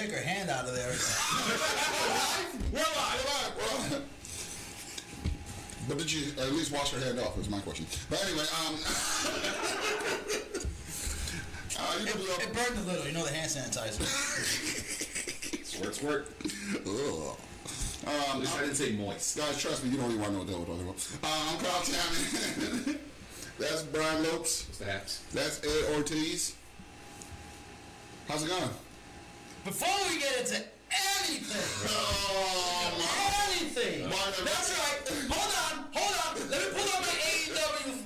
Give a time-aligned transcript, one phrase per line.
[0.00, 0.88] take her hand out of there.
[0.88, 0.96] We're
[1.60, 2.72] live.
[2.72, 3.52] We're live.
[3.56, 4.04] We're live.
[5.88, 7.38] But did you at least wash your hand off?
[7.38, 7.84] Is my question.
[8.08, 8.74] But anyway, um,
[11.78, 14.04] uh, you can It burned a little, you know the hand sanitizer.
[15.66, 16.28] Squirt, squirt.
[16.86, 17.36] Ugh.
[18.06, 19.36] At Um, least I didn't say moist.
[19.36, 21.08] guys, trust me, you don't even want to know what the hell we're talking about.
[21.22, 22.98] Uh, I'm Carl Tammy.
[23.58, 24.64] That's Brian Lopes.
[24.66, 25.20] What's the haps?
[25.32, 26.54] That's Ed Ortiz.
[28.28, 28.70] How's it going?
[29.64, 30.56] Before we get into
[30.90, 35.28] anything, Oh, anything, that's right.
[35.30, 36.50] Hold on, hold on.
[36.50, 38.02] Let me pull up my AEW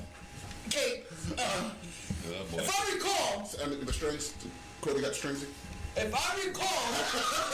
[0.70, 1.06] cape.
[1.38, 1.70] Uh,
[2.26, 4.34] Oh if I recall, I mean, the strings.
[4.80, 5.44] Cody got strings.
[5.96, 6.84] if I recall,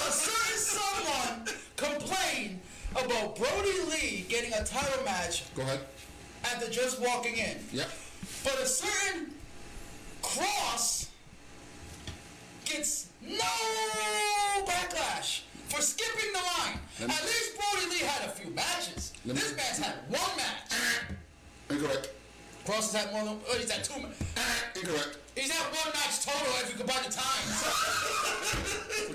[0.09, 1.47] a certain someone
[1.77, 2.61] complained
[2.93, 5.81] about Brodie Lee getting a title match Go ahead.
[6.45, 7.59] after just walking in.
[7.73, 7.89] Yep.
[8.45, 9.35] But a certain
[10.23, 11.09] Kross
[12.65, 16.79] gets no backlash for skipping the line.
[17.01, 19.13] Me- At least Brodie Lee had a few matches.
[19.25, 20.73] Me- This man's had one match.
[21.71, 22.11] Incorrect.
[22.67, 24.27] Kross has had more than, oh, he's had two matches.
[24.77, 25.17] Incorrect.
[25.37, 27.65] He's had one match total if you combine the times.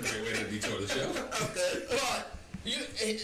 [0.00, 1.12] Great way to detour the show.
[1.90, 3.18] but, you, eh,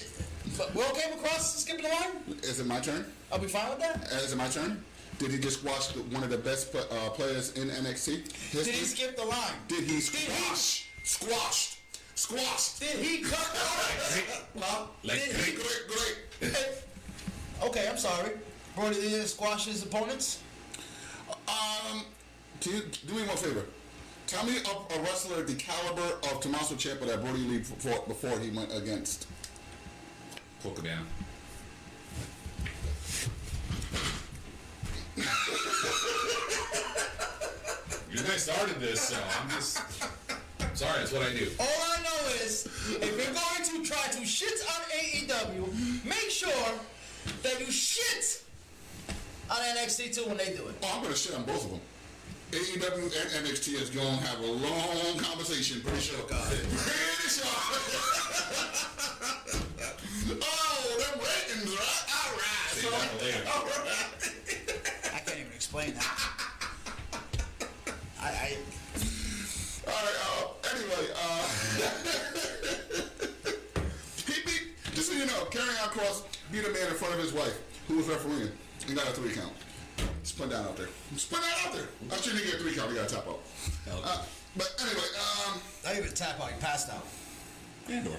[0.56, 2.38] but Will came across skipping the line?
[2.42, 3.04] Is it my turn?
[3.32, 4.12] Are we fine with that?
[4.12, 4.84] Uh, it my turn?
[5.22, 8.26] Did he just watch the, one of the best uh, players in NXT?
[8.50, 8.64] History?
[8.64, 9.54] Did he skip the line?
[9.68, 10.88] Did he he- squash?
[11.04, 11.78] Squashed.
[12.16, 12.80] Squashed.
[12.80, 14.42] Did he cut the line?
[14.56, 15.86] well, Like did Great, he, great,
[16.40, 16.58] great.
[17.62, 18.32] Okay, I'm sorry.
[18.74, 20.40] Brodie Lee didn't squash his opponents?
[21.46, 22.02] Um,
[22.60, 23.64] can you do me one favor?
[24.26, 28.36] Tell me a, a wrestler the caliber of Tommaso Ciampa that Brodie Lee fought before
[28.40, 29.28] he went against.
[30.64, 31.02] Colt Cabana.
[35.16, 35.24] You
[38.28, 39.80] guys started this, so I'm just
[40.74, 40.98] sorry.
[40.98, 41.48] That's what I do.
[41.60, 46.72] All I know is, if you're going to try to shit on AEW, make sure
[47.42, 48.42] that you shit
[49.50, 50.74] on NXT too when they do it.
[50.82, 51.80] Oh, I'm gonna shit on both of them.
[52.52, 53.12] AEW and
[53.46, 56.18] NXT is gonna have a long conversation, pretty sure.
[56.22, 56.46] Oh, God.
[56.48, 57.44] Pretty sure.
[60.42, 62.04] oh, them ratings, right?
[62.14, 62.70] All right.
[62.70, 63.44] See that later.
[63.54, 64.82] All right.
[65.72, 66.04] Explain that.
[68.20, 68.56] I, I
[69.86, 70.18] All right.
[70.20, 71.48] Uh, anyway, uh,
[74.26, 74.76] he beat.
[74.92, 77.58] Just so you know, Carrying on Kross beat a man in front of his wife,
[77.88, 78.50] who was refereeing,
[78.86, 79.54] and got a three count.
[80.22, 80.88] Just put that out there.
[81.14, 81.88] Just put that out there.
[82.10, 82.90] I shouldn't get a three count.
[82.90, 83.40] He got a tap out.
[83.86, 84.02] Hell.
[84.04, 84.22] Uh,
[84.54, 85.06] but anyway,
[85.48, 86.50] um, not even tap out.
[86.50, 87.06] He passed out.
[87.88, 88.10] Andor.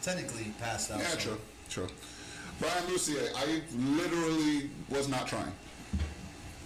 [0.00, 1.00] Technically, passed out.
[1.00, 1.38] yeah, so- true,
[1.68, 1.88] true.
[2.60, 5.52] Brian Lucier, I literally was not trying.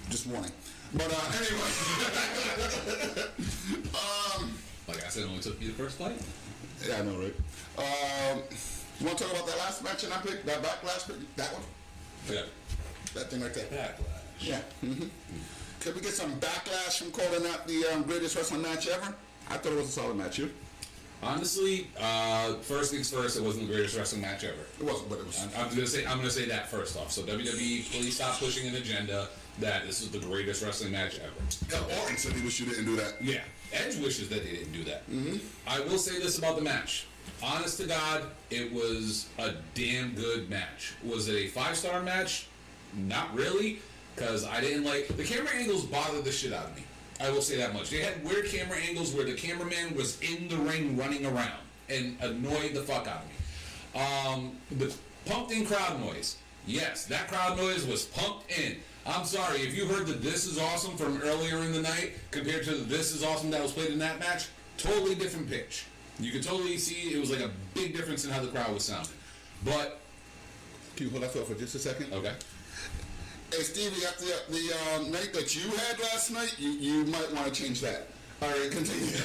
[0.08, 0.52] Just warning.
[0.94, 1.70] But uh, anyway,
[3.94, 4.52] um,
[4.88, 6.20] Like I said, it only took me the first fight.
[6.86, 7.34] yeah, I know, right?
[7.78, 8.42] Um,
[8.98, 11.16] you want to talk about that last match and I picked that backlash pick?
[11.36, 11.62] That one,
[12.28, 12.42] Yeah.
[13.14, 13.66] that thing right there.
[13.66, 14.40] Backlash.
[14.40, 14.60] Yeah.
[14.80, 15.04] hmm
[15.80, 19.14] Could we get some backlash from calling that the um, greatest wrestling match ever?
[19.48, 20.38] I thought it was a solid match.
[20.38, 20.50] You?
[21.22, 24.62] Honestly, uh, first things first, it wasn't the greatest wrestling match ever.
[24.80, 25.42] It wasn't, but it was.
[25.42, 27.12] I'm, I'm gonna say I'm gonna say that first off.
[27.12, 29.28] So WWE, please stop pushing an agenda
[29.58, 31.32] that this is the greatest wrestling match ever.
[31.70, 33.20] Yeah, Orton said he wish you didn't do that.
[33.20, 33.40] Yeah,
[33.72, 35.08] Edge wishes that they didn't do that.
[35.10, 35.36] Mm-hmm.
[35.66, 37.06] I will say this about the match.
[37.42, 40.94] Honest to God, it was a damn good match.
[41.04, 42.46] Was it a five star match?
[42.94, 43.80] Not really,
[44.14, 45.84] because I didn't like the camera angles.
[45.84, 46.82] Bothered the shit out of me.
[47.20, 47.90] I will say that much.
[47.90, 52.16] They had weird camera angles where the cameraman was in the ring running around and
[52.20, 54.00] annoyed the fuck out of me.
[54.00, 54.94] Um, the
[55.26, 56.36] pumped in crowd noise.
[56.66, 58.76] Yes, that crowd noise was pumped in.
[59.06, 62.64] I'm sorry if you heard the "This is awesome" from earlier in the night compared
[62.64, 64.48] to the "This is awesome" that was played in that match.
[64.78, 65.84] Totally different pitch.
[66.18, 68.84] You could totally see it was like a big difference in how the crowd was
[68.84, 69.12] sounding.
[69.64, 70.00] But
[70.96, 72.12] Can you hold that thought for just a second?
[72.12, 72.34] okay,
[73.52, 77.32] Hey Stevie, after the, the um, night that you had last night, you, you might
[77.34, 78.06] want to change that.
[78.40, 79.06] All right, continue.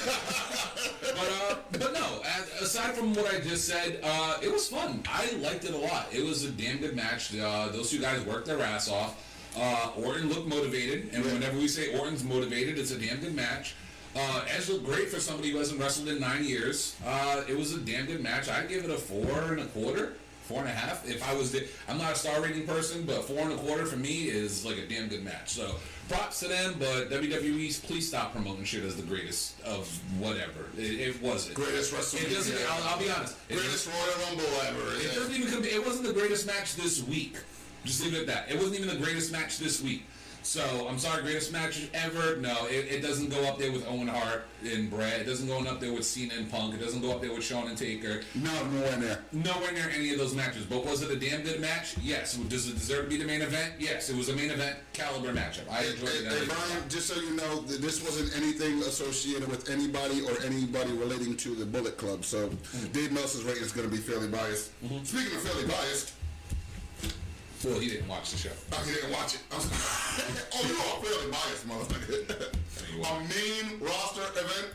[1.00, 2.22] but uh, but no.
[2.24, 5.02] As, aside from what I just said, uh, it was fun.
[5.08, 6.08] I liked it a lot.
[6.12, 7.34] It was a damn good match.
[7.38, 9.14] Uh, those two guys worked their ass off.
[9.56, 11.32] Uh, Orton looked motivated, and Yeah.
[11.32, 13.74] whenever we say Orton's motivated, it's a damn good match.
[14.14, 16.96] Uh, Edge looked great for somebody who hasn't wrestled in nine years.
[17.06, 18.48] Uh, it was a damn good match.
[18.50, 20.14] I'd give it a four and a quarter,
[20.46, 21.08] four and a half.
[21.08, 23.84] If I was, the, I'm not a star rating person, but four and a quarter
[23.84, 25.50] for me is like a damn good match.
[25.50, 25.74] So
[26.08, 26.76] props to them.
[26.78, 29.88] But WWE, please stop promoting shit as the greatest of
[30.18, 30.66] whatever.
[30.78, 31.56] It, it wasn't.
[31.56, 32.24] Greatest wrestling.
[32.24, 32.58] It doesn't.
[32.70, 33.36] I'll, I'll be honest.
[33.48, 34.96] It Greatest Royal Rumble ever.
[34.96, 35.14] it yeah.
[35.14, 35.64] doesn't even.
[35.64, 37.36] It wasn't the greatest match this week.
[37.84, 38.50] Just leave it at that.
[38.50, 40.04] It wasn't even the greatest match this week.
[40.46, 42.36] So I'm sorry, greatest match ever.
[42.36, 45.20] No, it, it doesn't go up there with Owen Hart and Bret.
[45.20, 46.72] It doesn't go up there with Cena and Punk.
[46.72, 48.22] It doesn't go up there with Shawn and Taker.
[48.36, 49.18] No, nowhere near.
[49.32, 50.64] Nowhere near any of those matches.
[50.64, 51.96] But was it a damn good match?
[52.00, 52.36] Yes.
[52.36, 53.72] Does it deserve to be the main event?
[53.80, 54.08] Yes.
[54.08, 55.68] It was a main event caliber matchup.
[55.68, 56.28] I enjoyed it.
[56.28, 60.92] hey, Brian, just so you know, th- this wasn't anything associated with anybody or anybody
[60.92, 62.24] relating to the Bullet Club.
[62.24, 62.92] So mm-hmm.
[62.92, 64.70] Dave Meltzer's rating is going to be fairly biased.
[64.84, 65.02] Mm-hmm.
[65.02, 66.12] Speaking of fairly biased,
[67.64, 68.50] Well, he didn't watch the show.
[68.72, 69.40] I didn't watch it.
[69.50, 69.66] I was,
[70.54, 72.54] oh, you are fairly biased, motherfucker.
[72.94, 73.20] you A are.
[73.20, 74.68] main roster event.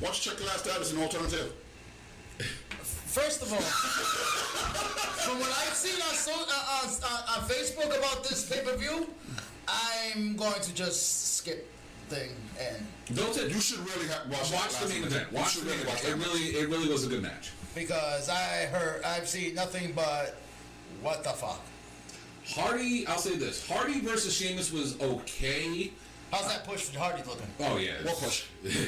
[0.00, 1.52] Why don't you check the last status an alternative?
[2.82, 3.58] First of all,
[5.24, 8.76] from what I've seen on, so, uh, on, on, on Facebook about this pay per
[8.76, 9.08] view,
[9.66, 11.68] I'm going to just skip
[12.08, 12.30] thing
[12.60, 12.86] and
[13.16, 13.50] Don't it?
[13.52, 15.10] You should really have watch, Watch the last main one.
[15.12, 15.32] event.
[15.32, 16.04] Watch should the main event.
[16.04, 17.50] It really, it really was a good match.
[17.74, 20.36] because I heard I've seen nothing but
[21.02, 21.60] what the fuck.
[22.46, 25.90] Hardy, I'll say this: Hardy versus Sheamus was okay.
[26.30, 27.46] How's that push for Hardy looking?
[27.60, 27.92] Oh yeah.
[28.04, 28.44] What push?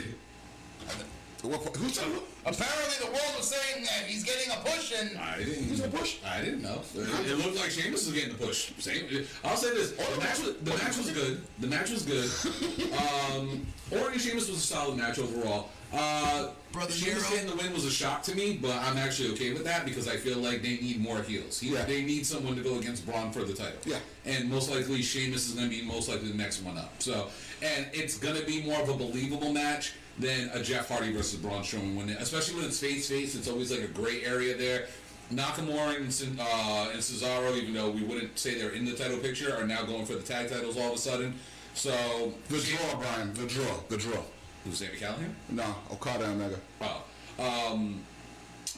[1.43, 2.25] What pu- Who said what?
[2.44, 5.64] Apparently, the world was saying that he's getting a push, and I didn't.
[5.64, 6.17] Who's gonna push?
[6.23, 6.82] I didn't know.
[6.94, 8.73] It looked like Sheamus was getting the push.
[8.79, 9.06] Same.
[9.43, 11.41] I'll say this: the match was, the match was good.
[11.61, 12.31] The match was good.
[13.31, 15.70] Um, Orton and Sheamus was a solid match overall.
[15.92, 17.42] Uh, Brother Sheamus Nero.
[17.42, 20.06] getting the win was a shock to me, but I'm actually okay with that because
[20.06, 21.58] I feel like they need more heels.
[21.58, 21.84] He, Yeah.
[21.84, 23.78] They need someone to go against Braun for the title.
[23.84, 23.98] Yeah.
[24.25, 26.92] And most likely Sheamus is going to be most likely the next one up.
[27.00, 27.28] So,
[27.62, 31.40] and it's going to be more of a believable match than a Jeff Hardy versus
[31.40, 31.96] Braun Strowman.
[31.96, 34.87] When, especially when it's face face, it's always like a gray area there.
[35.32, 39.56] Nakamura and, uh, and Cesaro, even though we wouldn't say they're in the title picture,
[39.56, 41.34] are now going for the tag titles all of a sudden.
[41.75, 43.32] So, The draw, Brian.
[43.34, 43.76] The draw.
[43.88, 44.22] The draw.
[44.64, 45.34] Who's Sammy Callahan?
[45.48, 46.56] No, Okada and Omega.
[46.80, 47.02] Oh.
[47.38, 48.00] Um,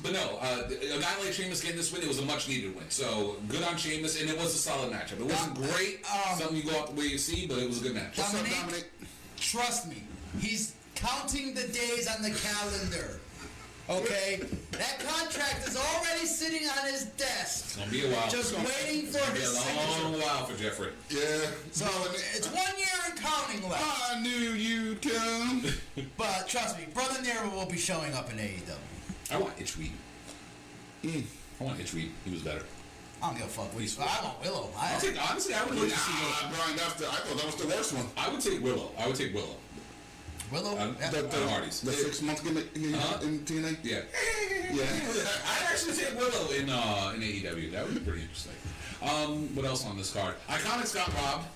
[0.03, 2.75] but no, uh, a guy like Sheamus getting this win, it was a much needed
[2.75, 2.85] win.
[2.89, 5.21] So good on Sheamus, and it was a solid matchup.
[5.21, 7.81] It wasn't great, um, something you go out the way you see, but it was
[7.81, 8.17] a good match.
[8.17, 8.53] Dominic?
[8.53, 8.93] Dominic?
[9.37, 10.03] trust me,
[10.41, 13.21] he's counting the days on the calendar.
[13.91, 14.41] Okay,
[14.73, 18.31] that contract is already sitting on his desk, It's gonna be a while.
[18.31, 20.03] just waiting for It's gonna be his a signature.
[20.05, 20.93] long while for Jeffrey.
[21.11, 21.51] Yeah.
[21.73, 21.87] So
[22.35, 23.85] it's one year and counting left.
[24.13, 25.65] I knew you'd come.
[26.17, 28.73] But trust me, Brother Nero will be showing up in AEW.
[29.31, 29.91] I want Itchweed.
[31.05, 31.25] I
[31.65, 32.11] want Itchweed.
[32.25, 32.63] He was better.
[33.23, 33.73] I don't give a fuck.
[33.79, 34.71] He's- I want Willow.
[34.79, 35.55] I, I'll take honestly.
[35.55, 36.33] I would look to see Willow.
[36.35, 37.09] Ah, Brian, that's the.
[37.09, 38.07] I thought that was the worst one.
[38.17, 38.91] I would take Willow.
[38.99, 39.57] I would take Willow.
[40.53, 40.79] Willow.
[40.79, 41.11] Um, yeah.
[41.11, 41.81] The, the, Uh, Hardys.
[41.81, 43.19] the six month gimmick in, Uh-huh.
[43.23, 43.77] in TNA.
[43.83, 44.03] Yeah.
[44.73, 44.85] Yeah.
[45.49, 47.73] I'd actually take Willow in uh, in AEW.
[47.73, 48.53] That would be pretty interesting.
[49.03, 50.35] Um, what else on this card?
[50.49, 51.47] Iconics got robbed.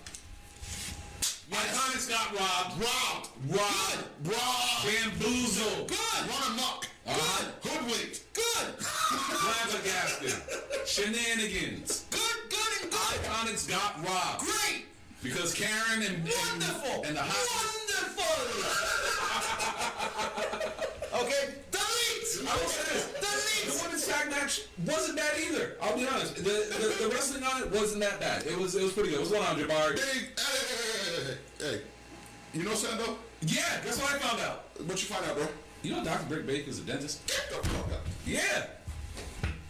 [1.51, 2.83] Iconics got robbed.
[2.83, 3.29] Robbed.
[3.51, 4.05] Robbed.
[4.25, 4.33] Good.
[4.33, 5.21] Robbed.
[5.21, 5.89] Bamboozled.
[5.89, 6.29] Good.
[6.29, 6.87] Run amok.
[7.07, 7.45] Uh-huh.
[7.63, 7.71] Good.
[7.73, 8.21] Hoodwinked.
[8.35, 8.75] good.
[8.83, 10.35] Flabbergasted.
[10.87, 12.05] Shenanigans.
[12.11, 12.21] Good.
[12.51, 13.21] Good and good.
[13.23, 14.41] Iconics got robbed.
[14.41, 14.87] Great.
[15.23, 17.05] Because Karen and, and Wonderful.
[17.05, 18.37] and the hot Wonderful.
[21.23, 21.55] okay.
[21.71, 22.49] Delete.
[22.49, 23.07] I will say this.
[23.07, 23.83] The Delete.
[23.83, 25.77] women's tag match wasn't bad either.
[25.83, 26.37] I'll be honest.
[26.37, 28.47] The, the, the wrestling on it wasn't that bad.
[28.47, 29.19] It was it was pretty good.
[29.19, 29.99] It was one on Jabari.
[29.99, 31.81] Hey, hey, hey, hey, hey, hey.
[32.55, 33.17] You know something though?
[33.43, 34.65] Yeah, that's what I found out?
[34.87, 35.47] What you find out, bro?
[35.83, 36.27] You know Dr.
[36.27, 37.27] Britt Baker's a dentist?
[37.27, 38.07] Get the fuck up.
[38.27, 38.67] Yeah.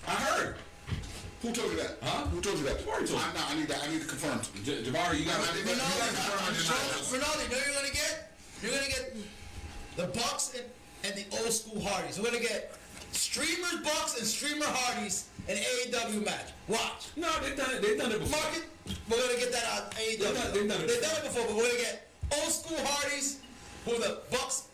[0.06, 0.56] I heard.
[1.46, 1.94] Who told you that?
[2.02, 2.26] Huh?
[2.34, 2.78] Who told you that?
[2.82, 3.30] Jabari told me.
[3.30, 3.78] I, no, I need that.
[3.84, 4.42] I need it confirmed.
[4.66, 5.78] J- Jabari, you got I need that.
[5.78, 7.22] You gotta confirm.
[7.22, 8.34] Ronaldo, you know you're gonna get?
[8.62, 9.14] You're gonna get
[9.94, 10.66] the Bucks and,
[11.06, 12.18] and the old school Hardys.
[12.18, 12.74] We're gonna get
[13.12, 16.50] streamers Bucks and streamer Hardys in AEW match.
[16.66, 17.14] Watch.
[17.14, 17.82] No, they've done it.
[17.82, 18.42] They've done it before.
[18.42, 18.66] Market,
[19.08, 20.18] we're gonna get that on AEW.
[20.18, 22.10] They've done- they've done it They've done it before, but we're gonna get
[22.42, 23.38] old school Hardys
[23.86, 24.64] with the Bucks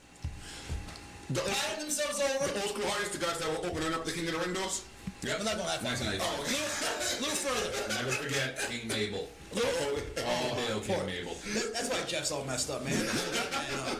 [1.28, 1.42] The
[1.80, 4.38] themselves the old school artists, the guys that were opening up the King of the
[4.40, 4.82] Ring doors.
[5.22, 5.38] Yep.
[5.38, 5.90] We're not going that far.
[5.90, 6.18] Nice nice.
[6.20, 7.94] Oh, A little, little further.
[7.94, 9.28] Never forget King Mabel.
[9.54, 11.36] oh, All hail King Mabel.
[11.72, 12.94] That's why Jeff's all messed up, man.
[12.96, 13.94] Man, uh,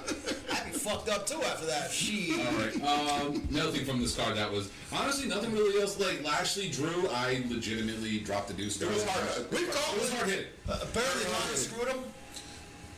[0.52, 1.92] I'd be fucked up too after that.
[1.92, 2.34] She.
[2.44, 2.74] All right.
[3.22, 5.98] Um, another thing from this card that was honestly nothing really else.
[6.00, 8.80] Like Lashley Drew, I legitimately dropped the deuce.
[8.82, 9.50] It was hard.
[9.52, 9.96] We called.
[9.96, 10.46] It was hard hitting.
[10.68, 11.98] Uh, apparently, Ronnie screwed him.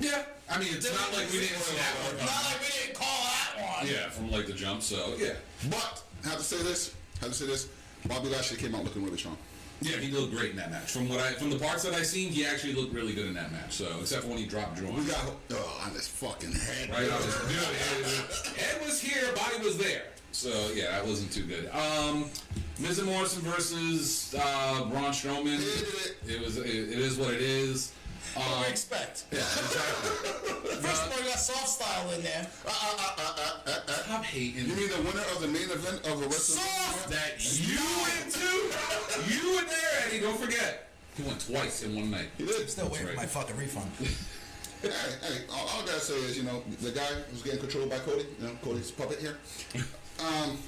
[0.00, 0.22] Yeah.
[0.50, 2.16] I mean, it's not like we didn't see that one.
[2.24, 3.86] Not like we didn't call that one.
[3.86, 4.82] Yeah, from like the jump.
[4.82, 5.34] So yeah.
[5.68, 6.94] But have to say this.
[7.20, 7.68] Have to say this.
[8.06, 9.36] Bobby Lashley came out looking really strong.
[9.80, 10.92] Yeah, he looked great in that match.
[10.92, 13.34] From what I, from the parts that I seen, he actually looked really good in
[13.34, 13.72] that match.
[13.72, 14.90] So, except for when he dropped Drew.
[14.90, 16.90] We got oh on his fucking head.
[16.90, 18.56] Right on his dude.
[18.56, 20.04] Head, head was here, body was there.
[20.32, 21.70] So yeah, that wasn't too good.
[21.70, 22.30] Um,
[22.78, 25.60] Miz and Morrison versus uh, Braun Strowman.
[26.26, 26.56] It was.
[26.56, 27.92] It, it is what it is.
[28.34, 29.24] What do we expect?
[29.30, 30.10] yeah, exactly.
[30.82, 32.46] First of all, you got soft style in there.
[32.66, 33.92] Uh, uh, uh, uh, uh, uh.
[34.04, 34.66] Stop hating.
[34.66, 36.64] You mean the winner of the main event of the WrestleMania?
[36.64, 37.10] Soft.
[37.10, 38.50] that you went to?
[39.32, 40.20] You were there, Eddie.
[40.20, 40.88] Don't forget.
[41.16, 42.28] He went twice in one night.
[42.36, 42.68] He did.
[42.68, 43.90] Still waiting for my fucking refund.
[44.82, 44.90] Hey,
[45.22, 47.96] hey, all, all I gotta say is, you know, the guy who's getting controlled by
[48.00, 49.38] Cody, you know, Cody's puppet here.
[50.20, 50.58] Um,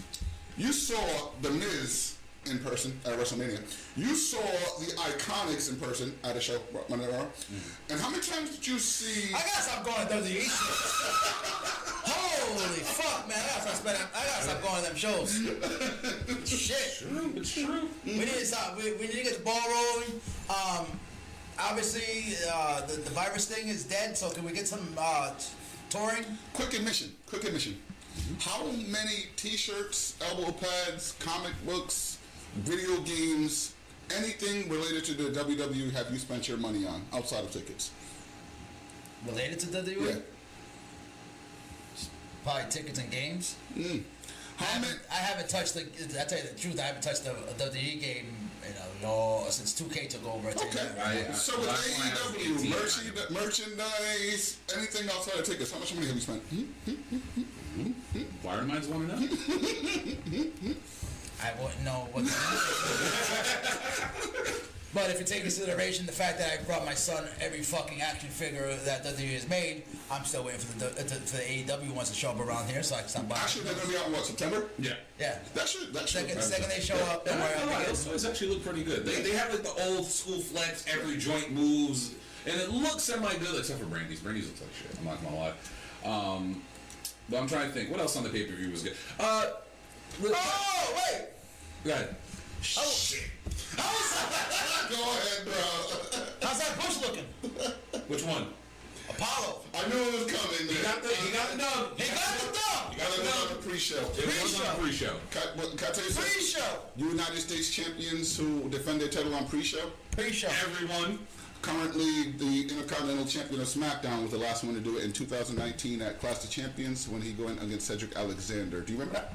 [0.57, 2.16] you saw the Miz
[2.51, 3.61] in person at WrestleMania.
[3.97, 4.41] You saw
[4.81, 7.27] the Iconics in person at a show, Monday Night Raw.
[7.91, 9.35] And how many times did you see?
[9.35, 10.53] I gotta stop going to WWE shows.
[12.09, 13.37] Holy fuck, man!
[13.39, 14.03] I gotta stop spending.
[14.15, 15.33] I gotta stop going to them shows.
[16.49, 17.09] Shit.
[17.09, 17.89] True, it's true.
[18.05, 18.77] We need to stop.
[18.77, 20.21] We, we need to get the ball rolling.
[20.49, 20.87] Um,
[21.59, 24.17] obviously, uh, the, the virus thing is dead.
[24.17, 25.47] So can we get some uh, t-
[25.91, 26.25] touring?
[26.53, 27.13] Quick admission.
[27.27, 27.77] Quick admission.
[28.41, 32.16] How many T-shirts, elbow pads, comic books,
[32.57, 33.75] video games,
[34.17, 37.91] anything related to the WWE have you spent your money on outside of tickets?
[39.27, 40.07] Related to the WWE?
[40.09, 40.15] Yeah.
[42.45, 43.57] Probably tickets and games.
[43.75, 44.03] I Mm.
[44.57, 44.87] How many?
[44.87, 45.81] haven't, I haven't touched the.
[46.19, 48.27] I tell you the truth, I haven't touched a, a WWE game
[48.67, 50.49] in a long since 2K took over.
[50.49, 50.89] I tell you Okay.
[50.99, 52.71] right I- So with last one I was AEW, 18.
[52.71, 56.43] merchandise, merchandise, anything outside of tickets, how much money have you spent?
[58.43, 59.29] Wire minds want to know.
[61.43, 62.25] I wouldn't know what.
[62.25, 62.31] The
[64.95, 68.01] But if you take into consideration the fact that I brought my son every fucking
[68.01, 71.43] action figure that WWE has made, I'm still waiting for the uh, to- for the
[71.43, 73.43] AEW ones to show up around here, so I can stop buying.
[73.43, 74.65] Actually, they're gonna be out in what September?
[74.79, 74.95] Yeah.
[75.21, 75.37] Yeah.
[75.53, 76.23] That should that should.
[76.29, 78.31] Second, second they show up, And don't I worry, don't I'll know, be those good.
[78.31, 79.05] actually look pretty good.
[79.05, 82.15] They, they have like the old school flex, every joint moves,
[82.47, 84.21] and it looks semi good except for Brandi's.
[84.21, 84.97] Brandi's looks like shit.
[84.99, 85.53] I'm not gonna lie.
[86.09, 86.63] Um,
[87.29, 88.95] but I'm trying to think what else on the pay per view was good.
[89.21, 89.45] Uh,
[90.23, 91.29] Oh wait!
[91.85, 92.17] go ahead.
[92.79, 93.31] Oh shit!
[93.77, 94.89] How was that?
[94.91, 96.23] Go ahead, bro.
[96.47, 97.25] How's that Bush looking?
[98.09, 98.47] Which one?
[99.11, 99.61] Apollo.
[99.75, 100.69] I knew it was coming.
[100.69, 101.99] He got the he got the dub.
[101.99, 102.93] He got the dub.
[102.93, 103.99] You gotta go on the pre-show.
[103.99, 105.15] It was on the pre-show.
[105.31, 106.33] Can, can I tell you something?
[106.33, 106.79] Pre-show.
[106.97, 109.91] You United States champions who defend their title on pre-show.
[110.13, 110.49] Pre-show.
[110.49, 111.19] Everyone.
[111.63, 116.01] Currently, the Intercontinental Champion of SmackDown was the last one to do it in 2019
[116.01, 118.83] at Clash of Champions when he went against Cedric Alexander.
[118.83, 119.35] Do you remember that?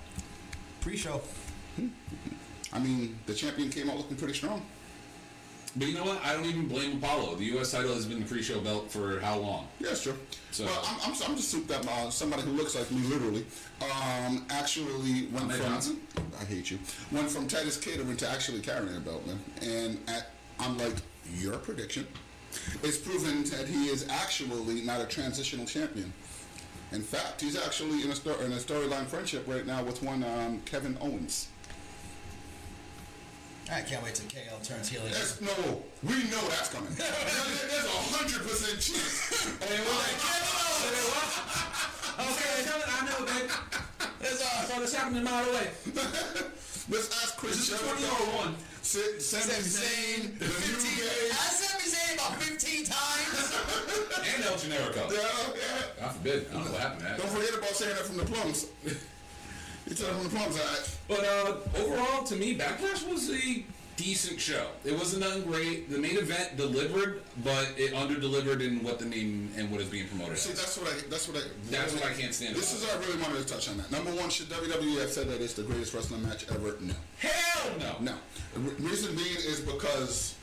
[0.81, 1.21] Pre-show.
[2.73, 4.61] I mean, the champion came out looking pretty strong.
[5.75, 6.21] But you know what?
[6.25, 7.35] I don't even blame Apollo.
[7.35, 7.71] The U.S.
[7.71, 9.67] title has been the pre-show belt for how long?
[9.79, 10.17] Yeah, true.
[10.51, 11.85] So- well, I'm, I'm, I'm just souped up.
[11.87, 13.45] Uh, somebody who looks like me, literally,
[13.81, 15.65] um, actually went Ahmed from.
[15.67, 16.01] Johnson?
[16.41, 16.79] I hate you.
[17.11, 19.39] Went from Titus Catering to actually carrying a belt, man.
[19.61, 20.31] And at,
[20.77, 20.95] like,
[21.37, 22.05] your prediction,
[22.83, 26.11] it's proven that he is actually not a transitional champion.
[26.91, 30.23] In fact, he's actually in a, sto- in a storyline friendship right now with one
[30.23, 31.47] um, Kevin Owens.
[33.71, 34.99] I can't wait till KL turns heel.
[35.01, 35.13] again.
[35.13, 36.91] That's, no, we know that's coming.
[36.97, 39.57] There's a hundred percent chance.
[39.61, 39.79] Hey,
[42.19, 42.85] Okay, tell it.
[42.87, 43.49] I know, babe.
[44.19, 45.69] There's I a saw this happening a mile away.
[46.89, 48.55] Let's ask Chris Is this a 20 or one?
[48.81, 50.97] Sa- Sami Zayn, the New 15.
[50.97, 51.29] Day.
[51.31, 53.57] I said me saying about 15 times.
[54.35, 55.11] And El Generico.
[55.11, 55.21] Yeah,
[55.55, 55.81] yeah.
[55.99, 56.47] God forbid.
[56.49, 57.17] I don't know what happened to that.
[57.17, 58.65] Don't forget about saying that from the plums.
[59.87, 60.97] You said it from the plums, all right?
[61.07, 63.63] But uh, overall, to me, Backlash was a
[63.95, 64.67] decent show.
[64.83, 65.89] It wasn't nothing great.
[65.89, 70.07] The main event delivered, but it under-delivered in what the name and what is being
[70.07, 70.59] promoted See, as.
[70.59, 71.09] that's what I.
[71.09, 71.41] That's what I.
[71.69, 73.77] That's what I can't stand This about is what I really wanted to touch on
[73.77, 73.91] that.
[73.91, 76.77] Number one, should WWE have said that it's the greatest wrestling match ever?
[76.81, 76.93] No.
[77.19, 77.95] Hell no.
[77.99, 78.13] No.
[78.53, 80.35] The reason being is because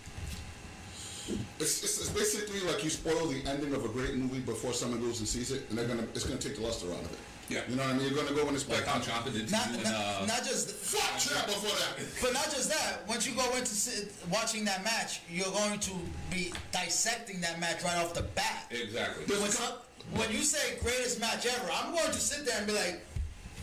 [1.58, 5.00] it's, it's, it's basically like you spoil the ending of a great movie before someone
[5.00, 7.18] goes and sees it, and they're gonna it's gonna take the luster out of it.
[7.48, 7.60] Yeah.
[7.68, 8.12] You know what I mean?
[8.12, 8.86] You're gonna go and expect.
[8.86, 12.06] Like how Ciampa did Not, you in, not, uh, not just, Fuck Ciampa before that.
[12.20, 13.08] but not just that.
[13.08, 15.92] Once you go into sit, watching that match, you're going to
[16.30, 18.66] be dissecting that match right off the bat.
[18.70, 19.24] Exactly.
[19.36, 19.78] When, some-
[20.14, 23.04] when you say greatest match ever, I'm going to sit there and be like,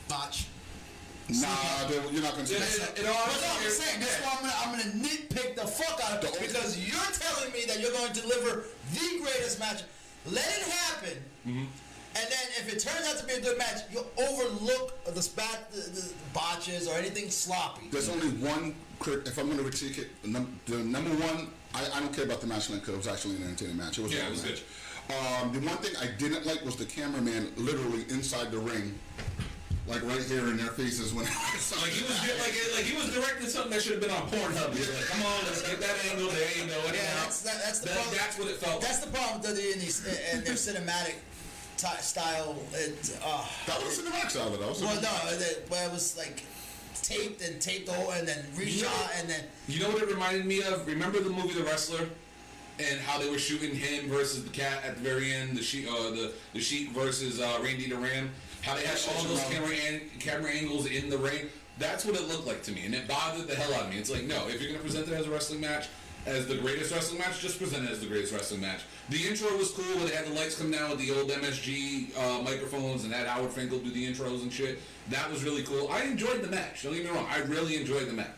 [0.08, 0.48] botch.
[1.28, 1.48] Nah,
[1.88, 3.00] dude, you're not gonna see It- that.
[3.00, 5.66] it- it all- But no, I'm saying that's why I'm gonna, I'm gonna nitpick the
[5.66, 9.20] fuck out of it The- because you're telling me that you're going to deliver the
[9.24, 9.82] greatest match.
[10.28, 11.66] Let it happen, Mm-hmm.
[12.16, 15.72] And then if it turns out to be a good match, you'll overlook the spat,
[15.72, 17.88] the, the botches or anything sloppy.
[17.92, 18.74] There's only one.
[19.00, 22.14] crit- If I'm going to critique it, the, num- the number one, I, I don't
[22.16, 24.00] care about the match length because it was actually an entertaining match.
[24.00, 24.64] It was a Yeah, long it was match.
[25.06, 28.98] Um, the one thing I didn't like was the cameraman literally inside the ring,
[29.88, 31.26] like right here in their faces when.
[31.82, 34.26] Like he was di- like like he was directing something that should have been on
[34.30, 34.74] Pornhub.
[34.74, 36.30] He's like, come on, let's get that angle.
[36.30, 36.78] There you go.
[36.94, 38.16] Yeah, that's that, that's the That- problem.
[38.18, 41.16] that's what it felt That's the problem with the in these and their cinematic
[41.78, 42.56] ty style.
[42.74, 44.58] It, uh, that was in the match style, though.
[44.58, 46.44] That was well, no, it, where it was like
[47.02, 50.10] taped and taped over and then reshot You know- and then You know what it
[50.10, 50.88] reminded me of?
[50.88, 52.08] Remember the movie The Wrestler?
[52.78, 55.88] And how they were shooting him versus the cat at the very end, the sheep,
[55.90, 58.30] uh, the the sheep versus uh, Randy Duran.
[58.64, 61.46] How they had all those camera an- camera angles in the ring.
[61.80, 63.98] That's what it looked like to me, and it bothered the hell out of me.
[63.98, 65.88] It's like, no, if you're gonna present it as a wrestling match,
[66.26, 68.82] as the greatest wrestling match, just present it as the greatest wrestling match.
[69.10, 72.18] The intro was cool when they had the lights come down with the old MSG
[72.18, 74.80] uh, microphones and had Howard Finkel do the intros and shit.
[75.10, 75.88] That was really cool.
[75.92, 76.84] I enjoyed the match.
[76.84, 77.28] Don't get me wrong.
[77.30, 78.30] I really enjoyed the match.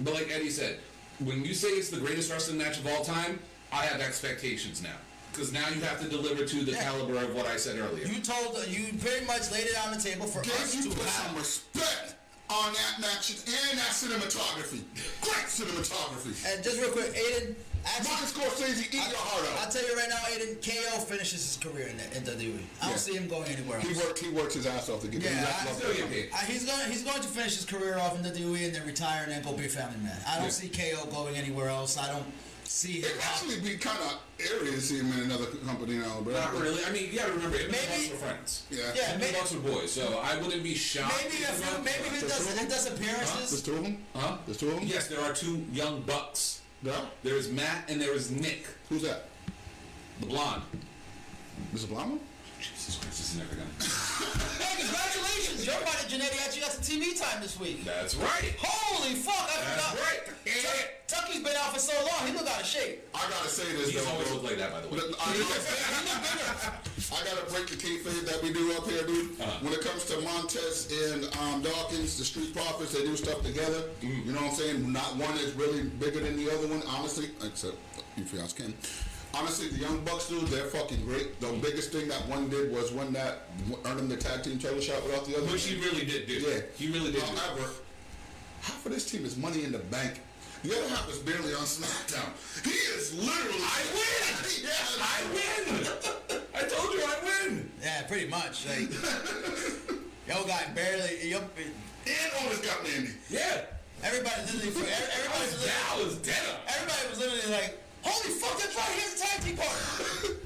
[0.00, 0.78] But like Eddie said,
[1.24, 3.38] when you say it's the greatest wrestling match of all time,
[3.72, 4.96] I have expectations now.
[5.32, 6.82] Because now you have to deliver to the Yeah.
[6.82, 8.06] caliber of what I said earlier.
[8.06, 11.06] You told you pretty much laid it on the table for us you to put
[11.06, 11.36] some have.
[11.36, 12.14] respect
[12.50, 14.80] on that match and that cinematography.
[15.20, 16.32] Great cinematography.
[16.52, 17.54] And just real quick, Aiden.
[17.86, 18.26] Actually, Martin
[18.66, 19.64] Scorsese, eat your heart out.
[19.64, 20.60] I'll tell you right now, Aiden.
[20.60, 22.58] KO finishes his career in, the, in WWE.
[22.82, 22.96] I don't Yeah.
[22.96, 23.88] see him going anywhere else.
[23.88, 24.18] He worked.
[24.18, 25.22] He worked his ass off to get.
[25.22, 26.28] Yeah, I- Still that get paid.
[26.32, 26.90] Uh, he's going.
[26.90, 29.42] He's going to finish his career off in the WWE and then retire and then
[29.42, 30.16] go be a family man.
[30.26, 30.50] I don't Yeah.
[30.50, 31.96] see KO going anywhere else.
[31.96, 32.26] I don't
[32.68, 33.04] see him.
[33.04, 36.32] It'd actually be kind of eerie to see him in another company now, bro.
[36.34, 36.84] Not really.
[36.84, 38.62] I mean, you gotta remember, him and Maybe- the Bucks were friends.
[38.70, 38.78] Yeah.
[38.94, 41.14] Yeah, Him and maybe- the Bucks were boys, so I wouldn't be shocked.
[41.24, 43.50] Maybe if if maybe if it does it does appearances.
[43.50, 44.04] There's two of them.
[44.14, 44.36] Huh?
[44.46, 44.84] There's two of them.
[44.86, 46.60] Yes, there are two young bucks.
[46.82, 47.00] Yeah.
[47.24, 49.28] There's Matt and there is Nick, Who's that?
[50.20, 50.62] the blonde.
[51.74, 51.86] Mr.
[51.86, 52.18] Blama?
[52.60, 53.70] Jesus Christ, this is never done.
[54.58, 55.64] Hey, congratulations!
[55.66, 57.84] Your buddy Janetti actually got some TV time this week.
[57.84, 58.54] That's right.
[58.58, 59.34] Holy fuck!
[59.34, 60.04] I That's forgot.
[60.04, 60.20] right.
[61.06, 62.26] Tuck- Tucky's been out for so long.
[62.26, 63.00] He look out of shape.
[63.14, 64.36] I gotta say this He's though, always bro.
[64.36, 64.96] looked like that, by the way.
[64.96, 65.30] Look, I,
[67.12, 69.40] I gotta break the key kayfabe that we do up here, dude.
[69.40, 69.58] Uh-huh.
[69.64, 73.88] When it comes to Montez and um, Dawkins, the Street Profits, they do stuff together.
[74.02, 74.26] Mm-hmm.
[74.28, 74.92] You know what I'm saying?
[74.92, 77.76] Not one is really bigger than the other one, honestly, except
[78.16, 78.74] if you ask Ken.
[79.38, 81.40] Honestly, the Young Bucks, dude, they're fucking great.
[81.40, 83.42] The biggest thing that one did was one that
[83.86, 85.46] earned him the tag team title shot without the other.
[85.46, 86.34] Which he really did do.
[86.34, 86.60] Yeah.
[86.76, 87.36] He really did do.
[87.36, 87.70] However,
[88.62, 90.20] half of this team is money in the bank.
[90.64, 92.34] The other half is barely on SmackDown.
[92.64, 93.62] He is literally.
[93.62, 94.34] I win!
[94.64, 95.86] yeah, I win!
[96.56, 97.70] I told you I win!
[97.80, 98.66] Yeah, pretty much.
[98.66, 98.90] Like,
[100.26, 101.30] yo, guy barely.
[101.30, 103.12] Yo, And always got Mandy.
[103.30, 103.62] Yeah.
[104.02, 104.90] everybody literally.
[104.90, 105.68] Everybody was literally.
[105.68, 106.42] That was dead.
[106.66, 108.92] Everybody was literally like, "Holy fuck, that's right.
[108.98, 110.38] Here's a tag team partner."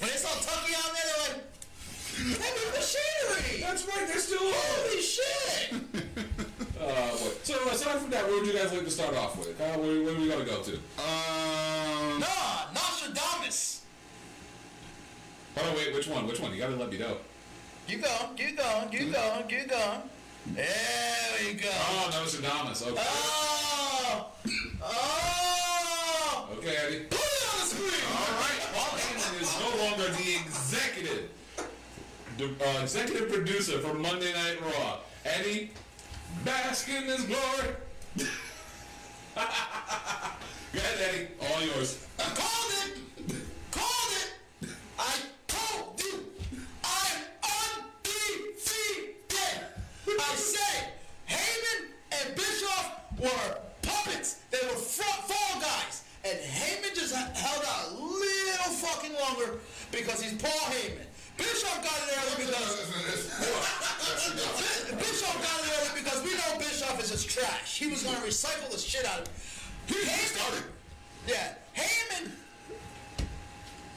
[0.00, 1.38] when they saw Tucky on there, they're like,
[2.40, 4.52] "Heavy machinery." That's right, they're still on.
[4.54, 5.72] Holy shit!
[6.80, 6.84] Uh,
[7.22, 7.46] what?
[7.46, 9.60] So aside from that, where would you guys like to start off with?
[9.60, 10.72] Uh, where, where do we gotta go to?
[10.98, 13.82] Um, Nah, Nostradamus.
[15.56, 16.26] Oh no, wait, which one?
[16.26, 16.52] Which one?
[16.52, 17.16] You gotta let me know.
[17.88, 20.02] You go, you go, you go, you go.
[20.46, 20.64] There
[21.46, 21.68] we go.
[21.70, 22.82] Oh, Nostradamus.
[22.86, 23.00] Okay.
[23.00, 24.32] Oh!
[24.82, 26.48] Oh!
[26.58, 27.00] Okay, Eddie.
[27.08, 28.04] Put it on the screen!
[28.10, 28.60] All right.
[28.74, 31.30] Paul Heyman is no longer the executive,
[32.38, 34.98] the, uh, executive producer for Monday Night Raw.
[35.24, 35.70] Eddie,
[36.44, 37.76] bask in his glory.
[39.36, 39.40] Go
[40.74, 41.28] ahead, Eddie.
[41.40, 42.06] All yours.
[42.18, 42.98] I called it!
[43.70, 44.68] Called it!
[44.98, 45.14] I
[50.30, 50.92] I said
[51.28, 54.40] Heyman and Bischoff were puppets.
[54.50, 56.04] They were front fall guys.
[56.24, 59.58] And Heyman just held out a little fucking longer
[59.90, 61.06] because he's Paul Heyman.
[61.36, 62.76] Bischoff got it early because
[63.40, 67.78] Bi- Bischoff got it early because we know Bischoff is just trash.
[67.78, 69.32] He was going to recycle the shit out of it.
[69.88, 70.64] He started.
[71.26, 72.30] Yeah, Heyman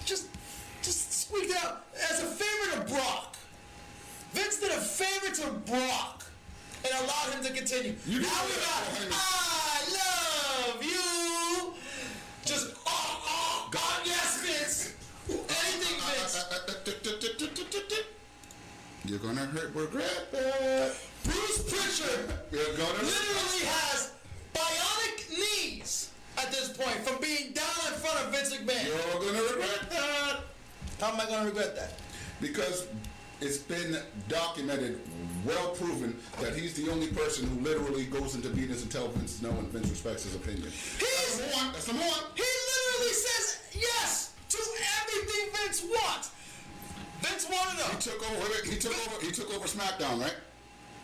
[0.05, 0.27] just
[0.81, 3.34] just squeaked out as a favorite of Brock.
[4.35, 6.23] Vince did a favor to Brock
[6.83, 7.95] and allowed him to continue.
[8.05, 11.73] You now we got I love you.
[12.43, 14.93] Just oh oh God yes Vince.
[15.29, 16.45] Anything Vince.
[19.05, 20.95] You're gonna hurt regret that.
[21.23, 24.11] Bruce Pritchard You're gonna literally has
[24.53, 28.85] bionic knees at this point from being down in front of Vince McMahon.
[28.85, 30.39] You're gonna regret that.
[30.99, 31.93] How am I going to regret that?
[32.39, 32.87] Because
[33.41, 34.99] it's been documented,
[35.45, 39.41] well proven, that he's the only person who literally goes into meetings and tells Vince
[39.41, 40.63] no and Vince respects his opinion.
[40.69, 41.73] He's, That's number one.
[41.73, 42.31] That's one.
[42.35, 44.57] he literally says yes to
[45.01, 46.31] everything Vince wants.
[47.21, 47.95] Vince wanted him.
[47.95, 48.69] He took over.
[48.69, 49.25] He took over.
[49.25, 50.35] He took over SmackDown, right?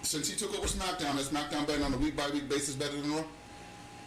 [0.04, 3.00] Since he took over SmackDown, has SmackDown been on a week by week basis better
[3.00, 3.24] than Raw?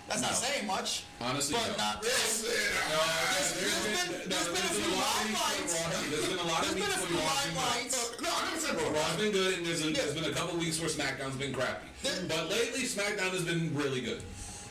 [0.08, 1.04] That's not saying much.
[1.20, 1.84] Honestly, but no.
[1.84, 2.14] not really.
[2.14, 6.10] There's- there's been- there's been a few limelights.
[6.10, 8.22] There's been a lot of There's been weeks a where few Raw's been good.
[8.22, 8.88] No, I never said Raw.
[9.00, 11.86] Raw's been good, and there's, a, there's been a couple weeks where SmackDown's been crappy.
[12.02, 14.22] Then- But lately, SmackDown has been really good.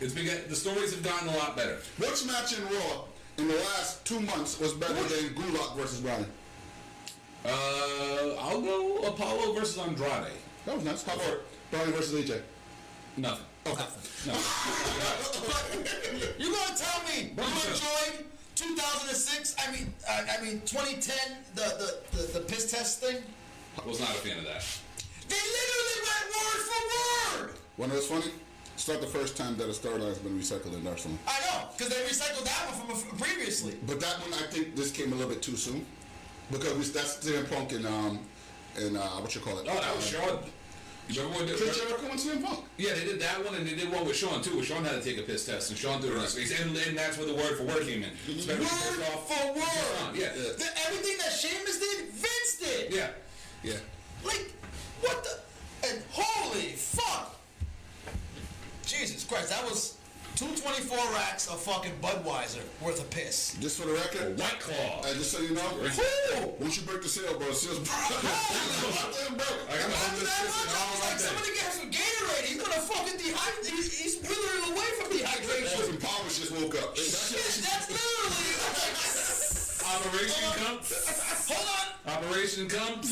[0.02, 1.80] It's been the stories have gotten a lot better.
[1.98, 3.06] Which match in Raw
[3.38, 6.26] in the last two months was better than Gulak versus Brownie?
[7.46, 10.32] Uh, I'll go Apollo versus Andrade.
[10.66, 11.04] That was nice.
[11.04, 11.42] How about
[11.72, 12.42] Brownie versus AJ?
[13.18, 13.46] Nothing.
[13.66, 13.86] Okay.
[14.28, 14.34] No.
[16.38, 17.66] You gonna tell me you Right.
[17.66, 19.56] enjoyed 2006?
[19.66, 23.18] I mean, uh, I mean 2010, the the the, the piss test thing.
[23.86, 24.64] Was not a fan of that.
[25.28, 26.82] They literally went word for
[27.42, 27.54] word.
[27.78, 28.32] One of those funny?
[28.76, 31.18] It's not the first time that a storyline has been recycled in wrestling.
[31.28, 33.76] I know, because they recycled that one from a, previously.
[33.88, 35.86] But that one, I think this came a little bit too soon
[36.52, 38.20] because we, that's CM Punk and um
[38.78, 39.68] and uh, what you call it?
[39.70, 40.40] Oh, that was Uh, Sean.
[41.10, 41.54] You remember?
[41.54, 42.60] Chris Jericho and Punk.
[42.78, 44.56] Yeah, they did that one, and they did one with Sean too.
[44.56, 46.60] Where Sean had to take a piss test, and Sean did it in his face,
[46.60, 48.12] and, and that's where the word for word came in.
[48.48, 50.16] Word for word.
[50.16, 50.54] Yeah, Yeah.
[50.58, 52.94] The, everything that Sheamus did, Vince did.
[52.94, 53.10] yeah.
[53.64, 53.76] Yeah.
[60.64, 63.52] 224 racks of fucking Budweiser worth of piss.
[63.60, 65.04] Just for the record, White Claw.
[65.04, 66.56] and just so you know, Woo!
[66.56, 68.00] once you break the seal, bro, the seal's broke.
[68.00, 69.44] Bro.
[69.68, 71.28] I got my After this that shit I all was like like, that.
[71.28, 72.48] somebody get some Gatorade.
[72.48, 73.76] He's gonna fucking dehydrate.
[73.76, 75.84] He's, he's withering away from dehydration.
[75.84, 76.96] Austin Powers just woke up.
[76.96, 78.56] Shit, that's literally.
[80.00, 80.80] Operation Cump.
[81.52, 82.24] Hold on.
[82.24, 83.04] Operation Cump.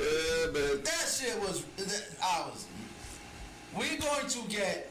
[0.00, 0.80] Yeah, man.
[0.80, 1.60] That shit was.
[1.76, 2.64] That, I was.
[3.76, 4.88] We're going to get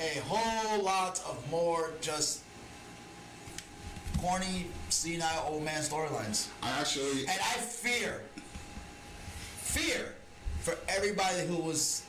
[0.00, 2.40] a whole lot of more just
[4.18, 8.22] corny, senile old man storylines, I actually, and I fear,
[9.58, 10.14] fear
[10.60, 12.04] for everybody who was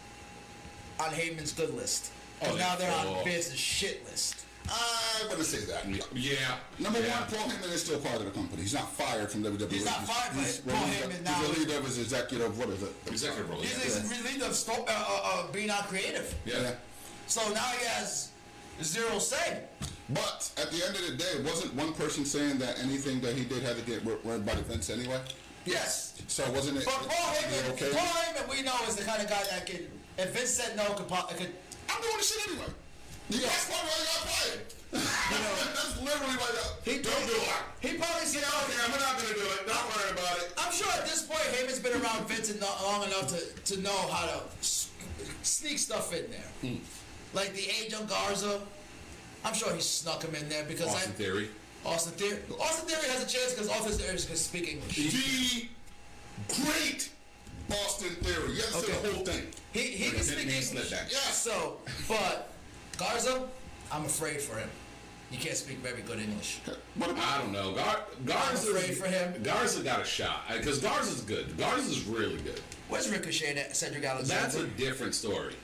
[1.00, 2.12] on Heyman's good list.
[2.42, 3.24] Oh, now they're on oh.
[3.24, 4.46] Vince's shit list.
[4.68, 5.86] I wouldn't say that.
[6.16, 6.36] Yeah.
[6.80, 7.20] Number yeah.
[7.20, 8.64] one, Paul Heyman is still part of the company.
[8.64, 9.72] He's not fired from WWE.
[9.72, 12.58] He's not fired, but he's, Paul he's, Heyman he's now- the leader of his executive.
[12.58, 12.94] What is it?
[13.08, 13.62] Executive role.
[13.62, 14.04] He's Yeah.
[14.04, 14.18] yeah.
[14.24, 16.34] relieved of sto- uh, uh, uh, being on creative.
[16.46, 16.72] yeah.
[17.28, 18.32] So now he has
[18.82, 19.62] zero say.
[20.10, 23.44] But at the end of the day, wasn't one person saying that anything that he
[23.44, 25.20] did had to get worried by the Vince anyway?
[25.66, 26.22] Yes.
[26.28, 26.86] So wasn't it?
[26.86, 27.90] But Paul Heyman, okay?
[27.92, 29.82] Paul Heyman, we know is the kind of guy that can.
[30.18, 31.50] if Vince said no, could, could
[31.90, 32.70] I'm doing the shit anyway.
[33.30, 34.62] That's why I got fired.
[34.94, 36.46] That's literally why.
[36.86, 37.50] He Don't do it.
[37.82, 39.66] He probably said, Yeah, okay, I'm not gonna do it.
[39.66, 40.54] Don't worry about it.
[40.58, 44.28] I'm sure at this point Heyman's been around Vince long enough to, to know how
[44.30, 46.50] to sneak stuff in there.
[46.62, 46.78] Hmm.
[47.36, 48.62] Like the age of Garza,
[49.44, 51.50] I'm sure he snuck him in there because Austin I, Theory.
[51.86, 52.40] Austin Theory.
[52.60, 54.96] Austin Theory has a chance because Austin Theory can speak English.
[54.96, 57.10] The great
[57.70, 58.54] Austin Theory.
[58.56, 59.08] You have to say Okay.
[59.08, 59.48] the whole thing.
[59.74, 60.92] He he can speak English.
[60.92, 61.18] Yeah.
[61.32, 62.54] So, but
[62.98, 63.44] Garza,
[63.92, 64.70] I'm afraid for him.
[65.30, 66.62] He can't speak very good English.
[66.96, 67.24] What about?
[67.28, 67.74] I don't know.
[67.74, 68.70] Gar- Garza.
[68.70, 69.44] I'm afraid for him.
[69.44, 71.58] Garza got a shot uh, because Garza's good.
[71.58, 72.62] Garza's really good.
[72.88, 74.42] Where's Ricochet at Cedric Alexander?
[74.44, 75.56] That's a different story.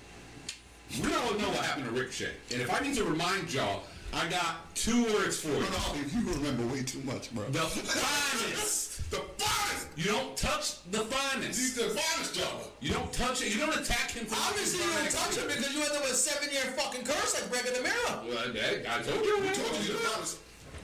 [1.00, 4.28] We all know what happened to Ricochet, and if I need to remind y'all, I
[4.28, 7.46] got two words for you: no, you remember way too much, bro.
[7.46, 9.10] the finest.
[9.10, 9.88] The finest.
[9.96, 11.60] You don't touch the finest.
[11.60, 11.96] He's finest.
[11.96, 12.66] the finest jobber.
[12.82, 13.54] You don't touch it.
[13.54, 14.26] You don't attack him.
[14.26, 17.40] For Obviously, you don't touch him because you end up with a seven-year fucking curse
[17.40, 18.16] like Greg in the mirror.
[18.28, 19.40] Well, I, I told you.
[19.40, 20.38] We told you he's the finest.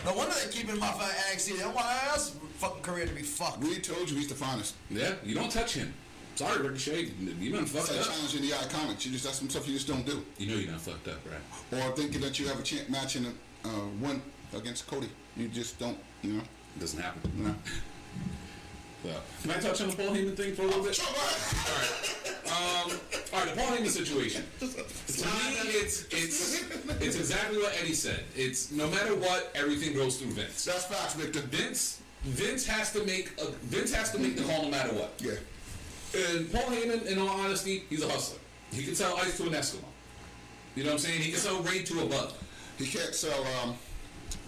[0.06, 1.58] No wonder they keep him off of NXT.
[1.58, 3.60] They don't want us fucking career to be fucked.
[3.60, 4.76] We told you he's the finest.
[4.90, 5.94] Yeah, you don't touch him.
[6.38, 7.10] Sorry, Ricochet.
[7.40, 8.06] You done It's fucked like up.
[8.14, 9.06] challenging the iconics.
[9.08, 10.24] You just that's some stuff you just don't do.
[10.38, 11.82] You know you done fucked up, right?
[11.82, 13.30] Or thinking that you have a chance match in a
[13.68, 14.22] uh, win
[14.56, 15.10] against Cody.
[15.36, 15.98] You just don't.
[16.22, 16.44] You know.
[16.76, 17.56] It doesn't happen.
[19.04, 19.10] So,
[19.42, 20.96] can I touch on the Paul Heyman thing for a little bit?
[21.00, 22.28] Go ahead.
[22.46, 22.92] Um,
[23.34, 24.44] all right, the Paul Heyman situation.
[25.18, 26.64] To me, it's it's
[27.02, 28.24] it's exactly what Eddie said.
[28.36, 30.66] It's no matter what, everything goes through Vince.
[30.66, 31.40] That's facts, Victor.
[31.40, 35.14] Vince Vince has to make a Vince has to make the call no matter what.
[35.20, 35.32] Yeah.
[36.16, 38.40] And Paul Heyman, in all honesty, he's a hustler.
[38.72, 39.84] He can sell ice to an Eskimo.
[40.76, 41.22] You know what I'm saying?
[41.22, 42.34] He can sell rain to a bug.
[42.78, 43.76] He can't sell um,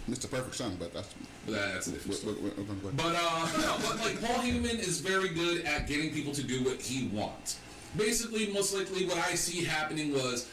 [0.08, 0.30] Mr.
[0.30, 1.14] Perfect Son, but that's.
[1.46, 2.36] But that's a different story.
[2.40, 2.50] we're,
[2.92, 6.62] But uh, no, but like Paul Heyman is very good at getting people to do
[6.62, 7.58] what he wants.
[7.96, 10.48] Basically, most likely, what I see happening was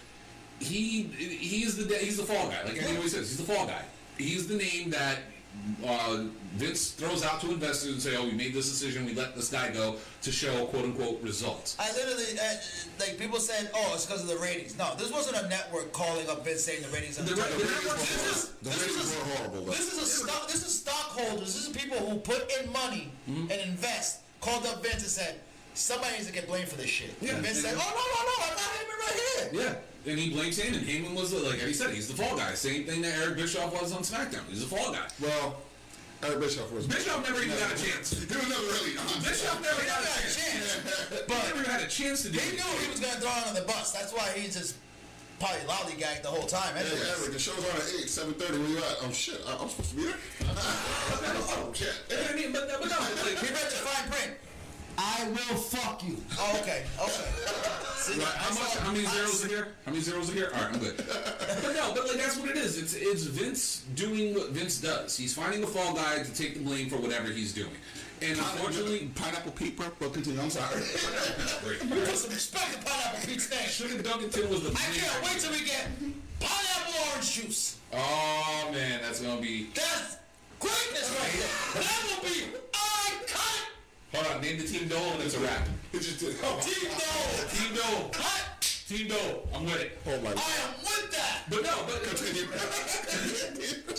[0.60, 2.63] he he's the he's the fall guy.
[2.63, 3.84] Like always says, he's the fall guy.
[4.17, 5.20] He's the name that
[5.86, 6.23] uh,
[6.55, 9.05] Vince throws out to investors and say, "Oh, we made this decision.
[9.05, 12.53] We let this guy go to show quote unquote results." I literally, uh,
[12.99, 14.77] like, people said, oh, it's because of the ratings.
[14.77, 17.47] No, this wasn't a network calling up Vince saying the ratings are The the ra-
[17.47, 19.71] the This network- is, the this ratings were horrible, though.
[19.71, 21.53] this is a stock, this is stockholders.
[21.53, 23.51] This is people who put in money Mm-hmm.
[23.51, 24.19] and invest.
[24.39, 25.39] Called up Vince and said,
[25.73, 27.13] somebody needs to get blamed for this shit.
[27.21, 27.33] Yeah.
[27.36, 29.65] And Vince said, oh, no, no, no, I got Heyman right here.
[29.65, 29.75] Yeah,
[30.08, 30.80] and he blames Heyman.
[30.84, 32.54] Heyman was the, like Eddie said, he's the fall guy.
[32.54, 34.48] Same thing that Eric Bischoff was on SmackDown.
[34.50, 35.08] He's the fall guy.
[35.22, 35.58] well,
[36.24, 36.88] Eric Bischoff was.
[36.88, 38.10] Bischoff never even got a chance.
[38.17, 39.06] He was never really on.
[39.22, 40.74] Bischoff never He got never a had a chance.
[40.82, 41.24] chance.
[41.28, 42.56] But never had a chance to do He it.
[42.58, 43.91] knew he was going to throw it on the bus.
[43.91, 44.78] That's why he just
[45.39, 46.74] probably lollygagged the whole time.
[46.74, 47.22] Hey, Anyways.
[47.22, 48.50] Eric, the show's on at 8, 7.30.
[48.58, 48.98] Where you at?
[49.06, 49.38] Oh, shit.
[49.46, 50.17] I, I'm supposed to be there?
[50.50, 51.93] oh, shit.
[52.10, 54.32] I mean, but, but no, like, He read the fine print.
[54.97, 56.17] I will fuck you.
[56.39, 57.29] Oh, okay, okay.
[57.97, 58.71] See, Right, how much?
[58.73, 59.67] saw- How many zeros are here?
[59.86, 60.51] How many zeros are here?
[60.55, 60.97] All right, I'm good.
[61.07, 62.77] but no, but like that's what it is.
[62.81, 65.15] It's it's Vince doing what Vince does.
[65.17, 67.71] He's finding a fall guy to take the blame for whatever he's doing.
[68.21, 69.88] And unfortunately, Pineapple Pete, bro.
[69.99, 70.41] Well, continue.
[70.41, 70.73] I'm sorry.
[71.63, 71.83] great.
[71.83, 73.69] You put some respect to Pineapple Pete's name.
[73.69, 75.86] Sugar Dunkin' was the I can't wait till we get
[76.39, 77.77] pineapple orange juice.
[77.93, 79.67] Oh man, that's gonna be.
[79.75, 80.17] That's
[80.60, 81.83] greatness right there.
[81.83, 82.66] That will be iconic.
[84.13, 85.67] Hold on, name the team Dole and it's a wrap.
[85.93, 86.24] Just.
[86.43, 87.48] Oh, Team Dole.
[87.50, 88.12] Team Dole.
[88.15, 88.62] What?
[88.88, 89.48] Team Dole.
[89.54, 90.00] I'm with it.
[90.08, 90.34] oh my.
[90.34, 90.38] God.
[90.38, 91.43] I am with that.
[91.50, 92.04] But no, but.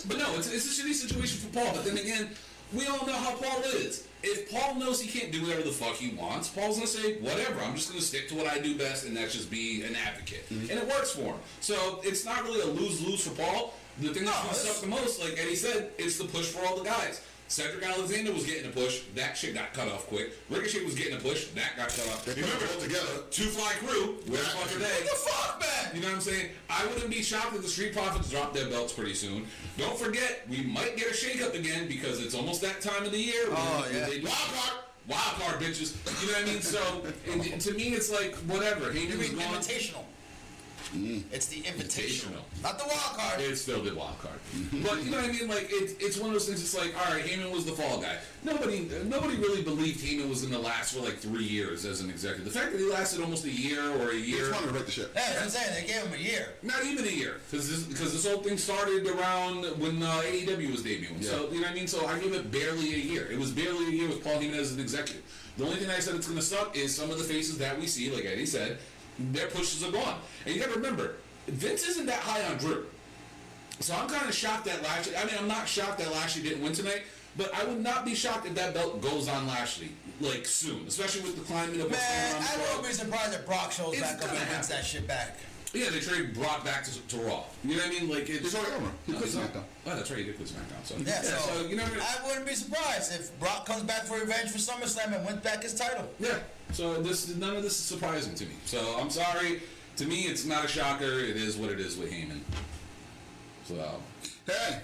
[0.09, 1.73] But no, it's, it's a shitty situation for Paul.
[1.75, 2.31] But then again,
[2.73, 4.07] we all know how Paul is.
[4.23, 7.61] If Paul knows he can't do whatever the fuck he wants, Paul's gonna say, whatever,
[7.61, 10.49] I'm just gonna stick to what I do best, and that's just be an advocate.
[10.49, 10.71] Mm-hmm.
[10.71, 11.37] And it works for him.
[11.61, 13.75] So it's not really a lose-lose for Paul.
[14.01, 16.65] The thing that's No, gonna suck the most, like Eddie said, it's the push for
[16.65, 17.21] all the guys.
[17.49, 19.01] Cedric Alexander was getting a push.
[19.15, 20.33] That shit got cut off quick.
[20.51, 21.47] Ricochet was getting a push.
[21.49, 22.25] That got cut off.
[22.25, 23.07] They put it all together.
[23.17, 24.19] Uh, Two Fly Crew.
[24.27, 24.85] Where the fuck are they?
[24.85, 25.97] What the fuck, man?
[25.97, 26.51] You know what I'm saying?
[26.69, 29.47] I wouldn't be shocked if the Street Profits drop their belts pretty soon.
[29.79, 33.19] Don't forget, we might get a shakeup again because it's almost that time of the
[33.19, 33.47] year.
[33.49, 34.07] Oh, when yeah.
[34.07, 35.97] They do wild card, wild card, bitches.
[36.21, 36.61] You know what I mean?
[36.63, 38.93] So and, and to me, it's like whatever.
[38.93, 39.55] You Heyman's mean gone.
[39.55, 40.05] invitational?
[40.95, 42.63] It's the invitational, Invitational.
[42.63, 43.41] not the wild card.
[43.41, 44.39] It's still the wild card,
[44.83, 45.49] but you know what I mean.
[45.49, 46.63] Like it's it's one of those things.
[46.63, 48.17] It's like all right, Heyman was the fall guy.
[48.43, 52.09] Nobody nobody really believed Heyman was going to last for like three years as an
[52.09, 52.47] executive.
[52.51, 54.73] The fact that he lasted almost a year or a He year just wanted to
[54.73, 55.11] break the shit.
[55.15, 55.75] Yeah, that's what I'm saying.
[55.87, 56.49] They gave him a year.
[56.63, 60.71] Not even a year, because this, because this whole thing started around when uh, AEW
[60.73, 61.23] was debuting.
[61.23, 61.87] So you know what I mean.
[61.87, 63.27] So I give it barely a year.
[63.31, 65.23] It was barely a year with Paul Heyman as an executive.
[65.59, 67.79] The only thing I said it's going to suck is some of the faces that
[67.79, 68.79] we see, like Eddie said,
[69.19, 70.19] their pushes are gone.
[70.47, 72.87] And you got to remember, Vince isn't that high on Drew.
[73.81, 75.17] So I'm kind of shocked that Lashley.
[75.17, 77.03] I mean, I'm not shocked that Lashley didn't win tonight.
[77.37, 81.23] But I would not be shocked if that belt goes on Lashley like soon, especially
[81.23, 82.49] with the climbing of what's Man, going on.
[82.49, 82.77] I with Raw.
[82.77, 85.37] wouldn't be surprised if Brock shows It's back up and wins that shit back.
[85.73, 87.45] Yeah, they trade Brock back to, to Raw.
[87.63, 88.09] You know what I mean?
[88.09, 88.91] Like it's He's already over.
[89.07, 89.29] He quit.
[89.29, 89.63] SmackDown.
[89.87, 90.19] Oh, that's right.
[90.19, 90.85] He did quit SmackDown.
[90.85, 91.85] So Yeah, so, you know.
[91.85, 92.01] I mean?
[92.01, 95.63] I wouldn't be surprised if Brock comes back for revenge for SummerSlam and wins back
[95.63, 96.09] his title.
[96.19, 96.39] Yeah.
[96.73, 98.53] So this none of this is surprising to me.
[98.65, 99.63] So I'm sorry.
[99.97, 101.19] To me, it's not a shocker.
[101.19, 102.41] It is what it is with Heyman.
[103.65, 103.75] So
[104.47, 104.81] Hey,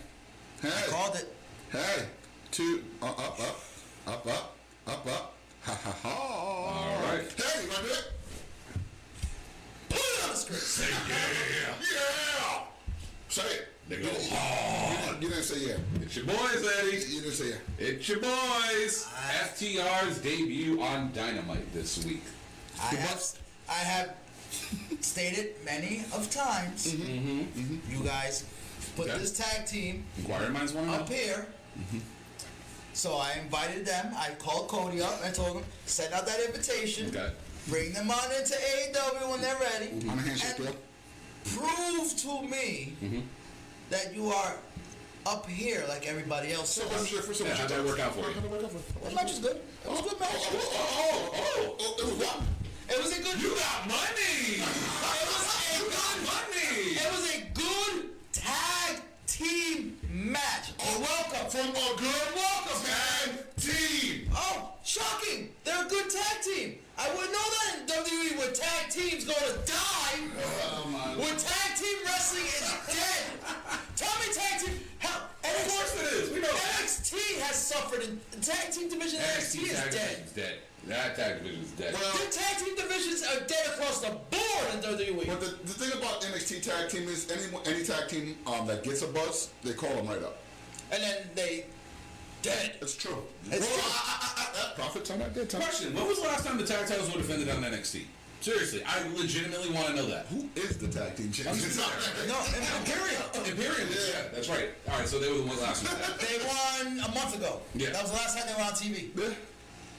[0.60, 1.32] hey, Called it.
[1.70, 2.06] hey.
[2.50, 3.60] Two, uh, up, up,
[4.06, 5.34] up, up, up, up.
[5.62, 6.10] Ha ha ha.
[6.10, 7.22] all right.
[7.36, 8.10] Hey, you want to do it?
[9.88, 10.58] Put it on the screen.
[10.58, 11.74] Say yeah.
[11.94, 12.60] Yeah.
[13.28, 13.68] Say it.
[13.88, 15.20] They go You hard.
[15.20, 15.76] didn't, you didn't say yeah.
[16.02, 16.96] It's your boys, Eddie.
[16.96, 17.56] You didn't say yeah.
[17.78, 19.06] It's your boys.
[19.42, 22.22] FTR's debut on Dynamite this week.
[22.80, 23.22] I have,
[23.68, 24.14] I have
[25.00, 27.12] stated many of times, mm-hmm.
[27.12, 27.60] Mm-hmm.
[27.74, 27.92] Mm-hmm.
[27.98, 28.44] you guys
[28.96, 29.18] put Okay.
[29.18, 31.14] this tag team Inquiry minds want to up know.
[31.14, 31.46] here.
[32.94, 34.12] So I invited them.
[34.16, 37.08] I called Cody up and told him, send out that invitation.
[37.08, 37.30] Okay.
[37.68, 40.08] Bring them on into AEW when they're ready.
[40.08, 40.76] On a handshake And deal.
[41.56, 42.94] prove to me
[43.90, 44.54] that you are
[45.26, 46.90] up here like everybody else So is.
[46.92, 48.24] what's your first Yeah, how'd that work out for you?
[48.34, 49.08] How'd that work out for you?
[49.10, 49.56] The match was good.
[49.84, 50.30] It was a good match.
[50.34, 52.40] Oh, oh, oh, oh, it was what?
[52.90, 53.40] It was a good.
[53.40, 54.60] You got money.
[54.60, 56.26] It was a good.
[56.28, 56.72] money.
[57.00, 59.00] It was a good tag
[59.34, 60.70] team match.
[60.78, 64.30] Oh, welcome from a good welcome tag team.
[64.32, 65.50] Oh, shocking!
[65.64, 66.78] They're a good tag team.
[66.96, 70.22] I wouldn't know that in WWE where tag teams go to die.
[70.38, 73.24] Oh Where tag team wrestling is dead.
[73.96, 74.78] Tell me tag team.
[74.98, 76.30] Hell, Of course it is.
[76.30, 76.48] We know.
[76.48, 78.04] NXT has suffered.
[78.04, 79.90] In, the tag team division of NXT is dead.
[79.90, 80.54] division's dead.
[80.86, 81.94] That tag division's dead.
[81.94, 85.26] Well, The tag team divisions are dead across the board in WWE.
[85.26, 88.82] But the, the thing about NXT tag team is any any tag team um, that
[88.82, 90.38] gets a buzz, they call them right up.
[90.92, 91.64] And then they
[92.42, 92.76] dead.
[92.82, 93.16] It's true.
[93.46, 93.82] It's well, true.
[93.82, 95.62] I, I, I, I, profit time, I did time.
[95.62, 98.02] Question: When was the last time the tag titles were defended on NXT?
[98.44, 100.26] Seriously, I legitimately want to know that.
[100.26, 101.64] Who is the tag team champion?
[102.28, 102.36] No,
[102.76, 103.22] Imperium.
[103.40, 104.68] Imperium, yeah, that's right.
[104.90, 105.92] All right, so they were the ones last week.
[106.20, 107.62] They won a month ago.
[107.74, 107.90] Yeah.
[107.90, 109.08] That was the last time they were on TV.
[109.16, 109.34] Yeah.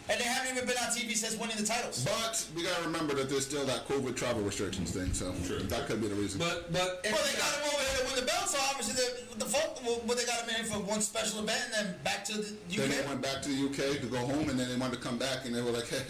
[0.08, 2.06] And they haven't even been on TV since winning the titles.
[2.06, 5.60] But we gotta remember that there's still that COVID travel restrictions thing, so True.
[5.65, 6.38] that could be the reason.
[6.39, 9.38] But but Well, they got him over here to win the belt, so obviously the,
[9.44, 12.24] the fuck, well, but they got him in for one special event and then back
[12.26, 13.08] to the then they UK.
[13.08, 15.46] went back to the UK to go home, and then they wanted to come back,
[15.46, 16.04] and they were like, hey,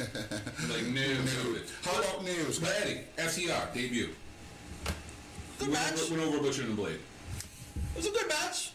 [0.70, 1.60] like new, new.
[1.84, 4.10] "How about news?" But Eddie, FTR debut.
[5.60, 6.02] Good Went match.
[6.02, 7.00] over- Went over Butcher and the Blade.
[7.96, 8.72] It was a good match.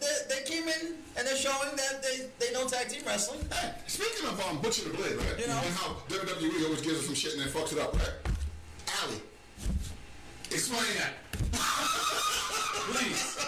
[0.00, 3.40] They, they, they came in and they're showing that they, they know tag team wrestling.
[3.52, 5.38] Hey, speaking of um, Butcher the Blade, right?
[5.38, 5.60] You know.
[5.64, 8.12] and how WWE always gives us some shit and then fucks it up, right?
[9.02, 9.20] Allie.
[10.50, 11.12] Explain that,
[12.90, 13.38] please.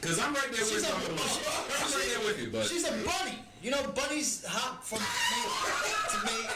[0.00, 0.90] Because I'm right there with you.
[0.90, 3.38] a, I'm right there with you, but she's a bunny.
[3.62, 6.50] You know, bunnies hop from to make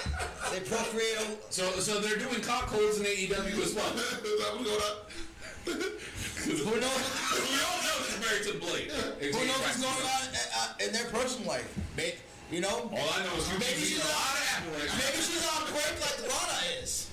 [0.51, 1.39] they procreate.
[1.51, 3.93] so so they're doing cock holds in AEW as well.
[5.67, 7.03] Who knows?
[7.35, 8.87] we all know she's married to Blake.
[8.87, 9.33] Exactly.
[9.33, 10.23] Who knows what's going on
[10.55, 11.67] uh, in their personal life?
[11.97, 12.15] Maybe,
[12.53, 12.69] you know.
[12.69, 14.11] All I know is you maybe she's on,
[14.55, 17.11] apple right Maybe she's on break like Lana is.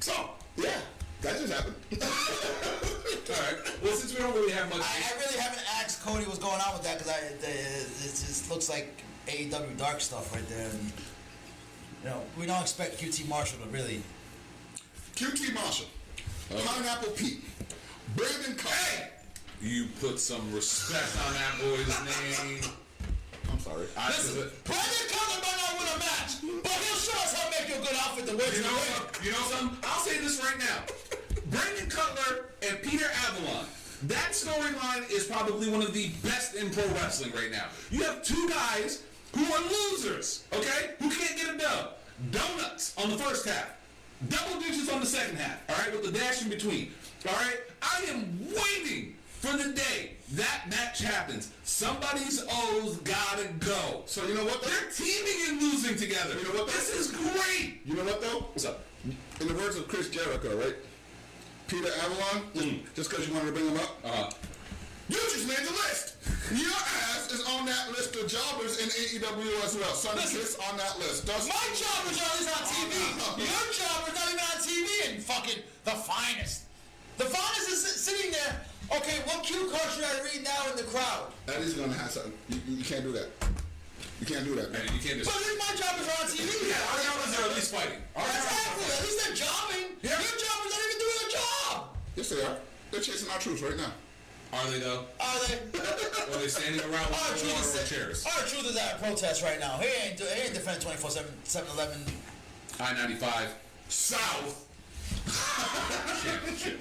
[0.00, 0.80] So yeah,
[1.20, 1.76] that just happened.
[2.00, 3.82] all right.
[3.82, 6.60] Well, since we don't really have much, I, I really haven't asked Cody what's going
[6.66, 10.66] on with that because it, it just looks like AEW dark stuff right there.
[10.66, 10.92] And,
[12.02, 14.02] you know, we don't expect QT Marshall to really
[15.20, 15.84] QT Marshall,
[16.48, 17.44] Pineapple Pete,
[18.16, 19.04] Brandon Cutler.
[19.60, 22.64] You put some respect on that boy's name.
[23.52, 23.84] I'm sorry.
[23.98, 27.60] I, Listen, Brandon Cutler might not win a match, but he'll show us how to
[27.60, 29.20] make you a good outfit to wear You know, what?
[29.22, 29.76] you know something?
[29.84, 30.88] I'll say this right now.
[31.50, 33.66] Brandon Cutler and Peter Avalon.
[34.04, 37.66] That storyline is probably one of the best in pro wrestling right now.
[37.90, 39.02] You have two guys
[39.36, 40.92] who are losers, okay?
[40.98, 41.90] Who can't get a dub.
[42.30, 43.79] Donuts on the first half.
[44.28, 45.92] Double digits on the second half, all right?
[45.92, 46.90] With the dash in between,
[47.28, 47.56] all right?
[47.82, 51.50] I am waiting for the day that match happens.
[51.64, 54.02] Somebody's O's gotta go.
[54.06, 54.62] So you know what?
[54.62, 54.68] though?
[54.68, 56.34] They're teaming and losing together.
[56.38, 56.66] You know what?
[56.66, 57.80] This is great.
[57.86, 58.40] You know what though?
[58.52, 58.80] What's up?
[59.40, 60.74] In the words of Chris Jericho, right?
[61.66, 62.80] Peter Avalon, Mm.
[62.94, 64.30] just because you wanted to bring him up, Uh-huh.
[65.10, 66.14] You just made the list.
[66.54, 66.70] Your
[67.10, 69.94] ass is on that list of jobbers in AEW as well.
[69.94, 71.26] Sonny Kiss on that list.
[71.26, 72.94] Does My job is always on TV.
[73.38, 76.70] Your job is not even on TV oh, and fucking the finest.
[77.18, 78.62] The finest is sitting there.
[78.96, 81.30] Okay, what cue card should I read now in the crowd?
[81.46, 82.32] Eddie's gonna have something.
[82.48, 83.30] You, you, you can't do that.
[84.20, 84.70] You can't do that.
[84.70, 84.82] Man.
[84.94, 85.30] you can't just.
[85.30, 86.50] But at least my job is on TV.
[86.70, 88.02] Yeah, our job is at least fighting.
[88.14, 88.84] Our job Exactly.
[88.84, 89.86] is At least they're jobbing.
[90.02, 90.18] Yeah.
[90.22, 91.74] Your job is not even doing a job.
[92.16, 92.56] Yes, they are.
[92.90, 93.92] They're chasing our troops right now.
[94.52, 95.04] Are they though?
[95.20, 95.54] Are they?
[95.78, 98.26] Or are they standing around Our with truth, is, chairs?
[98.26, 99.78] R-Truth is at a protest right now.
[99.78, 101.66] He ain't, he ain't defending 24 7 7
[102.80, 103.48] I ninety five
[103.88, 104.66] South.
[106.24, 106.80] Championship.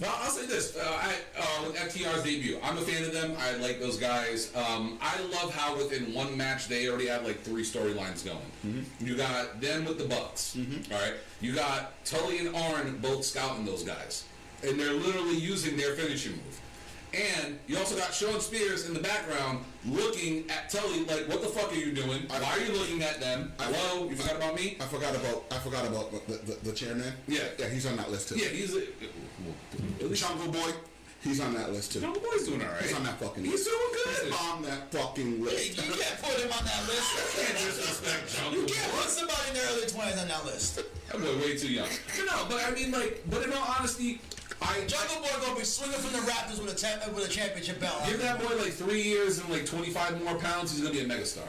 [0.00, 3.34] Well, I'll say this: uh, I uh, with FTR's debut, I'm a fan of them.
[3.38, 4.50] I like those guys.
[4.56, 8.84] Um, I love how within one match they already had like three storylines going.
[9.00, 10.56] You got them with the Bucks.
[10.92, 11.14] all right.
[11.40, 14.24] You got Tully and Arn both scouting those guys,
[14.66, 16.60] and they're literally using their finishing move.
[17.14, 21.48] And you also got Shawn Spears in the background looking at Tully like, "What the
[21.48, 22.22] fuck are you doing?
[22.26, 23.52] Why are you looking at them?
[23.60, 27.12] Hello, you forgot about me?" I forgot about I forgot about the, the, the chairman.
[27.28, 27.40] Yeah.
[27.56, 28.36] yeah, he's on that list too.
[28.36, 28.82] Yeah, he's a.
[30.12, 30.70] Jungle Boy,
[31.22, 32.00] he's on that list too.
[32.00, 32.82] Jungle Boy's doing all right.
[32.82, 33.66] He's on that fucking He's list.
[33.66, 34.24] doing good.
[34.32, 35.76] He's on that fucking list.
[35.76, 37.10] You can't put him on that list.
[37.46, 40.76] Can't disrespect Jungle You can't put somebody in their early 20s on that list.
[40.76, 41.88] That boy way too young.
[42.18, 44.20] You know, but I mean, like, but in all honesty,
[44.62, 47.80] I Jungle Boy gonna be swinging from the Raptors with a cha- with a championship
[47.80, 48.06] belt.
[48.06, 51.04] give that boy like three years and like 25 more pounds, he's gonna be a
[51.04, 51.48] megastar.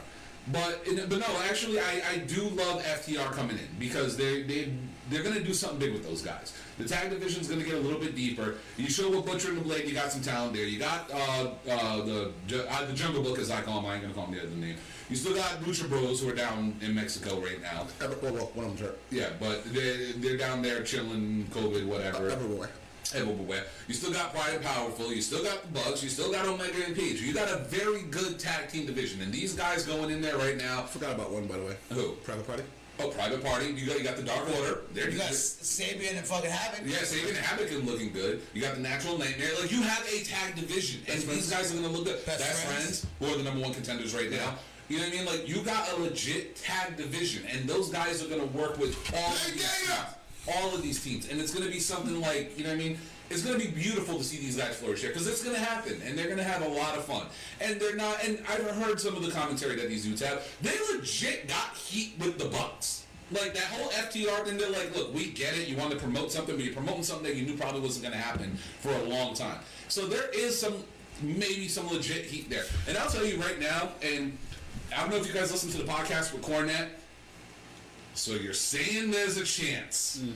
[0.52, 4.74] But in, but no, actually, I, I do love FTR coming in because they they
[5.10, 6.54] they're gonna do something big with those guys.
[6.78, 8.56] The tag division's gonna get a little bit deeper.
[8.78, 10.66] You show with Butcher and the Blade, you got some talent there.
[10.66, 12.32] You got uh, uh, the
[12.70, 13.86] uh, the Jungle Book, as I call him.
[13.86, 14.76] I ain't gonna call him the other name.
[15.10, 17.88] You still got Lucha Bros who are down in Mexico right now.
[18.02, 19.00] Ever, well, well, one of them's hurt.
[19.12, 22.30] Yeah, but they're, they're down there chilling, COVID, whatever.
[22.30, 22.70] Everywhere.
[23.16, 23.64] Everywhere.
[23.88, 25.14] You still got Proud and Powerful.
[25.14, 26.04] You still got the Bucks.
[26.04, 27.22] You still got Omega and Page.
[27.22, 30.58] You got a very good tag team division, and these guys going in there right
[30.58, 30.84] now.
[30.84, 31.78] I forgot about one by the way.
[31.94, 32.12] Who?
[32.24, 32.64] Private Party.
[33.00, 33.68] Oh, Private Party.
[33.68, 34.82] You got you got the Dark Order.
[34.94, 35.36] They're You got good.
[35.38, 36.82] Sabian and fucking Havoc.
[36.86, 38.42] Yeah, Sabian and Havoc are looking good.
[38.54, 39.50] You got the Natural Nightmare.
[39.62, 42.26] Like you have a tag division, and these guys are gonna look good.
[42.26, 42.84] Best Best friends.
[43.02, 44.56] friends, who are the number one contenders right now.
[44.88, 45.26] You know what I mean?
[45.26, 49.32] Like you got a legit tag division, and those guys are gonna work with all
[49.32, 49.90] Hey, these teams,
[50.54, 52.98] all of these teams, and it's gonna be something like you know what I mean.
[53.30, 56.18] It's gonna be beautiful to see these guys flourish here because it's gonna happen, and
[56.18, 57.26] they're gonna have a lot of fun.
[57.60, 58.24] And they're not.
[58.24, 60.48] And I've heard some of the commentary that these dudes have.
[60.62, 63.06] They legit got heat with the Bucks.
[63.32, 65.68] Like that whole FTR thing, they're like, look, we get it.
[65.68, 68.16] You want to promote something, but you're promoting something that you knew probably wasn't going
[68.16, 69.58] to happen for a long time.
[69.88, 70.76] So there is some,
[71.24, 72.66] maybe some legit heat there.
[72.88, 74.38] And I'll tell you right now, and
[74.96, 76.90] I don't know if you guys listen to the podcast with Cornette.
[78.16, 80.22] So you're saying there's a chance.
[80.24, 80.32] Hmm.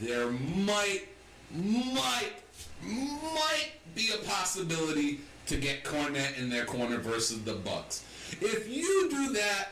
[0.00, 1.02] There might,
[1.54, 2.32] might,
[2.82, 8.04] might be a possibility to get Cornette in their corner versus the Bucks.
[8.40, 9.68] If you do that,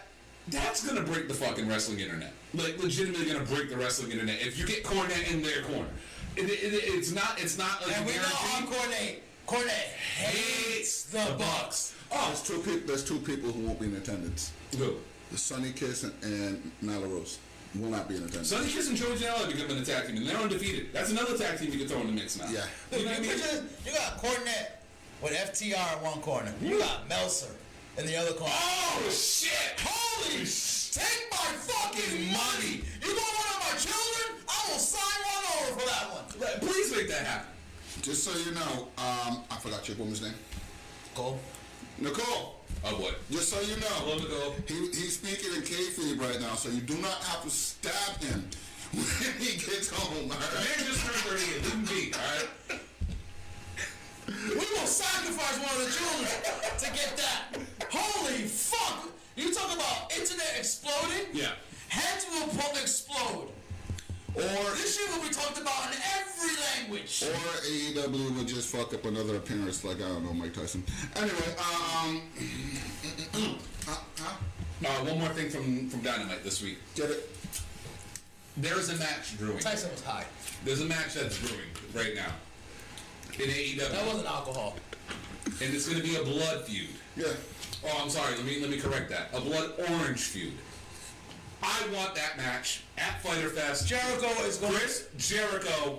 [0.49, 2.33] that's gonna break the fucking wrestling internet.
[2.55, 4.41] Like legitimately gonna break the wrestling internet.
[4.41, 5.89] If you get Cornette in their corner,
[6.37, 7.41] it, it, it- it's not.
[7.41, 8.39] It's not like And we know guaranteed.
[8.39, 9.17] how Cornette.
[9.47, 11.95] Cornette hates the Bucks.
[12.13, 12.87] Oh, There's two people.
[12.87, 14.53] There's two people who won't be in attendance.
[14.77, 14.95] who?
[15.31, 17.39] The Sonny Kiss and, and Nyla Rose
[17.79, 18.49] will not be in attendance.
[18.51, 20.93] Sonny Kiss and Joey Janela become an attack team, and they're undefeated.
[20.93, 22.49] That's another tag team you can throw in the mix now.
[22.51, 22.65] Yeah.
[22.97, 23.31] You know I mean?
[23.31, 24.71] picture- you got Cornette
[25.23, 26.53] with FTR in one corner.
[26.61, 27.55] You got Meltzer
[27.99, 28.53] in the other corner.
[28.57, 29.79] Oh shit!
[29.81, 30.91] Holy sh!
[30.91, 32.83] Take my fucking money!
[33.01, 34.43] You want one of my children?
[34.49, 36.61] I will sign one over for that one.
[36.69, 37.47] Please make that happen.
[38.03, 40.35] Just so you know, um, I forgot your woman's name.
[41.15, 41.39] Go.
[41.99, 42.60] Nicole.
[42.85, 43.11] Oh boy.
[43.31, 47.23] Just so you know, he, he's speaking in kayfabe right now, so you do not
[47.25, 48.49] have to stab him
[48.93, 49.05] when
[49.39, 50.17] he gets home.
[50.17, 50.67] All Man right?
[50.79, 51.63] just turned 38.
[51.63, 52.49] Leave him be, alright?
[54.29, 56.31] We will sacrifice one of the children
[56.79, 57.59] to get that.
[57.91, 59.09] Holy fuck!
[59.37, 61.27] You talk about internet exploding?
[61.33, 61.53] Yeah.
[61.89, 62.49] Heads will
[62.81, 63.49] explode.
[64.37, 64.43] Or
[64.77, 67.25] This shit will be talked about in every language.
[67.25, 70.85] or AEW would just fuck up another appearance like I don't know Mike Tyson.
[71.17, 72.23] Anyway, um,
[73.89, 73.97] uh.
[74.83, 76.79] Uh, one more thing from from Dynamite this week.
[76.95, 77.29] get it?
[78.57, 79.59] There is a match brewing.
[79.59, 80.25] Tyson was high.
[80.65, 82.33] There's a match that's brewing right now
[83.45, 83.91] in AEW.
[83.91, 84.77] That wasn't alcohol.
[85.47, 86.89] and it's going to be a blood feud.
[87.15, 87.27] Yeah.
[87.85, 88.35] Oh, I'm sorry.
[88.37, 89.29] Let me let me correct that.
[89.35, 90.53] A blood orange feud.
[91.63, 93.87] I want that match at Fyter Fest.
[93.87, 94.73] Jericho is going.
[94.75, 95.99] Chris Jericho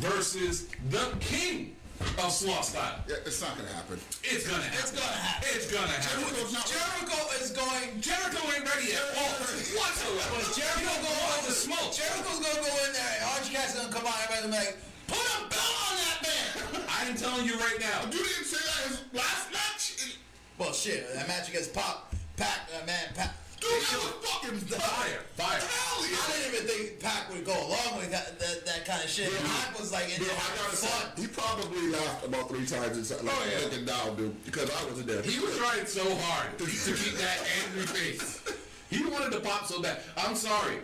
[0.00, 1.76] versus the King
[2.18, 2.96] of Sloth Style.
[3.08, 4.00] Yeah, it's not gonna happen.
[4.24, 4.78] It's gonna happen.
[4.80, 5.48] It's gonna happen.
[5.54, 6.20] It's gonna happen.
[6.22, 8.00] Jericho's not- Jericho is going.
[8.00, 9.02] Jericho ain't ready yet.
[9.14, 9.28] Oh,
[9.76, 10.32] whatsoever.
[10.32, 11.90] But Jericho You don't go go on the smoke.
[11.94, 14.66] Jericho's gonna go in there, and Orange Cassidy's gonna come out, and everybody's gonna be
[14.66, 14.76] like,
[15.12, 17.98] "Put a belt on that man." I'm telling you right now.
[18.08, 20.16] You didn't say that his last match.
[20.58, 23.34] well, shit, that match against Pop, Pac, uh, man, Pac.
[23.62, 25.60] Dude, that was fucking Fire, fire.
[25.62, 29.08] Hell I didn't even think Pac would go along with that that, that kind of
[29.08, 29.30] shit.
[29.30, 29.38] Yeah.
[29.46, 33.22] Pac was like in Bro, I gotta say, he probably laughed about three times inside,
[33.22, 33.64] like Oh, yeah.
[33.64, 35.22] looking down, dude, because I wasn't there.
[35.22, 38.42] He was trying so hard to, to keep that angry face.
[38.90, 40.00] He wanted to pop so bad.
[40.18, 40.76] I'm sorry.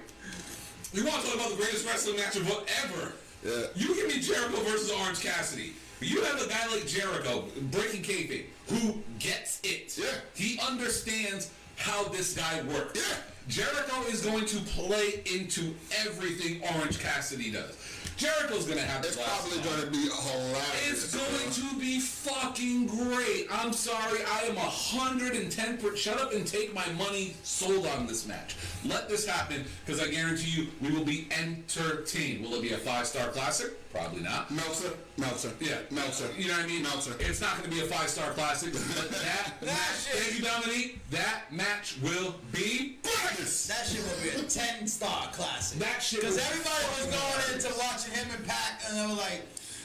[0.94, 2.46] You want to talk about the greatest wrestling match of
[2.84, 3.12] ever?
[3.44, 3.66] Yeah.
[3.74, 5.72] You give me Jericho versus Orange Cassidy.
[6.00, 9.98] You have a guy like Jericho, breaking kayfabe, who gets it.
[9.98, 10.06] Yeah.
[10.34, 13.00] He understands how this guy works.
[13.00, 13.16] Yeah.
[13.48, 15.74] Jericho is going to play into
[16.04, 17.76] everything Orange Cassidy does.
[18.18, 21.14] Jericho's going to have It's probably going to be hilarious.
[21.14, 23.46] It's going to be fucking great.
[23.50, 24.18] I'm sorry.
[24.28, 25.78] I am a hundred and ten.
[25.78, 28.56] Per- shut up and take my money sold on this match.
[28.84, 32.42] Let this happen because I guarantee you we will be entertained.
[32.44, 33.72] Will it be a five star classic?
[33.92, 34.50] Probably not.
[34.50, 36.28] Meltzer, Meltzer, Yeah, Meltzer.
[36.36, 36.82] You know what I mean?
[36.82, 37.14] Meltzer.
[37.20, 39.76] It's not going to be a five star classic, but that match.
[40.04, 41.00] shit- Thank you, Dominique.
[41.10, 43.66] That match will be greatness.
[43.66, 45.78] That shit will be a ten star classic.
[45.80, 47.54] That shit Because everybody was going hurt.
[47.56, 49.40] into watching him and Pac, and they were like,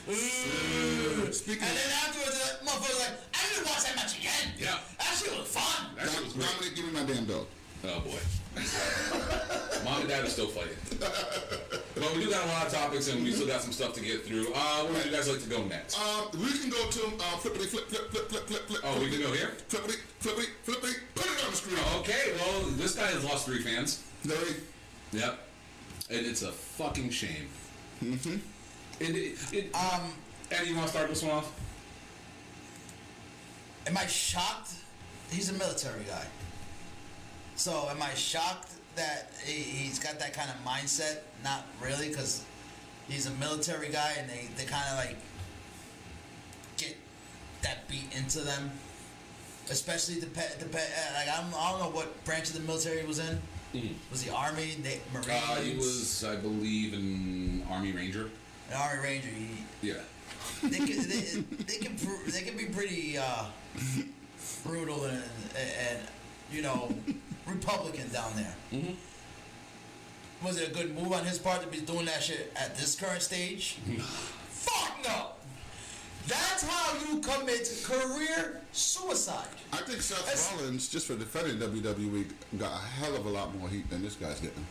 [0.09, 1.31] ooh.
[1.31, 4.51] Speaking and then afterwards, the motherfucker was like, I need to watch that match again.
[4.59, 4.77] Yeah.
[4.99, 5.95] That shit was fun.
[5.95, 6.47] That shit was great.
[6.51, 7.47] Dominic, give me my damn dog.
[7.85, 8.19] Oh boy.
[9.85, 10.77] Mom and dad are still fighting.
[10.99, 14.01] But we do got a lot of topics and we still got some stuff to
[14.01, 14.47] get through.
[14.53, 15.99] Uh, where would you guys like to go next?
[15.99, 18.81] Um, we can go to uh, flippity flip flip flip flip flip flip.
[18.83, 19.51] Oh, we can go here?
[19.67, 20.93] Flippity flippity flippity.
[21.15, 21.79] Put it on the screen.
[21.99, 24.03] Okay, well, this guy has lost three fans.
[24.25, 24.55] Larry,
[25.11, 25.39] Yep.
[26.09, 27.47] And it's a fucking shame.
[28.03, 28.37] Mm-hmm.
[28.99, 30.13] It, it, it, Um,
[30.51, 31.51] Eddie, you want to start this one off?
[33.87, 34.71] am I shocked?
[35.31, 36.25] He's a military guy.
[37.55, 41.19] So am I shocked that he, he's got that kind of mindset?
[41.43, 42.43] Not really, because
[43.07, 45.17] he's a military guy and they, they kind of like
[46.77, 46.95] get
[47.61, 48.71] that beat into them.
[49.69, 52.55] Especially the pet, the pet, uh, like I don't, I don't know what branch of
[52.55, 53.39] the military he was in.
[54.11, 54.89] Was he Army, Na-
[55.19, 55.29] Marines?
[55.49, 58.29] Uh, he was, I believe, an Army Ranger.
[58.69, 59.29] an Army Ranger.
[59.29, 59.47] He,
[59.87, 59.93] Yeah.
[60.61, 61.21] they can they,
[61.63, 61.95] they can
[62.27, 63.45] they can be pretty uh,
[64.65, 65.23] brutal and,
[65.55, 65.99] and
[66.51, 66.93] you know
[67.47, 68.55] Republican down there.
[68.71, 70.45] Mm-hmm.
[70.45, 72.95] Was it a good move on his part to be doing that shit at this
[72.95, 73.77] current stage?
[74.49, 75.27] Fuck no.
[76.27, 79.47] That's how you commit career suicide.
[79.73, 82.25] I think Seth That's- Rollins, just for defending WWE,
[82.57, 84.65] got a hell of a lot more heat than this guy's getting.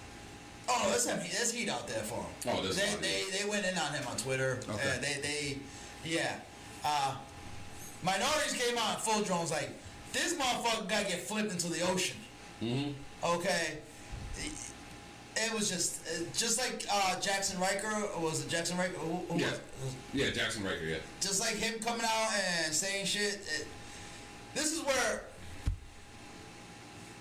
[0.68, 2.56] Oh, there's some there's heat out there for him.
[2.56, 4.60] Oh, there's they, they they went in on him on Twitter.
[4.68, 4.96] Okay.
[4.96, 5.58] Uh, they they
[6.04, 6.36] yeah.
[6.84, 7.16] Uh,
[8.02, 9.70] minorities came out full drones like
[10.12, 12.16] this motherfucker got to get flipped into the ocean.
[12.62, 12.90] Mm-hmm.
[13.36, 13.78] Okay.
[15.34, 18.98] It was just uh, just like uh, Jaxson Ryker or was it Jaxson Ryker?
[18.98, 19.50] Who, who Yeah.
[19.50, 19.60] was,
[20.12, 20.96] Yeah, Jaxson Ryker, yeah.
[21.20, 22.30] just like him coming out
[22.64, 23.34] and saying shit.
[23.58, 23.66] It,
[24.54, 25.22] this is where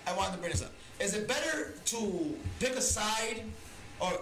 [0.06, 0.72] I wanted to bring this up.
[1.00, 3.42] Is it better to pick a side
[4.00, 4.12] or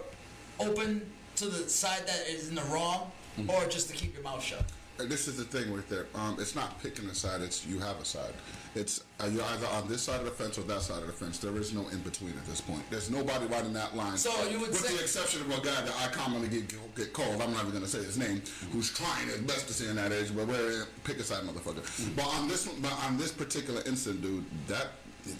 [0.59, 1.01] open
[1.35, 3.11] to the side that is in the wrong,
[3.47, 4.63] or just to keep your mouth shut?
[4.99, 6.05] And this is the thing right there.
[6.15, 7.41] Um, it's not picking a side.
[7.41, 8.33] It's you have a side.
[8.73, 11.11] It's uh, you're either on this side of the fence or that side of the
[11.13, 11.39] fence.
[11.39, 12.81] There is no in between at this point.
[12.89, 14.15] There's nobody in that line.
[14.17, 17.11] So you would with say- the exception of a guy that I commonly get get
[17.11, 17.41] called.
[17.41, 18.41] I'm not even going to say his name.
[18.71, 22.15] Who's trying his best to stay in that age, but we're pick a side, motherfucker.
[22.15, 24.87] But on this, one- but on this particular incident, dude, that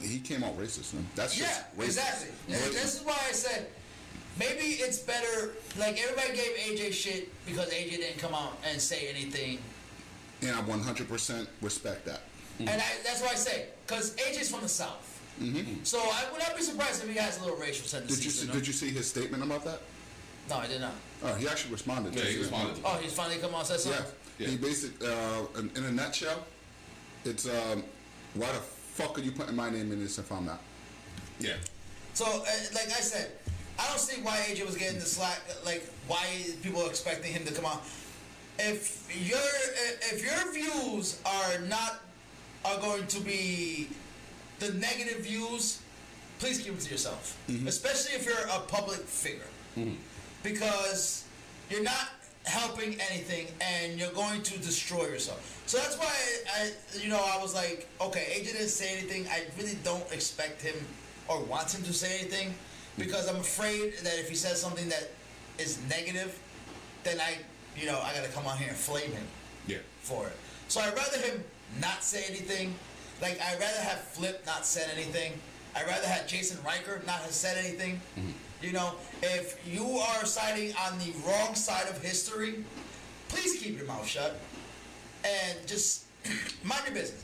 [0.02, 0.94] he came out racist.
[0.94, 1.08] Man.
[1.16, 1.86] That's Yeah, just racist.
[1.86, 2.28] exactly.
[2.48, 2.72] Blatant.
[2.74, 3.68] this is why I said
[4.40, 5.52] maybe it's better.
[5.80, 9.60] Like everybody gave AJ shit because AJ didn't come out and say anything,
[10.42, 12.22] and I 100% respect that.
[12.68, 15.08] And I, that's why I say because AJ's from the South.
[15.84, 18.40] So I would not be surprised if he has a little racial Did you tendencies.
[18.42, 18.54] see, know?
[18.54, 19.80] did you see his statement about that?
[20.50, 20.94] No, I did not.
[21.24, 22.14] Oh, he actually responded.
[22.14, 22.40] Yeah, to he it.
[22.40, 22.78] responded.
[22.86, 24.16] Oh, he's finally come on and said Yeah, something.
[24.38, 24.48] Yeah.
[24.50, 26.46] He basic uh, in, in a nutshell,
[27.26, 27.84] it's um,
[28.36, 30.62] why the fuck are you putting my name in this if I'm not?
[31.40, 31.54] Yeah.
[32.14, 32.46] So, uh,
[32.76, 33.32] like I said,
[33.80, 35.42] I don't see why AJ was getting the slack.
[35.66, 36.26] Like, why
[36.62, 37.80] people are expecting him to come on.
[38.60, 39.40] If your
[40.12, 42.02] if your views are not
[42.66, 43.90] are going to be
[44.60, 45.82] the negative views,
[46.40, 47.38] please keep it to yourself.
[47.50, 47.68] Mm-hmm.
[47.68, 49.42] Especially if you're a public figure,
[49.78, 49.96] mm-hmm.
[50.44, 51.26] because
[51.70, 52.10] you're not
[52.46, 55.62] helping anything and you're going to destroy yourself.
[55.68, 56.12] So that's why
[56.58, 59.28] I, you know, I was like, okay, AJ didn't say anything.
[59.28, 60.76] I really don't expect him
[61.28, 62.54] or want him to say anything
[62.98, 65.12] because I'm afraid that if he says something that
[65.58, 66.38] is negative,
[67.04, 67.38] then I,
[67.80, 69.28] you know, I gotta come on here and flame him
[69.68, 69.78] Yeah.
[70.02, 70.36] for it.
[70.68, 71.44] So I'd rather him
[71.80, 72.74] not say anything.
[73.22, 75.34] Like I'd rather have Flip not said anything.
[75.76, 78.02] I'd rather have Jason Ryker not have said anything.
[78.18, 78.32] Mm-hmm.
[78.62, 78.94] You know,
[79.24, 82.64] if you are siding on the wrong side of history,
[83.30, 84.40] please keep your mouth shut
[85.24, 86.06] and just
[86.64, 87.24] mind your business.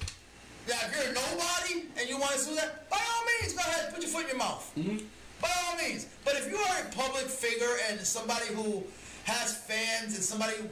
[0.67, 3.59] Now, if you're a nobody and you want to do that, by all means, go
[3.59, 4.71] ahead, put your foot in your mouth.
[4.77, 4.97] Mm-hmm.
[5.41, 6.07] By all means.
[6.25, 8.83] But if you are a public figure and somebody who
[9.25, 10.67] has fans and somebody who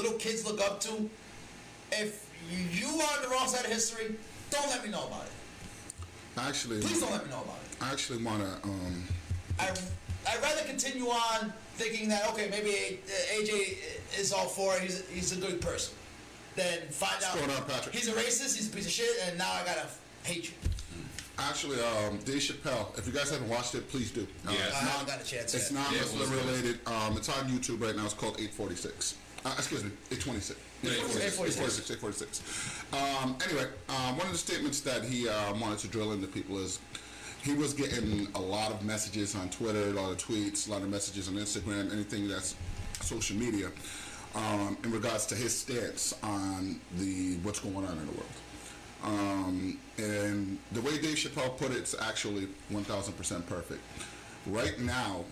[0.00, 1.08] little kids look up to,
[1.92, 4.14] if you are on the wrong side of history,
[4.50, 5.32] don't let me know about it.
[6.38, 7.76] Actually, Please don't let me know about it.
[7.82, 8.68] I actually want to.
[8.68, 9.04] Um,
[9.58, 9.70] I,
[10.28, 13.00] I'd rather continue on thinking that, okay, maybe
[13.34, 13.78] AJ
[14.18, 15.94] is all for it, he's, he's a good person,
[16.56, 17.94] Then find out going on, Patrick?
[17.94, 19.86] he's a racist, he's a piece of shit, and now I gotta
[20.24, 20.54] hate you.
[21.38, 22.96] actually, um, Dave Chappelle.
[22.98, 24.26] If you guys haven't watched it, please do.
[24.46, 24.66] Uh, Yeah.
[24.66, 25.80] it's I not- haven't got a chance It's yet.
[25.80, 26.80] not Yeah, it Muslim related.
[26.86, 28.04] Um, it's on YouTube right now.
[28.04, 29.14] It's called 846.
[29.44, 30.60] Uh, excuse me, 826.
[30.82, 31.40] 846.
[31.40, 31.90] 846.
[31.90, 32.84] 846.
[32.92, 36.58] Um, anyway, um, one of the statements that he uh, wanted to drill into people
[36.58, 36.78] is
[37.42, 40.82] he was getting a lot of messages on Twitter, a lot of tweets, a lot
[40.82, 42.54] of messages on Instagram, anything that's
[43.00, 43.70] social media,
[44.34, 48.32] um, in regards to his stance on the what's going on in the world.
[49.02, 53.80] Um, and the way Dave Chappelle put it, it's actually 1,000% perfect.
[54.46, 55.24] Right now,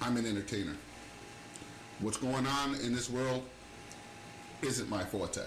[0.00, 0.76] I'm an entertainer.
[2.00, 3.42] What's going on in this world
[4.62, 5.42] isn't my forte.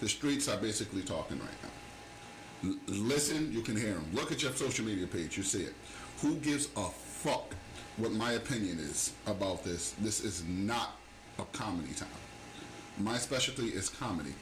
[0.00, 2.70] The streets are basically talking right now.
[2.70, 4.06] L- listen, you can hear them.
[4.12, 5.74] Look at your social media page, you see it.
[6.22, 7.54] Who gives a fuck
[7.96, 9.94] what my opinion is about this?
[10.00, 10.96] This is not
[11.38, 12.08] a comedy town.
[12.98, 14.34] My specialty is comedy.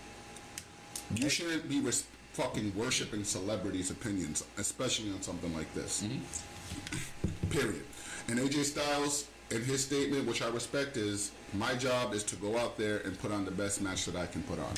[1.14, 6.02] You shouldn't be res- fucking worshiping celebrities' opinions, especially on something like this.
[6.02, 7.48] Mm-hmm.
[7.50, 7.84] Period.
[8.28, 12.56] And AJ Styles, in his statement, which I respect, is my job is to go
[12.58, 14.74] out there and put on the best match that I can put on.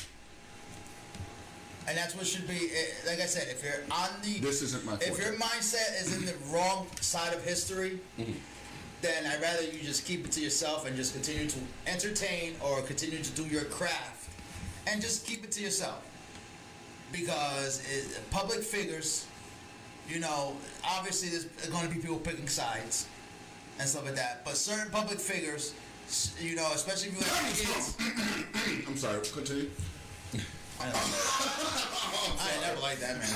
[1.87, 2.53] And that's what should be.
[2.71, 6.15] eh, Like I said, if you're on the, This isn't my if your mindset is
[6.15, 7.99] in the wrong side of history,
[9.01, 12.81] then I'd rather you just keep it to yourself and just continue to entertain or
[12.83, 14.29] continue to do your craft,
[14.85, 16.03] and just keep it to yourself.
[17.11, 19.25] Because it, public figures,
[20.07, 20.55] you know,
[20.85, 23.07] obviously there's going to be people picking sides
[23.79, 24.43] and stuff like that.
[24.45, 25.73] But certain public figures,
[26.39, 28.85] you know, especially if you have kids.
[28.87, 29.69] I'm sorry, continue.
[30.81, 30.99] I, don't know.
[32.39, 33.27] I ain't never liked that man.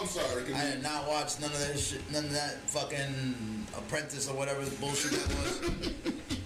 [0.00, 0.42] I'm sorry.
[0.54, 4.64] I did not watch none of that shit, none of that fucking Apprentice or whatever
[4.64, 5.60] the bullshit that was.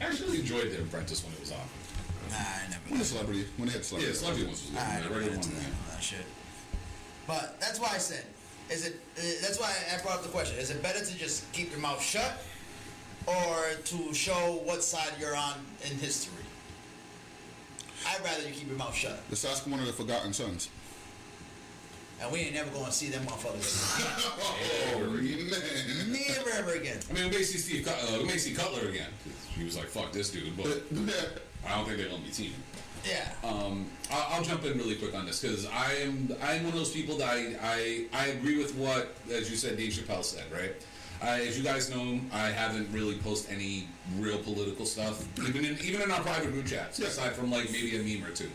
[0.01, 1.59] I actually enjoyed The Apprentice when it was on.
[2.31, 2.81] Nah, I never.
[2.89, 4.45] When the celebrity, when they had celebrity, Yeah, celebrity.
[4.45, 4.81] Celebrity ones was good.
[4.81, 6.27] I The never regular got into that, that shit.
[7.27, 8.25] But that's why I said,
[8.71, 9.01] is it?
[9.17, 11.81] Uh, that's why I brought up the question: Is it better to just keep your
[11.81, 12.45] mouth shut,
[13.29, 15.55] or to show what side you're on
[15.91, 16.33] in history?
[18.07, 20.71] I'd rather you keep your mouth shut, Let's ask one of the Forgotten Sons.
[22.23, 24.01] and we ain't never going to see them motherfuckers
[24.97, 26.13] Oh, man.
[26.13, 26.99] never ever again.
[27.11, 29.09] I mean, we may see Steve, Cut- uh, we may see Cutler again.
[29.57, 30.67] He was like, "Fuck this dude," but
[31.67, 32.55] I don't think they're gonna be teaming.
[33.05, 33.29] Yeah.
[33.45, 36.79] Um, I'll, I'll jump in really quick on this because I am I'm one of
[36.79, 40.45] those people that I, I I agree with what as you said Dave Chappelle said
[40.53, 40.73] right.
[41.21, 43.89] I, as you guys know, I haven't really posted any
[44.19, 47.09] real political stuff, even in even in our private group chats, Yeah.
[47.09, 48.51] aside from like maybe a meme or two.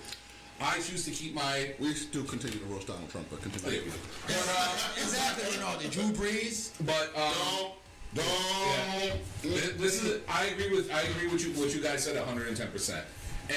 [0.61, 3.51] I choose to keep my We do continue to roast Donald Trump, but oh, yeah,
[3.51, 3.79] continue.
[3.81, 3.97] we do.
[4.27, 5.51] But, uh, exactly.
[5.53, 6.71] You know, the Drew Brees.
[6.85, 7.71] but um,
[8.13, 9.09] Don't, Yeah.
[9.41, 9.51] don't.
[9.53, 12.71] Th- This is I agree with I agree with you what you guys said 110
[12.71, 13.03] percent.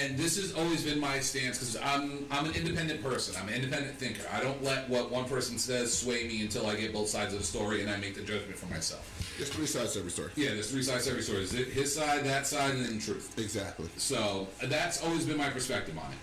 [0.02, 3.34] And this has always been my stance because I'm I'm an independent person.
[3.40, 4.22] I'm an independent thinker.
[4.32, 7.40] I don't let what one person says sway me until I get both sides of
[7.40, 9.34] the story and I make the judgment for myself.
[9.38, 10.30] There's three sides to every story.
[10.36, 11.38] Yeah, there's three sides to every story.
[11.38, 13.38] There's it- his side, that side, and then truth.
[13.38, 13.88] Exactly.
[13.96, 16.18] So that's always been my perspective on it.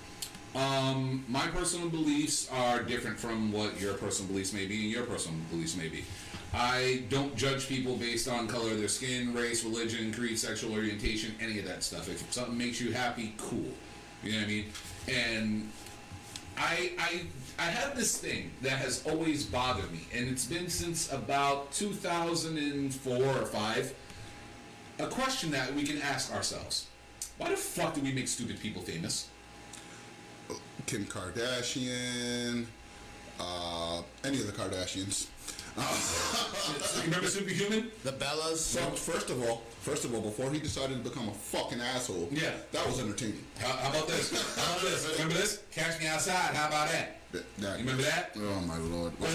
[0.56, 5.04] Um, my personal beliefs are different from what your personal beliefs may be and your
[5.04, 6.04] personal beliefs may be.
[6.54, 11.34] I don't judge people based on color of their skin, race, religion, creed, sexual orientation,
[11.42, 12.08] any of that stuff.
[12.10, 13.72] If something makes you happy, cool.
[14.24, 14.66] You know what I mean?
[15.08, 15.70] And
[16.58, 17.22] I I
[17.58, 23.18] I have this thing that has always bothered me, and it's been since about 2004
[23.18, 23.94] or five.
[25.00, 26.86] A question that we can ask ourselves:
[27.38, 29.28] Why the fuck do we make stupid people famous?
[30.86, 32.66] Kim Kardashian,
[33.40, 35.28] uh, any of the Kardashians.
[37.06, 37.92] Remember Superhuman?
[38.04, 38.58] The Bellas.
[38.58, 42.30] So first of all, first of all, before he decided to become a fucking asshole,
[42.32, 42.52] Yeah.
[42.72, 43.44] that was entertaining.
[43.60, 44.32] How, how about this?
[44.56, 45.10] How about this?
[45.14, 45.60] Remember this?
[45.72, 46.56] Catch me outside.
[46.56, 47.18] How about that?
[47.32, 48.32] That, that- You remember that?
[48.38, 49.14] Oh my lord!
[49.20, 49.26] Or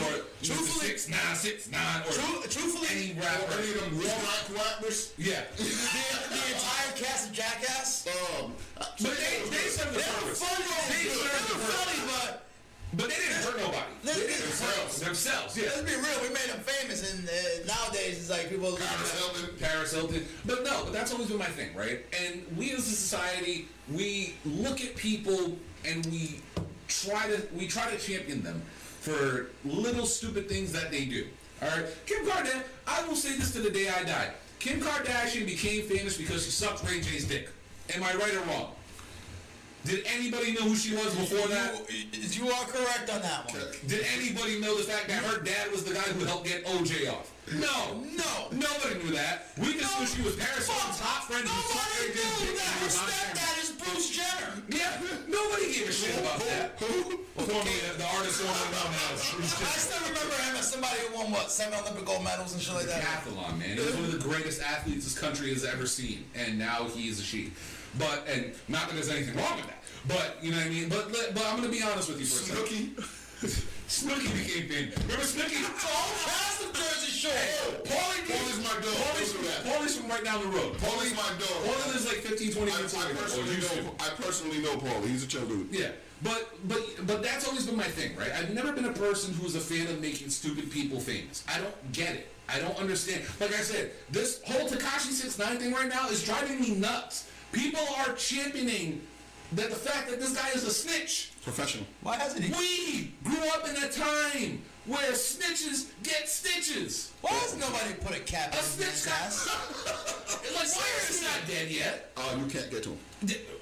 [0.41, 3.59] Truthfully- six nine six nine or Tru- truthfully, any Or rapper.
[3.59, 5.13] any of them raw rock rappers?
[5.19, 5.43] Yeah.
[5.57, 8.07] the, the entire cast of Jackass.
[8.07, 10.65] Um, But they they serve the They were funny.
[10.95, 12.48] They They serve the were funny, but
[12.95, 13.93] But they didn't hurt nobody.
[14.03, 15.01] They didn't themselves.
[15.01, 15.65] Themselves, yeah.
[15.65, 16.23] let's be real.
[16.23, 18.77] We made them famous, and uh, nowadays it's like people.
[18.77, 19.57] Paris Hilton.
[19.61, 20.25] Paris Hilton.
[20.47, 22.01] But no, but that's always been my thing, right?
[22.25, 26.41] And we as a society, we look at people and we
[26.89, 28.63] try to we try to champion them
[29.01, 31.27] for little stupid things that they do.
[31.61, 32.63] All right, Kim Kardashian.
[32.87, 34.31] I will say this to the day I die.
[34.61, 37.51] Kim Kardashian became famous because she sucked Ray J's dick.
[37.95, 38.73] Am I right or wrong?
[39.89, 41.81] Did anybody know who she was before that?
[41.89, 43.63] You, you are correct on that one.
[43.89, 47.09] Did anybody know the fact that her dad was the guy who helped get OJ
[47.09, 47.33] off?
[47.57, 48.53] No, No.
[48.53, 49.49] nobody knew that.
[49.57, 52.75] We just knew she was Paris Hilton's hot friend who Nobody knew that.
[52.85, 54.53] Her stepdad is Bruce Jenner.
[54.69, 54.93] Yeah,
[55.25, 56.77] nobody gave a shit about that.
[56.77, 58.53] Formerly, the, the artist known
[59.09, 62.61] as I still remember him as somebody who won what seven Olympic gold medals and
[62.61, 63.01] shit like that.
[63.01, 63.79] Decathlon, man.
[63.79, 67.09] He was one of the greatest athletes this country has ever seen, and now he
[67.09, 67.53] is a she.
[67.99, 69.78] But and not that there's anything wrong with that.
[70.07, 70.89] But you know what I mean.
[70.89, 72.97] But but I'm gonna be honest with you for a second.
[72.97, 73.15] Snooki.
[73.89, 74.99] Snooki became famous.
[74.99, 75.59] Remember Snooki?
[75.79, 77.33] The whole cast of Jersey Shore.
[77.85, 78.93] Paulie Paulie's my dog.
[78.93, 79.65] Paulie's, Don't do that.
[79.65, 80.75] Paulie's from right down the road.
[80.77, 81.59] Paulie's my dog.
[81.65, 83.05] Paulie lives like 15, 20 I, minutes away.
[83.05, 83.83] I oh, from me, or personally used to.
[83.83, 83.95] know.
[84.01, 85.03] I personally know Paul.
[85.03, 85.69] He's a chill dude.
[85.73, 85.91] Yeah,
[86.23, 88.31] but but but that's always been my thing, right?
[88.33, 91.45] I've never been a person who's a fan of making stupid people famous.
[91.49, 92.29] I don't get it.
[92.49, 93.23] I don't understand.
[93.41, 97.31] Like I said, this whole Tekashi Six Nine thing right now is driving me nuts.
[97.53, 99.01] People are championing
[99.53, 101.33] that the fact that this guy is a snitch.
[101.43, 101.87] Professional.
[102.03, 102.53] Why hasn't he?
[102.53, 107.13] We grew up in a time where snitches get stitches.
[107.21, 109.47] Why has nobody put a cap A in his snitch got ass?
[110.55, 112.11] like why is he not dead yet?
[112.17, 112.99] Uh, you can't get to him.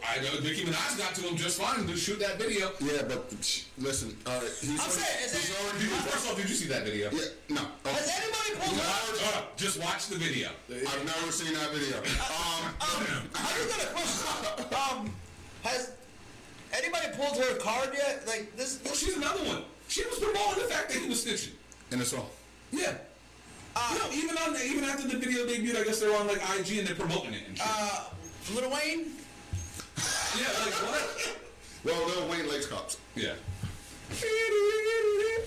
[0.06, 2.70] I know Nicki Minaj got to him just fine to shoot that video.
[2.80, 4.16] Yeah, but sh- listen.
[4.26, 4.42] All right.
[4.60, 5.78] He's I'm already, saying, is he's it- already.
[5.78, 7.10] Did you, first off, did you see that video?
[7.10, 7.20] Yeah.
[7.48, 7.60] No.
[7.86, 8.88] Oh, Has anybody pulled No, up?
[8.90, 9.56] hold up.
[9.56, 10.50] Just watch the video.
[10.70, 11.96] I've never seen that video.
[11.98, 14.66] Um, Um, I just got a question.
[15.06, 15.10] Um,
[15.66, 15.92] has
[16.72, 18.26] anybody pulled her card yet?
[18.26, 18.80] Like this?
[18.84, 19.62] Well, this she's another one.
[19.88, 21.52] She was promoting the fact that he was snitching.
[21.92, 22.30] and it's all.
[22.72, 22.94] Yeah.
[23.76, 26.38] uh, no, even on the, even after the video debuted, I guess they're on like
[26.58, 27.66] IG and they're promoting it and shit.
[27.68, 28.04] uh,
[28.54, 29.06] Lil Wayne.
[30.36, 31.36] yeah, like what?
[31.84, 32.98] Well, Lil Wayne likes cops.
[33.14, 33.34] Yeah.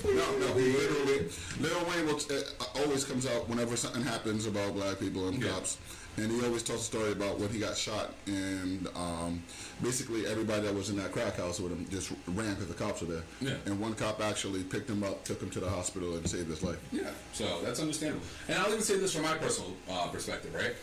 [0.05, 1.27] No, no, he literally,
[1.59, 5.51] Lil Wayne will, uh, always comes out whenever something happens about black people and Yeah.
[5.51, 5.77] cops.
[6.19, 9.41] And he always tells a story about when he got shot, and um,
[9.81, 13.01] basically everybody that was in that crack house with him just ran because the cops
[13.01, 13.23] were there.
[13.39, 13.53] Yeah.
[13.65, 16.61] And one cop actually picked him up, took him to the hospital, and saved his
[16.61, 16.79] life.
[16.91, 18.25] Yeah, so that's understandable.
[18.49, 20.75] And I'll even say this from my personal uh, perspective, right?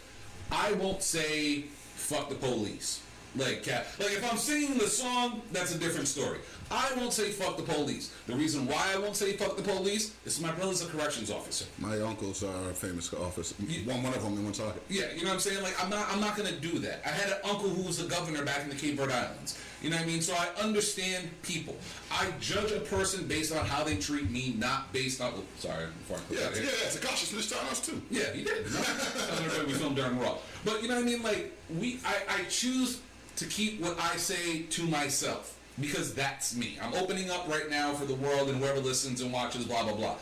[0.50, 1.62] I won't say
[1.94, 3.02] fuck the police.
[3.36, 6.38] Like, like if I'm singing the song, that's a different story.
[6.70, 8.12] I won't say fuck the police.
[8.26, 11.64] The reason why I won't say fuck the police is my brother's a corrections officer.
[11.78, 13.54] My uncles are famous officer.
[13.84, 14.82] One, one of them in Woonsocket.
[14.88, 15.62] Yeah, you know what I'm saying?
[15.62, 17.02] Like I'm not I'm not gonna do that.
[17.04, 19.58] I had an uncle who was a governor back in the Cape Verde Islands.
[19.82, 20.20] You know what I mean?
[20.22, 21.76] So I understand people.
[22.10, 25.34] I judge a person based on how they treat me, not based on.
[25.36, 26.88] Oh, sorry, before I put Yeah, that yeah, yeah.
[26.88, 28.00] Tekashi snitched on us too.
[28.10, 28.64] Yeah, he did.
[29.66, 30.38] Was filmed during Raw.
[30.64, 31.22] But you know what I mean?
[31.22, 33.00] Like we, I, I choose
[33.36, 36.78] to keep what I say to myself because that's me.
[36.82, 39.64] I'm opening up right now for the world and whoever listens and watches.
[39.64, 40.16] Blah blah blah.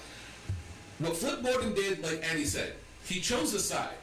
[0.98, 2.74] What Flip Gordon did, like Andy said,
[3.04, 3.94] he chose a side.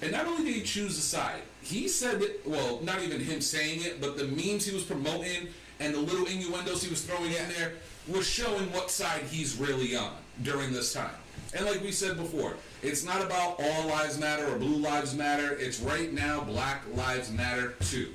[0.00, 3.40] And not only did he choose a side, he said that, well, not even him
[3.40, 5.48] saying it, but the memes he was promoting
[5.80, 7.72] and the little innuendos he was throwing in there
[8.06, 11.10] was showing what side he's really on during this time.
[11.54, 15.56] And like we said before, it's not about all lives matter or blue lives matter.
[15.58, 18.12] It's right now black lives matter too.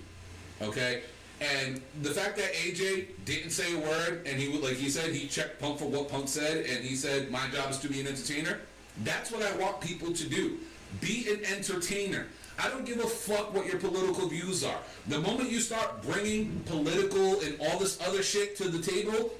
[0.61, 1.01] Okay?
[1.43, 5.27] And the fact that AJ didn't say a word and he like he said he
[5.27, 8.07] checked Punk for what Punk said and he said my job is to be an
[8.07, 8.59] entertainer.
[9.03, 10.57] That's what I want people to do.
[11.01, 12.27] Be an entertainer.
[12.59, 14.77] I don't give a fuck what your political views are.
[15.07, 19.33] The moment you start bringing political and all this other shit to the table,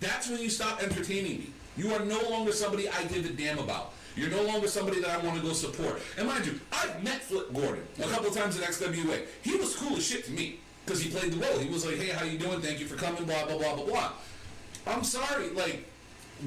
[0.00, 1.50] that's when you stop entertaining me.
[1.76, 3.92] You are no longer somebody I give a damn about.
[4.16, 6.00] You're no longer somebody that I want to go support.
[6.18, 9.22] And mind you, I've met Flip Gordon a couple times at XWA.
[9.42, 10.58] He was cool as shit to me.
[10.86, 11.58] Because he played the role.
[11.58, 12.60] He was like, "Hey, how you doing?
[12.60, 14.12] Thank you for coming." Blah blah blah blah blah.
[14.86, 15.84] I'm sorry, like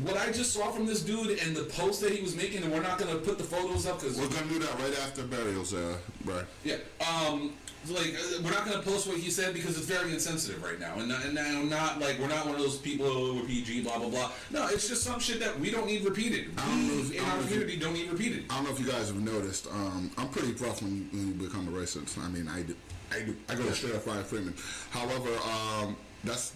[0.04, 2.72] what I just saw from this dude and the post that he was making, and
[2.72, 5.74] we're not gonna put the photos up because We're gonna do that right after burials,
[5.74, 6.46] uh, right?
[6.64, 7.54] yeah, um,
[7.90, 8.14] like
[8.44, 11.34] we're not gonna post what he said because it's very insensitive right now, and and
[11.34, 14.32] now not like we're not one of those people oh, we're PG, blah blah blah.
[14.52, 16.52] No, it's just some shit that we don't need repeated.
[16.58, 18.46] I don't know if- We in don't our community don't need repeated.
[18.50, 19.68] I don't know if you guys have noticed.
[19.68, 22.18] Um, I'm pretty rough when, when you become a racist.
[22.24, 22.76] I mean, I do.
[23.12, 23.36] I do.
[23.48, 24.54] I go straight up Ryan Freeman.
[24.92, 26.54] However, um, that's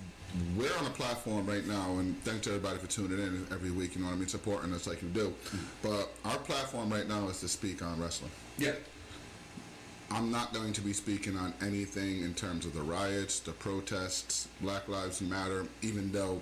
[0.58, 3.96] we're on a platform right now, and thanks to everybody for tuning in every week.
[3.96, 5.34] You know what I mean, supporting us like you do.
[5.82, 8.32] But our platform right now is to speak on wrestling.
[8.58, 8.74] Yeah,
[10.10, 14.48] I'm not going to be speaking on anything in terms of the riots, the protests,
[14.62, 16.42] Black Lives Matter, even though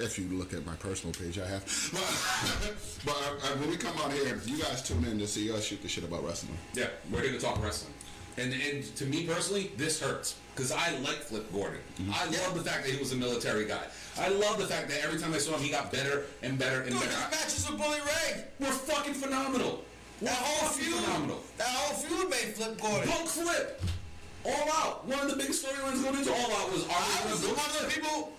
[0.00, 1.64] if you look at my personal page, I have.
[1.92, 5.64] But, but uh, when we come out here, you guys tune in to see us
[5.64, 6.56] shoot the shit about wrestling.
[6.74, 7.94] yeah, we're here to talk wrestling,
[8.38, 11.80] and and to me personally, this hurts because I like Flip Gordon.
[12.00, 12.12] Mm-hmm.
[12.14, 13.82] I love the fact that he was a military guy.
[14.18, 16.80] I love the fact that every time I saw him, he got better and better
[16.82, 17.10] and Dude, better.
[17.12, 18.44] his matches with Bully Ray.
[18.58, 19.84] We're fucking phenomenal.
[20.20, 20.94] That whole feud.
[20.96, 21.40] phenomenal.
[21.58, 23.08] That whole feud made Flip Gordon.
[23.08, 23.80] Punk Flip.
[24.44, 25.06] All Out.
[25.06, 27.82] One of the biggest storylines going into All Out was I Army was one of
[27.82, 28.32] the people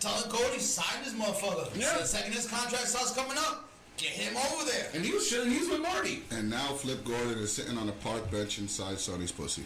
[0.00, 1.68] telling Cody sign this motherfucker.
[1.78, 1.96] Yeah.
[1.98, 3.68] The second his contract starts coming up,
[4.02, 4.88] get him over there.
[4.94, 5.50] And he was chilling.
[5.50, 6.22] He was with Marty.
[6.32, 9.62] And now Flip Gordon is sitting on a park bench inside Sonny's pussy.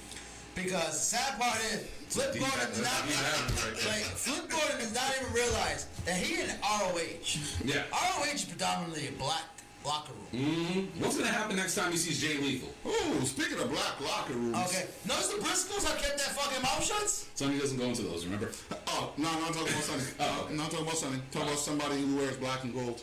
[0.55, 2.68] Because the sad part is, Flip Gordon cut.
[2.68, 6.16] does not That's a deep cut right like, Flip Gordon does not even realize that
[6.16, 7.64] he in ROH.
[7.64, 7.82] Yeah.
[7.93, 9.45] ROH is predominantly a black
[9.84, 10.45] locker room.
[10.45, 11.03] Mm-hmm.
[11.03, 12.72] What's gonna happen next time he sees Jay Lethal?
[12.84, 14.57] Oh, speaking of black locker rooms.
[14.66, 14.87] Okay.
[15.07, 17.09] Notice the Briscoes have kept that fucking mouth shut?
[17.37, 18.24] Sonny doesn't go into those.
[18.24, 18.51] Remember?
[18.89, 20.03] Oh, no, no, I'm not talking about Sonny.
[20.20, 20.55] Oh, okay.
[20.55, 21.18] No, I'm talking about Sonny.
[21.30, 23.03] Talking about somebody who wears black and gold.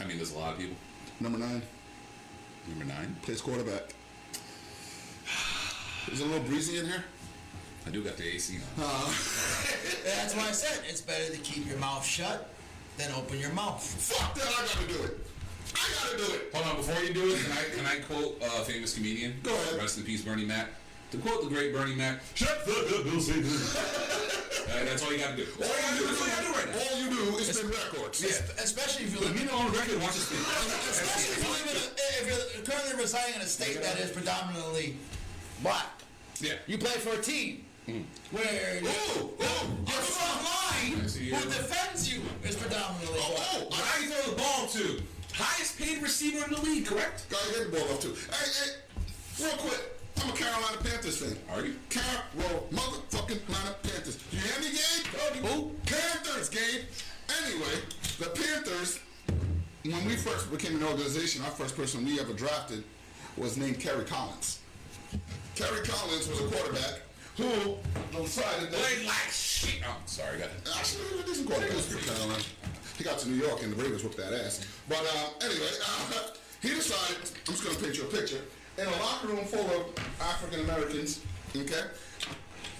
[0.00, 0.76] I mean, there's a lot of people.
[1.20, 1.62] Number nine,
[2.68, 3.16] Number nine.
[3.22, 3.82] plays quarterback.
[6.12, 7.04] Is it a little breezy in here?
[7.86, 8.84] I do got the AC on.
[8.84, 10.04] Uh-huh.
[10.20, 12.50] That's why I said it's better to keep your mouth shut
[12.98, 13.82] than open your mouth.
[13.82, 15.18] Fuck that, I gotta do it.
[15.74, 16.50] I gotta do it.
[16.54, 19.34] Hold on, before you do it, can I can I quote a famous comedian?
[19.42, 19.78] Go ahead.
[19.78, 20.68] Rest in peace, Bernie Mac.
[21.12, 23.76] To quote the great Bernie Mac, shut the fuck up, Bill Simmons.
[23.76, 25.46] uh, that's all you gotta do.
[25.62, 26.06] All you do.
[26.06, 26.82] That's all do right now.
[26.82, 28.22] All you do is spin records.
[28.22, 28.62] Yeah.
[28.62, 30.02] Especially if you live in on record.
[30.02, 30.42] Watch this thing.
[30.90, 31.84] Especially if you live in a,
[32.20, 34.96] if you're currently residing in a state that is predominantly
[35.62, 35.86] black.
[36.40, 36.54] Yeah.
[36.66, 37.64] You play for a team
[38.32, 43.80] where Ooh, ooh, your front line who defends you is predominantly Oh, black.
[43.80, 45.02] oh, I throw the ball to
[45.34, 47.26] highest paid receiver in the league, correct?
[47.30, 48.14] Gotta get the ball up too.
[48.28, 48.50] Hey,
[49.38, 49.92] hey, real quick.
[50.22, 51.36] I'm a Carolina Panthers fan.
[51.52, 51.74] Are you?
[51.90, 54.18] Carol motherfucking Carolina Panthers.
[54.32, 55.44] You hear me, Gabe?
[55.44, 55.70] Who?
[55.86, 56.84] Panthers, Gabe.
[57.42, 57.80] Anyway,
[58.18, 59.00] the Panthers,
[59.84, 62.84] when we first became an organization, our first person we ever drafted
[63.36, 64.60] was named Kerry Collins.
[65.54, 67.00] Kerry Collins was a quarterback
[67.36, 67.76] who
[68.22, 69.80] decided that Played like shit.
[69.86, 70.68] Oh, sorry, got it.
[70.78, 72.42] Actually, he was a decent quarterback for Carolina.
[72.96, 74.66] He got to New York and the Ravens whooped that ass.
[74.88, 76.28] But uh, anyway, uh,
[76.62, 78.40] he decided, I'm just going to paint you a picture,
[78.78, 81.20] in a locker room full of African Americans,
[81.56, 81.82] okay,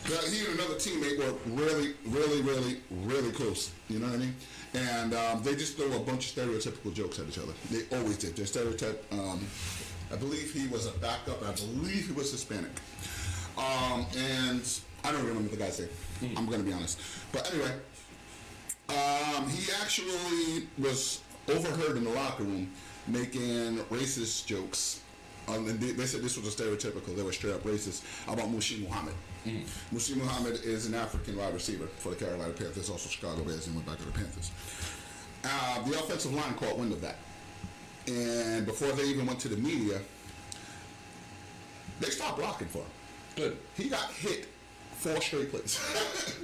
[0.07, 3.73] he and another teammate were really, really, really, really close.
[3.89, 4.35] You know what I mean?
[4.75, 7.53] And um, they just threw a bunch of stereotypical jokes at each other.
[7.71, 8.37] They always did.
[8.37, 9.05] They stereotype.
[9.13, 9.45] Um,
[10.13, 11.43] I believe he was a backup.
[11.43, 12.71] I believe he was Hispanic.
[13.59, 14.63] Um, and
[15.03, 16.37] I don't remember what the guy's name.
[16.37, 17.01] I'm going to be honest.
[17.33, 17.73] But anyway,
[18.91, 22.71] um, he actually was overheard in the locker room
[23.09, 25.01] making racist jokes.
[25.49, 27.15] And they, they said this was a stereotypical.
[27.15, 29.15] They were straight up racist about Muhsin Muhammad.
[29.95, 33.77] Muhsin Muhammad is an African wide receiver for the Carolina Panthers, also Chicago Bears, and
[33.77, 34.51] went back to the Panthers.
[35.45, 37.17] Uh, the offensive line caught wind of that,
[38.09, 40.01] and before they even went to the media,
[42.01, 42.87] they stopped blocking for him.
[43.37, 43.57] Good.
[43.77, 44.49] He got hit
[44.97, 45.79] four straight plays.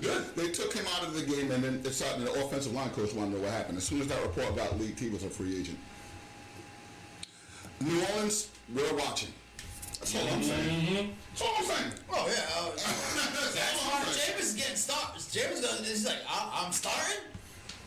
[0.37, 3.13] they took him out of the game, and then it started, the offensive line coach
[3.15, 3.79] wanted to know what happened.
[3.79, 5.79] As soon as that report got leaked, he was a free agent.
[7.81, 9.33] New Orleans, we're watching.
[10.03, 11.15] That's all I'm saying.
[11.31, 11.93] That's all I'm saying.
[12.11, 12.59] Oh yeah.
[12.59, 14.13] Uh, That's that's all I'm why.
[14.19, 15.23] Jameis is getting started.
[15.23, 17.23] Jameis gonna, he's like, I, I'm starting.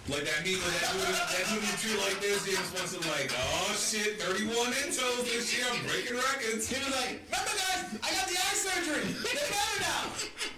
[0.07, 3.33] Like that meme with that dude, that dude who drew like this, Jameis Winston like,
[3.35, 4.47] oh shit, 31
[4.85, 6.69] intos this year, I'm breaking records.
[6.71, 9.11] He was like, remember guys, I got the eye surgery.
[9.11, 10.07] They're better now.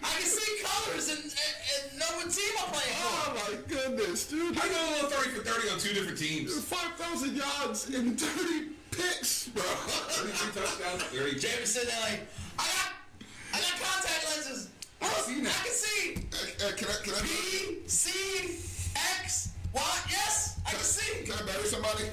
[0.03, 3.09] I can see colors and, and, and know what team I'm playing for.
[3.17, 4.53] Oh my goodness, dude.
[4.61, 6.53] I go a little 30 for 30 on two different teams.
[6.53, 9.63] 5,000 yards and 30 picks, bro.
[9.63, 11.35] 33 touchdowns, 30.
[11.39, 12.21] Jameis is sitting there like,
[12.57, 12.89] I got,
[13.53, 14.69] I got contact lenses.
[15.01, 18.89] I see I can see Hey, hey, can I, can I, B, C,
[19.21, 19.81] X, Y.
[20.09, 21.23] Yes, I can see.
[21.23, 22.05] can I bury somebody?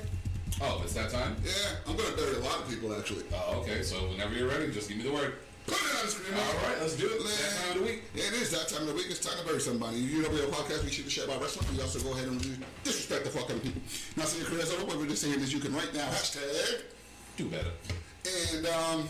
[0.61, 1.37] Oh, it's that time?
[1.43, 1.53] Yeah,
[1.89, 3.25] I'm gonna bury a lot of people actually.
[3.33, 5.35] Oh, okay, so whenever you're ready, just give me the word.
[5.67, 6.35] Put it on the screen.
[6.37, 7.19] All right, let's do it.
[7.25, 8.03] Man, That time of the week.
[8.15, 9.07] It is that time of the week.
[9.09, 9.97] It's time to bury somebody.
[9.97, 10.85] You know, we have a podcast.
[10.85, 11.67] We shoot the shit about wrestling.
[11.75, 12.41] We also go ahead and
[12.85, 13.81] disrespect the fuck out of people.
[14.17, 16.83] Not saying your career's over, but we're just saying is you can right now hashtag.
[17.37, 17.71] Do better.
[18.55, 19.09] And um,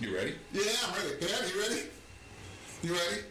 [0.00, 0.34] You ready?
[0.52, 1.14] yeah, I'm ready.
[1.20, 1.82] Yeah, you ready?
[2.82, 3.22] You ready?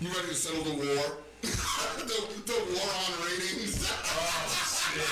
[0.00, 1.18] You ready to settle the war?
[1.42, 3.86] the, the war on ratings.
[3.90, 5.08] Oh shit!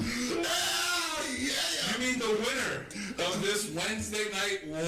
[0.46, 1.92] Ah, yeah.
[1.92, 2.86] You mean the winner
[3.26, 4.80] of this Wednesday night war?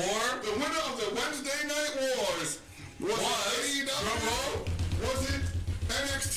[0.42, 2.58] The winner of the Wednesday Night Wars
[3.00, 3.18] was, Was-
[3.62, 4.66] AEW?
[5.02, 5.42] Was it
[5.88, 6.36] NXT?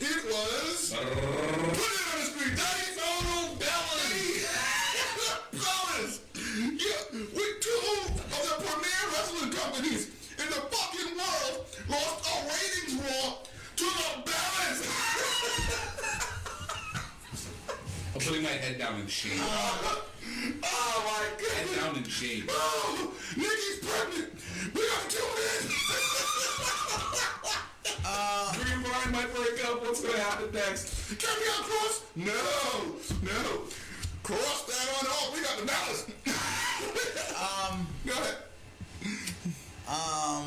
[0.00, 0.94] It was.
[0.94, 2.56] Put it on the screen.
[2.56, 4.46] Daddy Total Bellas.
[5.52, 10.02] Fellas, yeah, with two of the premier wrestling companies
[10.38, 13.38] in the fucking world lost a ratings war
[13.76, 14.80] to the Bellas.
[18.14, 19.40] I'm putting my head down in shame.
[20.62, 21.76] oh my Head goodness.
[21.76, 22.44] down in shame.
[22.50, 24.30] Oh, Nikki's pregnant.
[24.74, 25.62] We gotta tune in.
[28.54, 29.82] Drew and Brian might break up.
[29.82, 31.18] What's gonna happen next?
[31.18, 32.02] Can we on cross?
[32.16, 32.32] No,
[33.22, 33.62] no.
[34.22, 35.34] Cross that on off.
[35.34, 36.06] We got the balance.
[37.40, 38.36] Um, Go ahead.
[39.88, 40.46] um,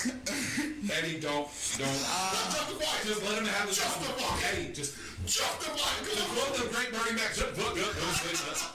[0.00, 1.44] Eddie, don't,
[1.76, 2.00] don't.
[2.00, 3.04] Justify it.
[3.04, 4.48] just let him have his Justify it.
[4.48, 4.96] Eddie, just
[5.28, 6.08] Justify it.
[6.08, 6.56] Just Come look on.
[6.56, 7.36] the great Bernie Mac.
[7.36, 8.16] Just look, look, look,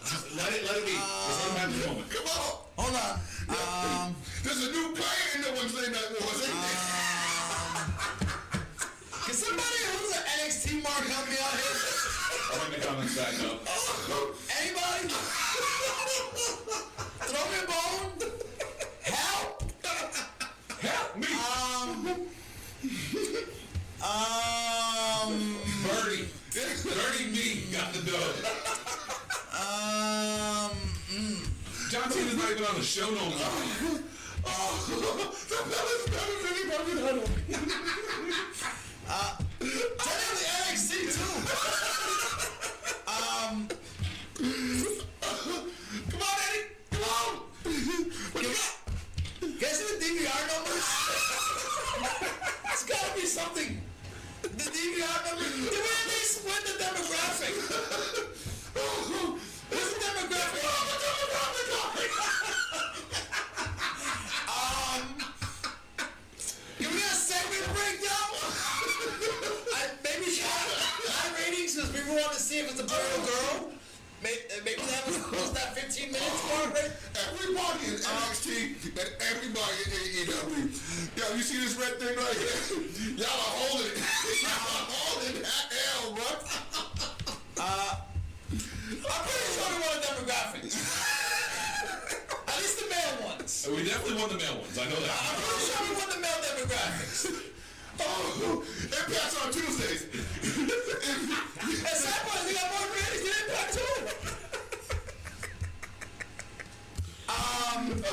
[0.05, 0.93] just let it, let it be.
[0.93, 2.09] Just let him have his moment.
[2.13, 2.61] Come on.
[2.77, 3.17] hold on.
[3.49, 4.15] Um,
[4.45, 6.77] There's a new player in the Wednesday Night Wars, ain't there?
[9.25, 11.73] can somebody who's an NXT mark help me out here?
[12.53, 13.65] I'll bring the comments back up.
[14.61, 15.09] Anybody?
[17.25, 18.44] Throw me a bone?
[20.81, 21.15] Help?
[21.17, 22.07] Me, Um,
[24.03, 26.25] um, Bernie.
[26.53, 27.35] Bernie B
[27.71, 28.33] got the dough.
[29.53, 30.71] um,
[31.09, 31.39] mm,
[31.91, 33.99] John Cena's not even on the show no more.
[34.47, 34.51] Oh,
[35.49, 37.23] the Bellas better than anybody I know.
[39.97, 41.33] technically NXT too.
[43.07, 43.67] Um,
[46.11, 46.65] Come on, Eddie.
[46.91, 47.31] Come on.
[48.33, 48.84] What you got?
[49.59, 50.85] Guys the DVR numbers?
[52.65, 53.81] it's gotta be something.
[54.41, 55.53] The DVR numbers.
[55.55, 57.55] Did we at least win the demographic?
[59.69, 60.63] What's the demographic?
[64.51, 65.01] Um,
[66.77, 68.29] can we get a segment breakdown?
[69.73, 73.25] I, maybe high ratings because people want to see if it's a boy or a
[73.25, 73.71] girl.
[74.25, 76.25] Maybe, maybe that was, was that 15 minutes
[76.73, 76.89] right?
[77.29, 80.65] Everybody in NXT and everybody in AEW.
[81.13, 83.21] Yo, you see this red thing right here?
[83.21, 84.01] Y'all are holding it.
[84.41, 85.69] Y'all are holding that
[86.01, 86.25] L, bro.
[87.61, 90.73] uh, I'm pretty sure we won the demographics.
[92.49, 93.69] At least the male ones.
[93.69, 94.73] We definitely want the male ones.
[94.73, 95.21] I know that.
[95.21, 97.53] I'm pretty sure we won the male demographics.
[98.47, 100.03] Oh, Impact's on Tuesdays.
[100.05, 103.95] And sad part is they got more ratings than Impact too.
[107.29, 108.03] Um,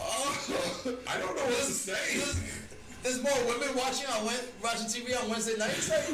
[0.00, 2.18] oh, I don't know what to say.
[2.18, 2.36] there's,
[3.02, 5.88] there's more women watching on Wed- watching TV on Wednesday nights.
[5.90, 6.08] Like,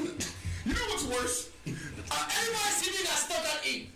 [0.65, 1.49] You know what's worse?
[1.67, 3.91] uh, everybody's TV got stuck on E.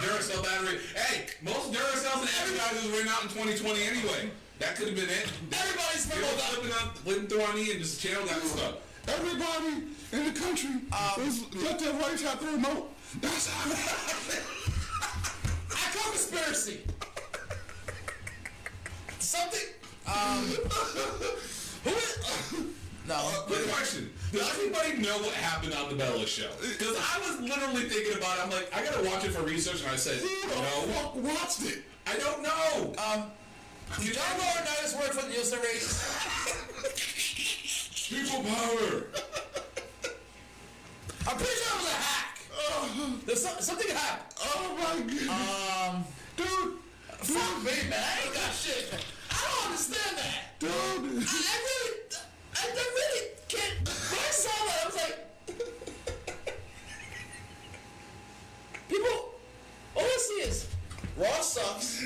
[0.00, 0.78] Duracell battery.
[0.96, 4.30] Hey, most Duracells and energizers were out in 2020 anyway.
[4.58, 5.32] That could have been it.
[5.52, 8.74] Everybody's People people got flipping up, flipping through on and just channel got stuck.
[9.08, 10.70] Everybody in the country
[11.20, 12.90] is let their wives have the remote.
[13.20, 14.44] That's how it happened.
[15.70, 16.80] I call conspiracy.
[19.18, 19.68] Something.
[20.06, 20.44] Um.
[21.84, 22.64] Who is?
[23.06, 23.20] No.
[23.48, 24.10] Good question.
[24.32, 26.48] Does everybody know what happened on the Bella show?
[26.62, 28.44] Because I was literally thinking about it.
[28.44, 31.82] I'm like, I gotta watch it for research, and I said, no, watched it?
[32.06, 32.94] I don't know.
[33.04, 33.30] Um.
[33.90, 36.02] John Laurinaitis worked for the Nielsen ratings.
[38.08, 39.06] People power.
[41.26, 42.38] I'm pretty sure it was a hack.
[43.26, 44.34] There's some, something happened.
[44.42, 45.94] Oh my god.
[45.94, 46.04] Um.
[46.36, 46.74] Dude.
[47.18, 47.98] Fuck me, man.
[47.98, 48.92] I ain't got shit.
[49.30, 50.34] I don't understand that.
[50.58, 50.70] Dude.
[50.70, 50.76] I, I
[51.64, 51.92] really,
[52.54, 52.62] I, I
[52.94, 53.88] really can't.
[53.88, 55.16] When I saw that, I was like,
[58.88, 59.18] people.
[59.96, 60.66] All I see is
[61.16, 62.02] Raw sucks,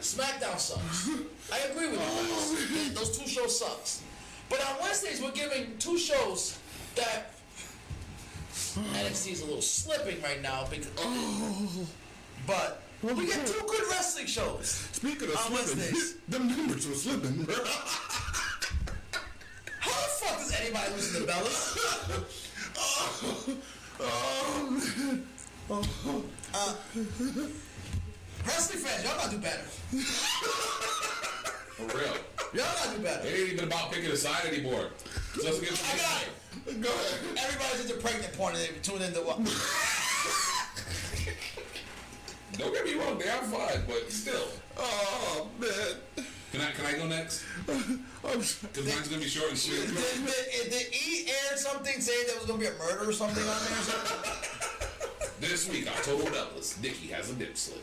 [0.00, 1.08] SmackDown sucks.
[1.52, 2.94] I agree with you guys.
[2.94, 4.02] Those two shows sucks.
[4.48, 6.58] But on Wednesdays, we're giving two shows
[6.94, 7.32] that
[8.52, 10.88] NXT is a little slipping right now because.
[12.46, 14.68] But we get two good wrestling shows.
[14.92, 16.14] Speaking of On slipping, Wednesdays.
[16.28, 17.46] them numbers were slipping.
[19.80, 21.76] How the fuck does anybody listen to Bellas?
[24.00, 24.84] oh,
[28.48, 29.62] Wrestling fans, y'all gotta do better.
[31.76, 32.16] For real.
[32.54, 33.26] Y'all gotta do better.
[33.28, 34.86] It ain't even about picking a side anymore.
[35.34, 36.30] Just against I got it.
[36.80, 37.20] Go ahead.
[37.44, 39.36] Everybody's into pregnant porn and they tune into what?
[42.58, 44.48] Don't get me wrong, they are fun, but still.
[44.78, 45.98] Oh man.
[46.50, 47.44] Can I can I go next?
[47.66, 49.88] Because mine's gonna be short and Did, sweet.
[49.92, 53.46] did, did E air something saying there was gonna be a murder or something on
[53.46, 53.78] there?
[53.78, 54.57] Or something?
[55.40, 57.82] This week on Total Douglas, Nikki has a dip slip.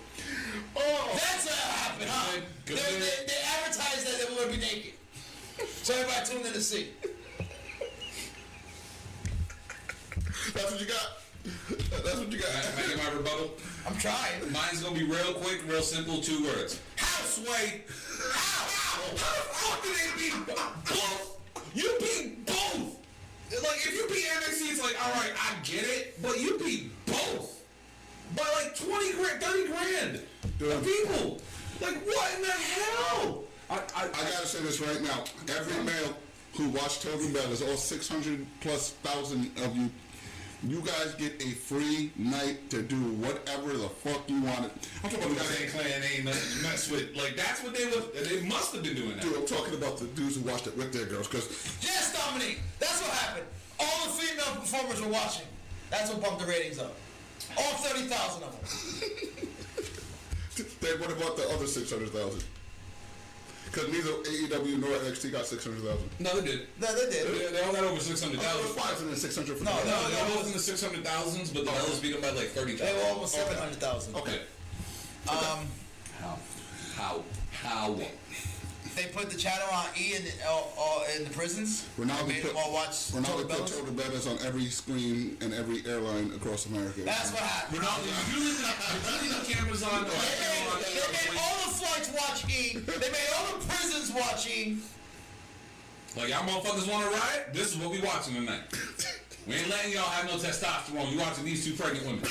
[0.76, 2.42] oh That's what happened, huh?
[2.66, 4.94] They, they, they advertised that they were gonna be naked.
[5.84, 6.90] So everybody tuned in to see.
[10.54, 11.18] that's what you got.
[12.04, 12.76] That's what you I, got.
[12.76, 13.52] can I get my rebuttal?
[13.88, 14.52] I'm trying.
[14.52, 16.82] Mine's gonna be real quick, real simple, two words.
[16.98, 17.84] Houseway.
[18.34, 18.66] How?
[18.66, 19.02] How?
[19.18, 20.46] How the fuck do they beat
[20.86, 21.40] both?
[21.74, 22.98] You beat both.
[23.52, 26.92] Like if you beat NXT, it's like, all right, I get it, but you beat
[27.06, 27.64] both
[28.36, 30.22] by like twenty grand, thirty grand.
[30.58, 30.72] Dude.
[30.72, 31.42] The people.
[31.82, 33.44] Like what in the hell?
[33.70, 35.24] I, I, I gotta say this right now.
[35.50, 36.16] Every male
[36.54, 39.90] who watched Total Bellas all 600 plus thousand of you.
[40.64, 44.72] You guys get a free night to do whatever the fuck you want.
[45.04, 45.72] I'm talking about the guys.
[45.72, 47.16] Clan ain't nothing to mess with.
[47.16, 48.06] Like that's what they was.
[48.28, 49.22] They must have been doing that.
[49.22, 51.46] Dude, I'm talking about the dudes who watched it with their girls, because
[51.82, 52.60] Yes, Dominique.
[52.80, 53.46] That's what happened.
[53.80, 55.46] All the female performers were watching.
[55.92, 56.96] That's what bumped the ratings up.
[57.58, 59.48] All 30,000 of them.
[60.82, 62.44] they what about the other 600,000.
[63.76, 66.10] Because neither AEW nor NXT got 600,000.
[66.20, 66.62] No, they did.
[66.80, 67.28] No, they did.
[67.28, 69.10] They, they all got over six hundred That was thousand.
[69.10, 71.66] 5 and 600 for No, No, no, they're both in the six hundred thousands, but
[71.66, 72.96] the Bellas beat them by like thirty thousand.
[72.96, 74.16] They were almost 700,000.
[74.16, 74.40] Okay.
[75.28, 75.68] Um,
[76.22, 76.40] How?
[76.96, 77.24] How?
[77.52, 78.00] How?
[78.96, 81.86] They put the channel on E in the, uh, uh, in the prisons.
[82.00, 83.80] Ronaldo They made put, them all watch Ronaldo Total put Bellas.
[83.80, 87.02] Total Bellas on every screen and every airline across America.
[87.02, 87.82] That's what happened.
[87.82, 88.68] Ronaldo, did you leave the,
[89.22, 90.04] did the cameras on?
[90.04, 90.18] They made,
[90.82, 92.78] they made all the flights watch E.
[92.80, 94.78] They made all the prisons watch E.
[96.16, 97.54] Like y'all motherfuckers want to riot?
[97.54, 98.62] This is what we watching tonight.
[99.46, 101.12] We ain't letting y'all have no testosterone.
[101.12, 102.24] You watching these two pregnant women.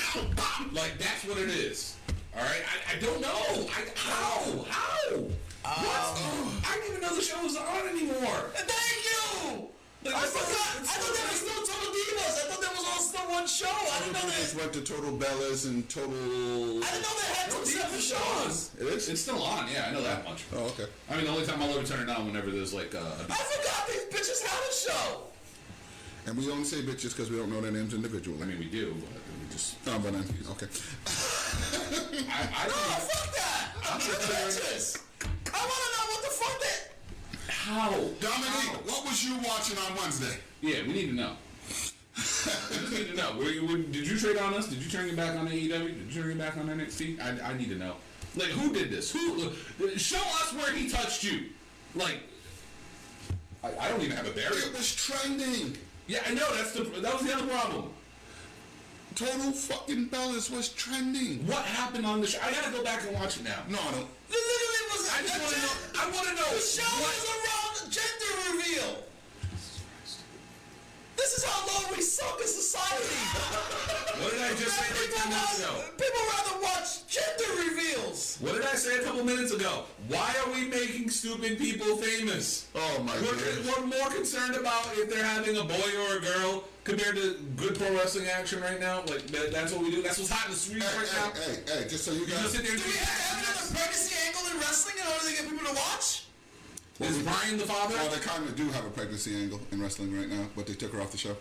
[0.73, 1.97] Like that's what it is.
[2.35, 2.63] All right.
[2.65, 3.69] I, I don't know.
[3.69, 4.65] I, how?
[4.69, 5.25] How?
[5.65, 6.65] What?
[6.69, 8.51] I didn't even know the show was on anymore.
[8.55, 9.69] Thank you.
[10.05, 10.81] Like, I it's- forgot.
[10.81, 12.37] it's I thought there was so- no Total Divas.
[12.37, 13.67] I thought there was all still one show.
[13.73, 14.61] I didn't know Everybody just that.
[14.61, 16.13] went to Total Bellas and Total.
[16.13, 18.71] I didn't know they had two separate shows.
[18.79, 19.09] It is?
[19.09, 19.69] It's still on.
[19.73, 20.45] Yeah, I know that much.
[20.55, 20.87] Oh, okay.
[21.11, 23.33] I mean, the only time I'll ever turn it on whenever there's like uh, a.
[23.33, 25.23] I forgot these bitches had a show.
[26.27, 28.43] And we only say bitches because we don't know their names individually.
[28.43, 29.77] I mean, we do, but we just.
[29.87, 30.67] Oh, but then, okay.
[31.07, 33.73] I, I No, don't fuck that.
[33.91, 35.01] I'm the bitches.
[35.23, 37.53] I want to know what the fuck that.
[37.53, 37.91] How?
[38.21, 40.37] Dominique, what was you watching on Wednesday?
[40.61, 41.33] Yeah, we need to know.
[42.17, 43.37] we just need to know.
[43.39, 44.69] Were you, were, did you trade on us?
[44.69, 45.69] Did you turn your back on AEW?
[45.71, 47.21] Did you turn your back on NXT?
[47.21, 47.95] I, I need to know.
[48.37, 49.13] Like, who did this?
[49.13, 49.53] Who?
[49.97, 51.47] Show us where he touched you.
[51.95, 52.19] Like,
[53.63, 54.57] I, I don't even have a burial.
[54.57, 55.77] It was trending.
[56.07, 56.55] Yeah, I know.
[56.55, 57.91] That's the that was the other problem.
[59.15, 61.47] Total fucking balance was trending.
[61.47, 62.41] What happened on the show?
[62.43, 63.63] I gotta go back and watch it now.
[63.69, 64.07] No, I don't.
[64.35, 65.03] It literally was.
[65.15, 65.75] I just want to know.
[65.95, 66.51] I want to know.
[66.55, 68.91] The show what- was around gender reveal.
[71.17, 73.15] This is how low we suck as society.
[74.23, 75.73] What did I just say like people, ten minutes ago?
[75.75, 78.37] rather, people rather watch gender reveals.
[78.41, 79.85] What did I say a couple minutes ago?
[80.09, 82.67] Why are we making stupid people famous?
[82.75, 86.65] Oh my We're, we're more concerned about if they're having a boy or a girl
[86.85, 89.01] compared to good pro wrestling action right now.
[89.07, 90.03] Like that, that's what we do.
[90.03, 91.41] That's what's hot in the streets Hey, right now.
[91.41, 92.53] hey, hey, hey, just so you You just guys.
[92.53, 95.33] sit there Do we have to have another pregnancy angle in wrestling in order to
[95.35, 96.27] get people to watch?
[97.01, 97.95] Is Brian the father?
[97.95, 100.75] Well, they kind of do have a pregnancy angle in wrestling right now, but they
[100.75, 101.37] took her off the show.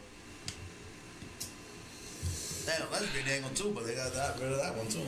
[2.65, 5.01] Damn, lesbian angle too, but they got that rid of that one too.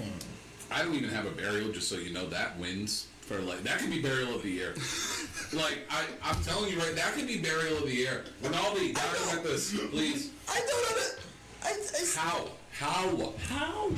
[0.72, 2.28] I don't even have a burial, just so you know.
[2.28, 4.76] That wins for like that could be burial of the year.
[5.54, 8.24] like I, I'm telling you right, that could be burial of the year.
[8.44, 10.30] Rinaldi, document this, please.
[10.48, 11.16] I don't know that.
[11.64, 12.48] I, I, How?
[12.72, 13.34] How?
[13.48, 13.90] How?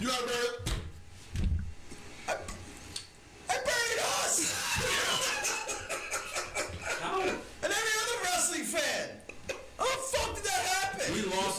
[0.00, 0.72] You got it,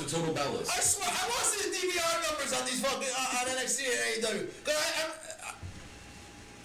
[0.04, 0.68] to Total Bellas.
[0.70, 3.80] I swear, I want to see the DVR numbers on these fucking uh, on NXT
[3.88, 4.66] and AEW.
[4.66, 5.06] 'Cause I, I,
[5.48, 5.54] I,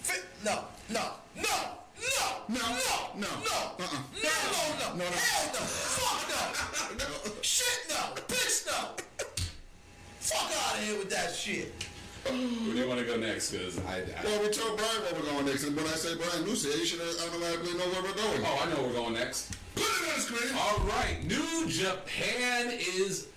[0.03, 1.55] fi- no, no, no,
[1.99, 3.99] no, No, no, no, no, uh-uh.
[4.15, 5.05] no, no, no, No, no.
[5.05, 6.21] hell no, fuck
[6.99, 8.95] no, shit no, bitch no.
[10.19, 11.73] Fuck out of here with that shit.
[12.23, 12.37] Where do
[12.77, 13.51] you want to go next?
[13.51, 16.15] Because I, I Well, we told Brian where we're going next, and when I say
[16.15, 18.41] Brian Lucy, you should automatically know where we're going.
[18.45, 19.51] oh, I know we're going next.
[19.79, 20.55] Put it on screen.
[20.57, 23.27] All right, New Japan is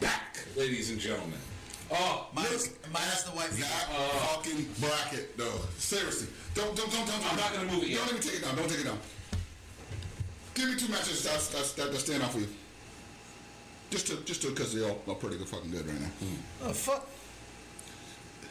[0.00, 1.38] back, ladies and gentlemen.
[1.94, 3.68] Oh, Minus, minus the white people.
[3.68, 5.60] That fucking bracket, though.
[5.76, 6.28] Seriously.
[6.54, 7.30] Don't, don't, don't, don't.
[7.30, 7.94] I'm not gonna move it.
[7.94, 8.56] Don't even take it down.
[8.56, 8.98] Don't take it down.
[10.54, 12.48] Give me two matches that's, that's, that, that stand out for you.
[13.90, 16.06] Just to, just to, because they're all, all pretty good, fucking good right now.
[16.06, 16.34] Hmm.
[16.68, 17.06] Oh, fuck.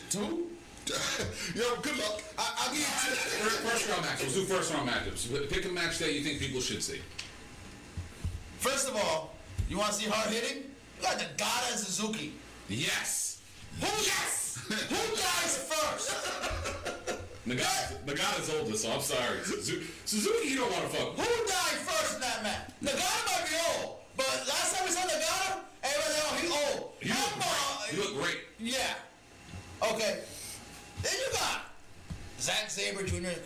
[0.10, 0.48] two.
[1.56, 2.22] Yo, good luck.
[2.38, 3.16] I, I'll give you two.
[3.16, 4.22] First, first round matches.
[4.24, 5.50] Let's do first round matchups.
[5.50, 7.02] Pick a match that you think people should see.
[8.62, 9.34] First of all,
[9.68, 10.58] you want to see hard hitting?
[10.98, 12.34] You got the God and Suzuki.
[12.70, 13.42] Yes.
[13.80, 14.62] Who yes?
[14.70, 14.76] Who
[15.18, 16.14] dies first?
[17.48, 19.40] Nagata, Nagata's older, so I'm sorry.
[19.44, 21.10] Suzuki, Suzuki you don't want to fuck.
[21.18, 22.70] Who died first in that match?
[22.84, 26.48] Nagata might be old, but last time we saw Nagata, everybody oh he
[26.78, 26.94] old.
[27.02, 27.94] You look, great.
[27.94, 28.38] you look great.
[28.60, 29.90] Yeah.
[29.92, 30.20] Okay.
[31.02, 31.66] Then you got
[32.42, 33.16] Zack Sabre Jr.
[33.18, 33.38] and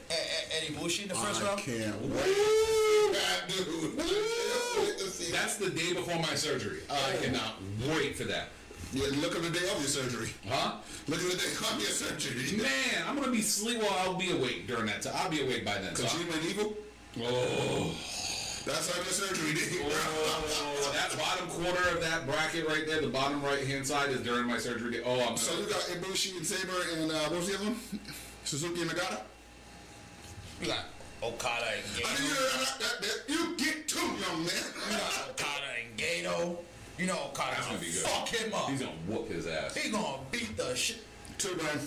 [0.58, 1.60] Eddie Bushi in the first I round.
[1.60, 3.12] can't wait.
[3.12, 4.00] That dude.
[4.00, 5.42] I can't wait to see that.
[5.42, 6.80] That's the day before my surgery.
[6.90, 7.56] I cannot
[7.90, 8.50] wait for that.
[8.94, 10.30] Yeah, look at the day of your surgery.
[10.48, 10.76] Huh?
[11.10, 11.44] Look at the day
[11.74, 12.58] of your surgery.
[12.58, 13.80] Man, I'm gonna be sleep.
[13.80, 15.14] Well, I'll be awake during that time.
[15.18, 15.94] I'll be awake by then.
[15.96, 16.74] So Kojima and Evil,
[17.24, 17.94] oh,
[18.66, 19.82] that's how your surgery did.
[19.84, 24.22] oh, that bottom quarter of that bracket right there, the bottom right hand side is
[24.22, 24.92] during my surgery.
[24.92, 25.02] day.
[25.06, 26.72] Oh, I'm So so you got Ibushi and Sabre
[27.02, 27.80] and uh, what was the other one?
[28.46, 29.22] Suzuki and Nagata?
[30.62, 30.86] You got
[31.22, 32.80] Okada and I mean, you, Gato.
[32.80, 35.00] that, that, you get two, young You man.
[35.00, 36.60] got Okada and Gato.
[36.98, 38.02] You know Okada's gonna gonna be good.
[38.04, 38.70] fuck him up.
[38.70, 39.76] he's gonna whoop his ass.
[39.76, 40.98] He gonna beat the shit.
[41.38, 41.80] two run.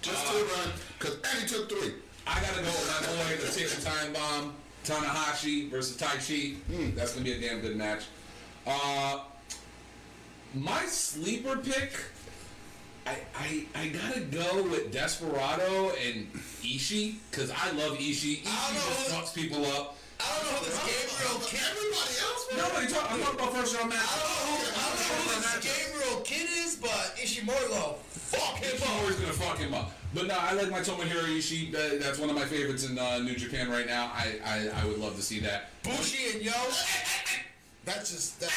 [0.00, 0.70] Just two run.
[0.98, 1.94] Because and he took three.
[2.26, 4.54] I gotta go with my boy, the Ticking Time Bomb,
[4.84, 6.56] Tanahashi versus Taichi.
[6.94, 8.04] That's gonna be a damn good match.
[8.66, 9.20] Uh,
[10.54, 11.92] my sleeper pick,
[13.06, 16.26] I, I I gotta go with Desperado and
[16.62, 18.42] Ishii because I love Ishii.
[18.42, 19.96] Ishii I just fucks people up.
[20.20, 21.60] I don't know who this Gabriel Kidd.
[21.60, 22.42] Everybody else.
[22.56, 23.12] Nobody talk.
[23.12, 23.98] I'm talking about first round match.
[24.00, 27.94] I don't know who, I don't know who this Gabriel Kidd is, but Ishimori gonna
[28.08, 29.20] fuck him Ishimori's up.
[29.20, 29.92] gonna fuck him up.
[30.14, 31.74] But no, I like my Tomohiro Ishii.
[31.74, 34.12] Uh, that's one of my favorites in uh, New Japan right now.
[34.14, 35.70] I, I I would love to see that.
[35.82, 36.52] Bushi and Yo.
[37.84, 38.52] That's just that.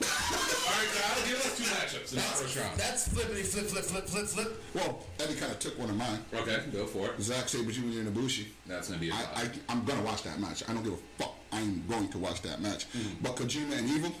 [0.00, 2.78] All right, Kyle, give us two matchups in the That's, first round.
[2.78, 4.62] that's flippity flip flip flip flip flip.
[4.74, 6.20] Well, Eddie kind of took one of mine.
[6.32, 7.20] Okay, go for it.
[7.20, 8.00] Zack Sabre Jr.
[8.00, 8.46] and Ibushi.
[8.66, 9.58] That's gonna be a I, I, vibe.
[9.68, 10.62] I'm gonna watch that match.
[10.68, 11.34] I don't give a fuck.
[11.52, 12.86] I'm going to watch that match.
[13.22, 14.12] But Kojima and Evil.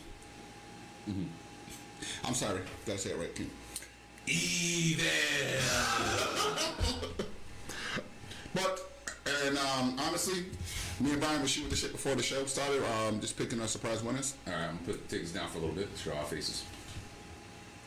[2.24, 3.50] I'm sorry, gotta say it right, King.
[4.26, 5.04] Evil.
[8.54, 8.80] But
[9.44, 10.46] and um, honestly,
[11.00, 12.82] me and Brian were shooting with the shit before the show started.
[12.84, 14.34] Um, just picking our surprise winners.
[14.46, 15.88] All right, I'm gonna put take this down for a little bit.
[16.02, 16.64] Show our faces.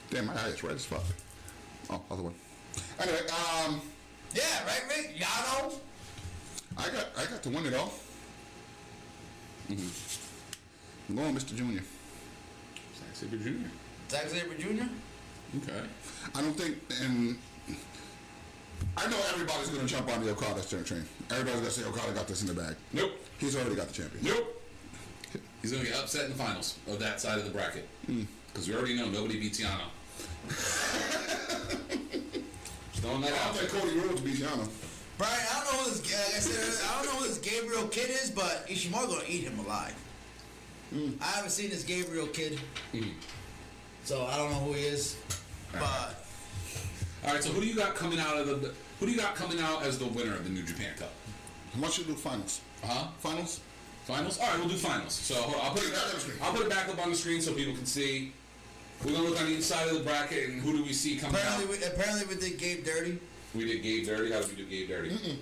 [0.09, 1.03] Damn, my eye is red as fuck.
[1.89, 2.33] Oh, other one.
[2.99, 3.19] Anyway,
[3.65, 3.81] um,
[4.33, 5.17] Yeah, right, Rick?
[5.17, 5.73] Yano.
[6.77, 7.93] I got I got to win it all.
[9.69, 11.55] I'm going, Mr.
[11.55, 11.81] Junior.
[12.97, 13.67] Zack Sabre Jr.
[14.09, 14.83] Zack Sabre Jr.
[15.57, 15.81] Okay.
[16.33, 17.38] I don't think, and
[18.98, 21.06] I know everybody's going to jump on the Okada turn train.
[21.30, 22.76] Everybody's going to say Okada got this in the bag.
[22.94, 23.12] Nope.
[23.40, 24.24] He's already got the champion.
[24.24, 24.62] Nope.
[25.62, 28.24] He's gonna get upset in the finals of that side of the bracket hmm.
[28.48, 29.86] because we already know nobody beats Yano.
[32.94, 33.70] Throwing that I out don't there.
[33.70, 34.68] think Cody Rhodes beats Yano.
[35.18, 36.02] Brian, I don't know who this.
[36.02, 39.44] Like I said, I don't know who this Gabriel Kidd is, but Ishimori gonna eat
[39.44, 39.95] him alive.
[40.91, 41.12] Hmm.
[41.22, 42.60] I haven't seen this Gabriel Kidd,
[42.91, 43.10] hmm.
[44.03, 45.16] so I don't know who he is.
[45.74, 46.20] But
[47.26, 47.43] All right.
[47.43, 48.73] So who do you got coming out of the?
[48.99, 51.11] Who do you got coming out as the winner of the New Japan Cup?
[51.73, 52.61] How much you do finals?
[52.84, 53.07] Uh huh?
[53.19, 53.61] Finals?
[54.06, 54.39] Finals?
[54.39, 55.14] All right, we'll do finals.
[55.14, 57.41] So hold on, I'll put it back, I'll put it back up on the screen
[57.41, 58.34] so people can see.
[59.06, 61.35] We're gonna look on each side of the bracket and who do we see coming
[61.35, 61.81] apparently, out?
[61.81, 63.19] we, apparently we did Gabe dirty.
[63.56, 64.31] We did Gabe Dirty.
[64.31, 65.38] How did we do Gabe Dirty?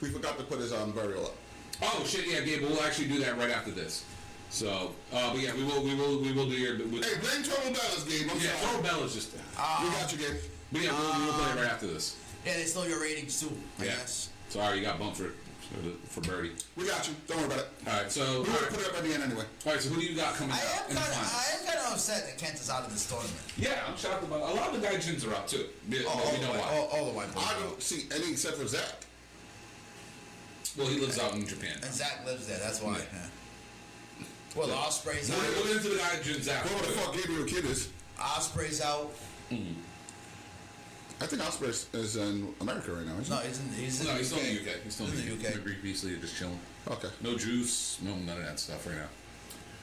[0.00, 1.36] We forgot to put his um, burial up.
[1.82, 2.26] Oh shit!
[2.26, 2.62] Yeah, Gabe.
[2.62, 4.04] We'll actually do that right after this.
[4.50, 6.74] So, uh, but yeah, we will, we will, we will do your.
[6.78, 8.28] With, Hey, blame Total Bellas, Gabe.
[8.30, 8.72] I'm yeah, sorry.
[8.72, 9.32] Toro Bella's just.
[9.34, 9.38] we
[9.90, 10.36] got you, Gabe.
[10.72, 12.16] But yeah, we'll, we'll play it right after this.
[12.44, 13.52] Yeah, they stole your ratings too.
[13.78, 13.90] I Yeah.
[13.96, 14.28] guess.
[14.48, 15.30] Sorry, you got bumped for
[16.08, 16.50] for, Birdie.
[16.74, 17.14] We got you.
[17.28, 17.68] Don't worry about it.
[17.86, 19.44] All right, so all We're going to right, put it up at the end anyway.
[19.64, 19.80] all right.
[19.80, 20.58] So who do you got coming up?
[20.58, 21.30] I out am in the kind of, finals?
[21.30, 23.38] I am kind of upset that Kent is out of this tournament.
[23.56, 25.66] Yeah, I'm shocked about a lot of the Gaijins are out too.
[25.88, 26.74] Yeah, All, but all we the know white, why.
[26.74, 27.44] all, all the white boys.
[27.46, 29.06] I are don't see any except for Zack.
[30.76, 31.78] Well, he lives out in Japan.
[31.84, 32.58] And Zack lives there.
[32.58, 32.98] That's why.
[32.98, 33.26] Yeah.
[34.52, 34.58] Yeah.
[34.58, 35.46] Well, the Osprey's We'll, out.
[35.64, 36.68] we'll into the Gaijins after.
[36.68, 37.88] Whoever the fuck Gabriel Kidd is.
[38.20, 39.10] Osprey's out.
[41.22, 43.48] I think Osprey is- is in America right now, isn't No, he?
[43.48, 44.46] he's in, he's in No, the he's still UK.
[44.48, 44.76] in the UK.
[44.84, 45.62] He's still in the UK.
[45.62, 46.60] Greek Beasley, just chilling.
[46.88, 47.08] Okay.
[47.20, 49.08] No juice, no none of that stuff right now.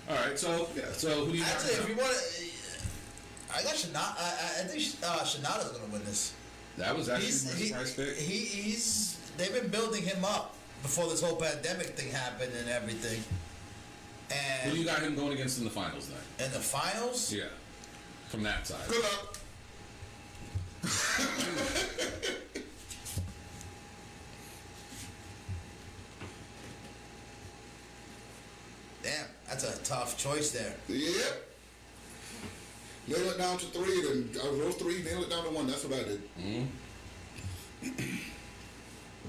[0.09, 1.53] All right, so yeah, so who do you got?
[1.53, 4.15] Actually, if coming you want to, I got Sanada.
[4.17, 6.33] I, I- I think uh, Sanada's gonna win this.
[6.77, 8.17] that was actually He's my he, surprise pick.
[8.17, 13.23] he he's they've been building him up before this whole pandemic thing happened and everything.
[14.29, 16.45] Who And do you got him going against in the finals then?
[16.47, 17.45] in the finals, Yeah.
[18.29, 18.87] from that side.
[18.87, 19.37] Good luck.
[29.03, 30.73] Damn, that's a tough choice there.
[30.87, 31.43] Yep.
[33.07, 35.67] Nail it down to three, then out of those three, nail it down to one.
[35.67, 36.21] That's what I did.
[36.37, 36.65] Mm-hmm.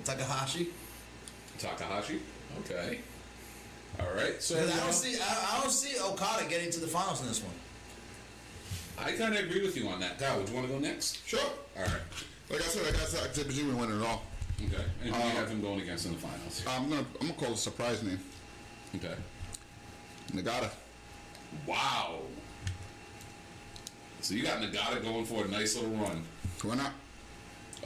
[0.04, 0.68] Takahashi.
[1.58, 2.20] Takahashi.
[2.60, 2.98] Okay.
[4.00, 4.40] All right.
[4.42, 7.28] So 'Cause I don't see I, I don't see Okada getting to the finals in
[7.28, 7.54] this one.
[8.98, 10.18] I kind of agree with you on that.
[10.18, 11.24] Kyle, would you want to go next?
[11.26, 11.40] Sure.
[11.76, 11.92] All right.
[12.50, 13.76] Like I said, I got Zack Sabre Jr.
[13.76, 14.22] winning it all.
[14.60, 14.82] Okay.
[15.04, 16.62] And who do you Uh, have him going against in the finals?
[16.66, 18.18] I'm gonna I'm gonna call it a surprise name.
[18.96, 19.14] Okay.
[20.32, 20.70] Nagata.
[21.66, 22.20] Wow.
[24.20, 26.24] So you got Nagata going for a nice little run.
[26.62, 26.92] Why not?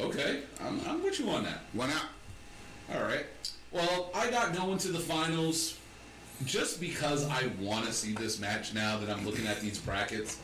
[0.01, 0.43] Okay.
[0.65, 1.61] I'm, I'm with you on that.
[1.75, 2.07] Why not?
[2.95, 3.27] All right.
[3.71, 5.77] Well, I got going to the finals
[6.45, 10.39] just because I want to see this match now that I'm looking at these brackets.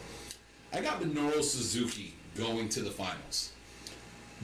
[0.72, 3.52] I got Minoru Suzuki going to the finals.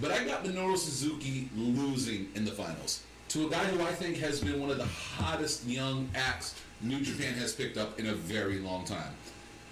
[0.00, 4.16] But I got Minoru Suzuki losing in the finals to a guy who I think
[4.18, 8.14] has been one of the hottest young acts New Japan has picked up in a
[8.14, 9.14] very long time.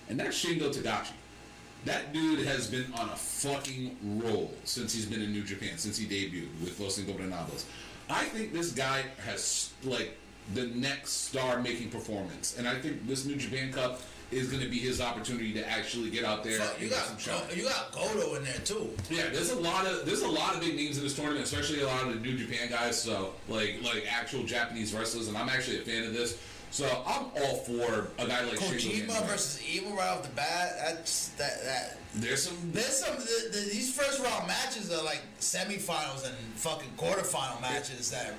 [0.09, 1.13] And that's Shingo Takagi.
[1.85, 5.99] That dude has been on a fucking roll since he's been in New Japan, since
[5.99, 7.65] he debuted with Los Ingobernables.
[8.09, 10.17] I think this guy has like
[10.55, 14.01] the next star-making performance, and I think this New Japan Cup
[14.33, 17.35] is going to be his opportunity to actually get out there you and got some.
[17.49, 18.89] Go- you got Goto in there too.
[19.11, 21.83] Yeah, there's a lot of there's a lot of big names in this tournament, especially
[21.83, 23.01] a lot of the New Japan guys.
[23.01, 26.39] So like like actual Japanese wrestlers, and I'm actually a fan of this.
[26.71, 30.73] So I'm all for a guy like Kojima versus Evil right off the bat.
[30.79, 31.99] That's that that.
[32.15, 36.91] There's some There's some the, the, these first round matches are like semifinals and fucking
[36.97, 38.35] quarterfinal matches that.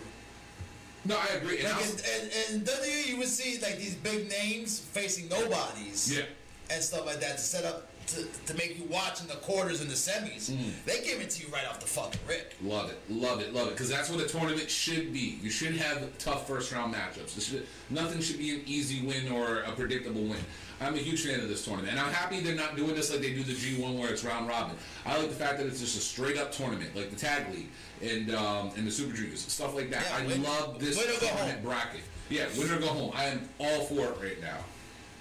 [1.06, 1.60] No, I agree.
[1.60, 6.16] And Like in, in, in WWE, you would see like these big names facing nobodies.
[6.16, 6.26] Yeah.
[6.70, 9.82] And stuff like that to set up to, to make you watch in the quarters
[9.82, 10.52] and the semis.
[10.52, 10.70] Mm-hmm.
[10.86, 12.54] They give it to you right off the fucking rip.
[12.62, 13.72] Love it, love it, love it.
[13.72, 15.40] Because that's what a tournament should be.
[15.42, 17.42] You should have tough first round matchups.
[17.42, 20.40] Should, nothing should be an easy win or a predictable win.
[20.84, 23.22] I'm a huge fan of this tournament, and I'm happy they're not doing this like
[23.22, 24.76] they do the G1 where it's round robin.
[25.05, 27.69] I like the fact that it's just a straight up tournament, like the tag league
[28.01, 30.03] and um, and the Super Juniors, stuff like that.
[30.10, 31.64] Yeah, I win- love this win or go tournament home.
[31.64, 32.01] bracket.
[32.30, 33.11] Yeah, win or go home.
[33.15, 34.57] I am all for it right now.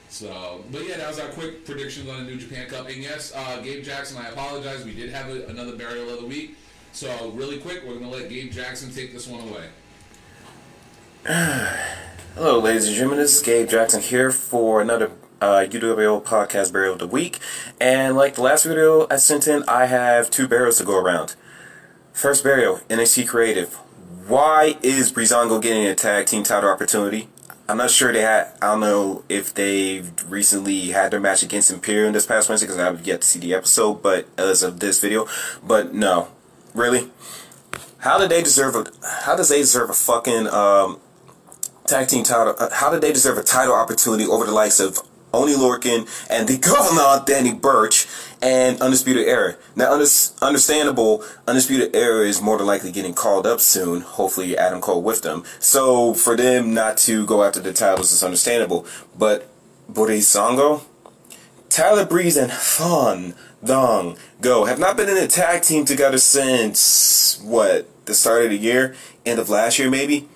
[0.08, 2.86] So, but yeah, that was our quick predictions on the New Japan Cup.
[2.86, 4.84] And yes, uh, Gabe Jackson, I apologize.
[4.84, 6.56] We did have a, another burial of the week.
[6.92, 9.68] So, really quick, we're going to let Gabe Jackson take this one away.
[12.34, 13.20] Hello, ladies and gentlemen.
[13.20, 15.10] This is Gabe Jackson here for another
[15.42, 17.40] uh, UWO podcast burial of the week.
[17.80, 21.34] And like the last video I sent in, I have two burials to go around.
[22.12, 23.74] First burial, NXT Creative.
[24.28, 27.28] Why is Breezango getting a tag team title opportunity?
[27.68, 28.52] I'm not sure they had.
[28.62, 32.78] I don't know if they've recently had their match against Imperium this past Wednesday because
[32.78, 34.02] I have yet to see the episode.
[34.02, 35.26] But as of this video,
[35.66, 36.28] but no,
[36.74, 37.10] really.
[37.98, 38.86] How did they deserve a?
[39.22, 41.00] How does they deserve a fucking um,
[41.86, 42.54] tag team title.
[42.58, 44.98] Uh, how did they deserve a title opportunity over the likes of
[45.32, 48.06] Oni Lorcan and the governor Danny Burch
[48.40, 49.56] and Undisputed Era?
[49.76, 50.06] Now, under,
[50.40, 54.02] understandable, Undisputed Era is more than likely getting called up soon.
[54.02, 55.44] Hopefully, Adam Cole with them.
[55.58, 58.86] So for them not to go after the titles is understandable.
[59.18, 59.48] But
[59.90, 60.82] Breezango,
[61.68, 63.34] Tyler Breeze and Fan
[63.64, 68.50] Dong Go have not been in a tag team together since what the start of
[68.50, 70.28] the year, end of last year maybe.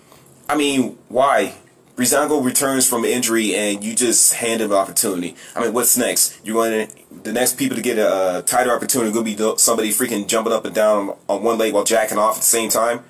[0.48, 1.54] I mean, why?
[1.96, 5.34] Breezango returns from injury and you just hand him an opportunity.
[5.54, 6.38] I mean, what's next?
[6.44, 9.58] You're going to, the next people to get a, a tighter opportunity going to be
[9.58, 12.68] somebody freaking jumping up and down on one leg while jacking off at the same
[12.68, 13.00] time?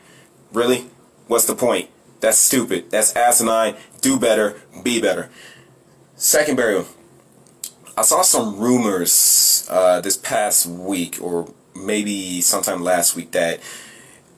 [0.53, 0.87] Really?
[1.27, 1.91] What's the point?
[2.21, 2.91] That's stupid.
[2.91, 3.75] That's asinine.
[4.01, 4.61] Do better.
[4.85, 5.31] Be better.
[6.15, 6.87] Second burial.
[7.97, 13.61] I saw some rumors uh, this past week, or maybe sometime last week, that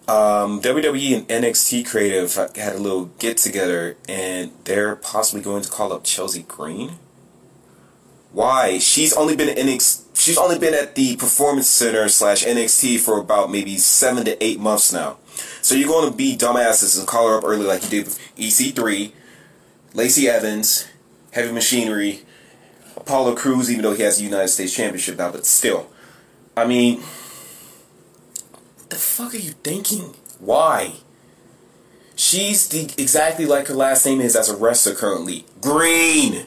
[0.08, 5.70] um, WWE and NXT Creative had a little get together, and they're possibly going to
[5.70, 6.92] call up Chelsea Green.
[8.32, 8.78] Why?
[8.78, 10.06] She's only been at NXT.
[10.16, 14.58] She's only been at the Performance Center slash NXT for about maybe seven to eight
[14.58, 15.18] months now.
[15.62, 18.18] So you're going to be dumbasses and call her up early like you did with
[18.36, 19.12] EC3,
[19.94, 20.88] Lacey Evans,
[21.32, 22.22] Heavy Machinery,
[22.96, 25.88] Apollo Crews, even though he has the United States Championship now, but still.
[26.56, 27.02] I mean,
[28.90, 30.14] the fuck are you thinking?
[30.38, 30.94] Why?
[32.16, 35.44] She's the exactly like her last name is as a wrestler currently.
[35.60, 36.46] Green.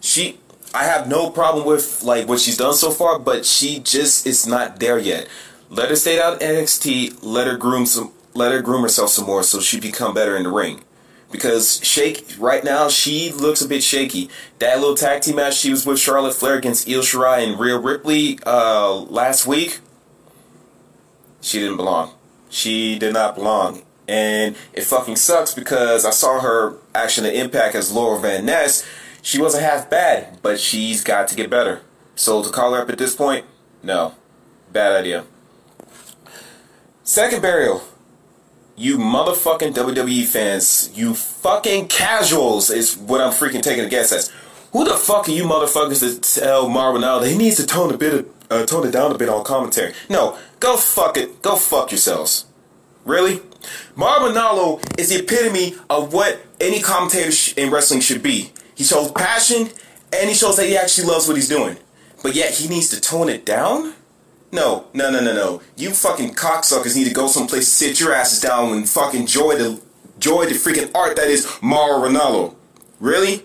[0.00, 0.38] She
[0.74, 4.46] I have no problem with like what she's done so far, but she just is
[4.46, 5.28] not there yet.
[5.70, 9.42] Let her stay out NXT, let her groom some let her groom herself some more
[9.42, 10.82] so she become better in the ring.
[11.30, 14.30] because shake right now she looks a bit shaky.
[14.60, 17.78] That little tag team match she was with Charlotte Flair against Io Shirai and Rhea
[17.78, 19.80] Ripley uh, last week,
[21.48, 22.12] she didn't belong.
[22.50, 23.82] She did not belong.
[24.06, 28.86] And it fucking sucks because I saw her action at Impact as Laurel Van Ness.
[29.22, 31.82] She wasn't half bad, but she's got to get better.
[32.14, 33.44] So to call her up at this point,
[33.82, 34.14] no.
[34.72, 35.24] Bad idea.
[37.04, 37.82] Second burial.
[38.76, 44.32] You motherfucking WWE fans, you fucking casuals is what I'm freaking taking a guess at.
[44.72, 47.92] Who the fuck are you motherfuckers to tell Marvin now that he needs to tone
[47.92, 49.94] a bit of, uh, tone it down a bit on commentary?
[50.08, 52.46] No, go fuck it, go fuck yourselves.
[53.04, 53.40] Really?
[53.96, 58.52] Mauro Ranallo is the epitome of what any commentator sh- in wrestling should be.
[58.74, 59.70] He shows passion
[60.12, 61.76] and he shows that he actually loves what he's doing.
[62.22, 63.94] But yet he needs to tone it down?
[64.50, 65.62] No, no, no, no, no.
[65.76, 69.56] You fucking cocksuckers need to go someplace to sit your asses down and fucking enjoy
[69.56, 69.80] the
[70.14, 72.54] enjoy the freaking art that is Mauro Ranallo.
[72.98, 73.44] Really?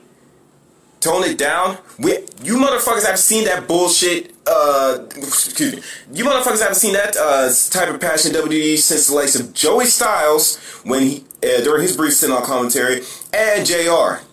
[1.03, 1.77] Tone it down.
[1.99, 4.33] We, you motherfuckers haven't seen that bullshit.
[4.47, 5.81] Uh, excuse me.
[6.13, 9.83] You motherfuckers haven't seen that uh, type of passion WWE since the likes of Joey
[9.83, 13.01] Styles when he uh, during his brief stint on commentary
[13.33, 14.23] and Jr.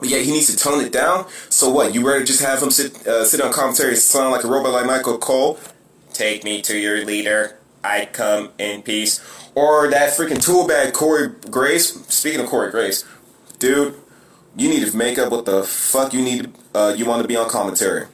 [0.00, 1.28] But yeah, he needs to tone it down.
[1.50, 1.94] So what?
[1.94, 4.72] You rather just have him sit uh, sit on commentary and sound like a robot
[4.72, 5.60] like Michael Cole?
[6.12, 7.58] Take me to your leader.
[7.84, 9.20] I come in peace.
[9.54, 12.04] Or that freaking tool bag Corey Graves.
[12.12, 13.04] Speaking of Corey Graves,
[13.60, 13.94] dude,
[14.56, 16.52] you need to make up what the fuck you need.
[16.74, 18.06] Uh, you want to be on commentary.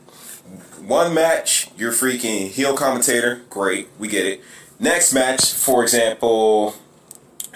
[0.85, 3.43] One match, you're freaking heel commentator.
[3.48, 4.40] Great, we get it.
[4.81, 6.74] Next match, for example,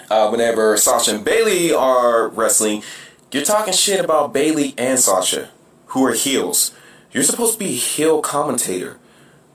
[0.09, 2.83] uh, whenever Sasha and Bayley are wrestling,
[3.31, 5.49] you're talking shit about Bayley and Sasha,
[5.87, 6.73] who are heels.
[7.11, 8.97] You're supposed to be heel commentator.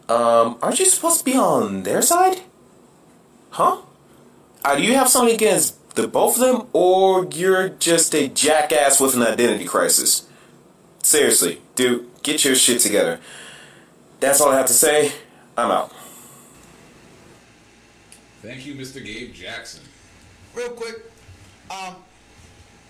[0.09, 2.43] Um, aren't you supposed to be on their side?
[3.51, 3.79] Huh?
[4.63, 9.01] Uh, do you have something against the both of them, or you're just a jackass
[9.01, 10.27] with an identity crisis?
[11.03, 13.19] Seriously, dude, get your shit together.
[14.21, 15.13] That's all I have to say.
[15.57, 15.93] I'm out.
[18.43, 19.05] Thank you, Mr.
[19.05, 19.83] Gabe Jackson.
[20.55, 21.11] Real quick,
[21.71, 21.97] um,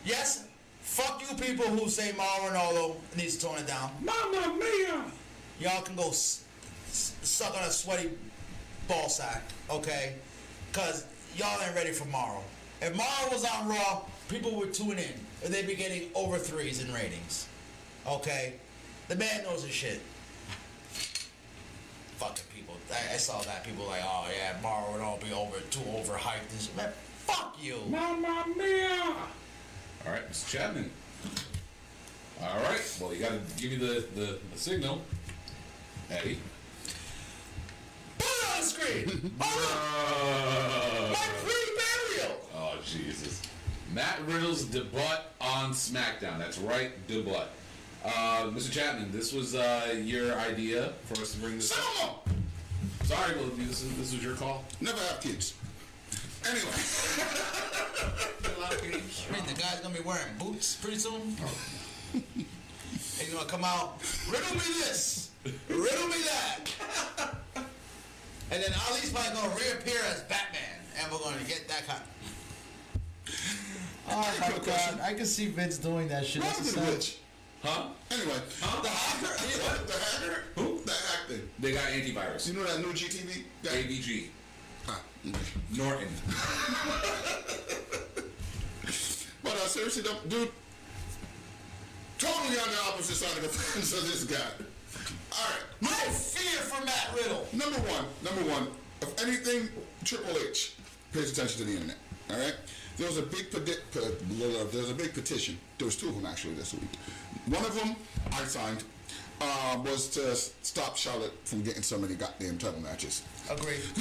[0.04, 0.44] yes,
[0.80, 3.90] fuck you people who say Mauro Ranallo needs to tone it down.
[4.02, 5.04] Mamma mia!
[5.60, 6.44] Y'all can go s-
[6.88, 8.10] s- suck on a sweaty
[8.88, 10.14] ball sack, okay?
[10.72, 11.04] Cause
[11.36, 12.42] y'all ain't ready for Mauro.
[12.82, 15.14] If Mauro was on Raw, people would tune in,
[15.44, 17.46] and they'd be getting over threes in ratings.
[18.08, 18.54] Okay,
[19.06, 20.00] the man knows his shit.
[22.16, 25.60] Fucking people, I, I saw that people like, oh yeah, Mauro would all be over
[25.70, 26.76] too overhyped and shit.
[26.76, 27.76] Man, fuck you.
[27.88, 29.14] Mamma mia!
[30.04, 30.50] All right, Mr.
[30.50, 30.90] Chapman.
[32.42, 32.98] All right.
[33.00, 35.02] Well, you got to give me the, the, the signal,
[36.10, 36.40] Eddie.
[38.18, 39.30] Put it on the screen.
[43.94, 45.00] Matt Riddle's debut
[45.40, 46.38] on SmackDown.
[46.38, 47.34] That's right, debut.
[48.04, 48.72] Uh, Mr.
[48.72, 51.70] Chapman, this was uh, your idea for us to bring this.
[51.70, 52.28] Some up.
[53.04, 54.64] Sorry, well, this is this was your call.
[54.80, 55.54] Never have kids.
[56.44, 56.62] Anyway,
[58.68, 61.36] I mean, the guy's gonna be wearing boots pretty soon.
[62.12, 65.30] He's gonna come out, riddle me this,
[65.68, 66.64] riddle me that.
[68.50, 72.02] and then Ali's probably gonna reappear as Batman, and we're gonna get that kind
[74.10, 76.42] Oh my god, I can see Vince doing that shit.
[76.42, 77.16] Robin That's the a Witch.
[77.62, 77.84] Huh?
[78.10, 78.82] Anyway, Huh?
[78.82, 79.28] the hacker.
[79.62, 79.86] What?
[79.86, 80.42] The hacker?
[80.56, 80.80] Who?
[80.84, 81.48] The acting.
[81.60, 82.48] They got antivirus.
[82.48, 83.44] You know that new GTV?
[83.62, 83.70] guy?
[83.70, 84.26] AVG.
[84.88, 85.38] Ah, okay.
[85.76, 86.08] Norton.
[89.44, 90.50] But uh, seriously, though, dude,
[92.18, 94.38] totally on the opposite side of the fence of this guy.
[95.32, 97.46] All right, No fear for Matt Riddle.
[97.52, 98.68] number one, number one,
[99.00, 99.68] if anything,
[100.04, 100.74] Triple H
[101.12, 101.96] pays attention to the internet.
[102.30, 102.54] All right,
[102.96, 105.58] there was a big pedi- pe- blah, blah, there was a big petition.
[105.78, 106.90] There was two of them actually this week.
[107.46, 107.96] One of them
[108.32, 108.84] I signed
[109.40, 113.22] uh, was to stop Charlotte from getting so many goddamn title matches.
[113.50, 113.80] Agreed.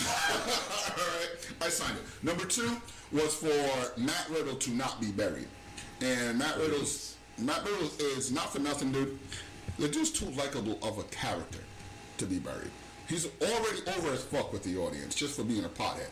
[0.90, 2.24] Alright, I signed it.
[2.24, 2.78] Number two
[3.12, 5.48] was for Matt Riddle to not be buried.
[6.02, 9.18] And Matt Riddle's Matt Riddle is not for nothing, dude.
[9.80, 11.60] The dude's too likable of a character
[12.18, 12.70] to be buried.
[13.08, 16.10] He's already over as fuck with the audience just for being a pothead.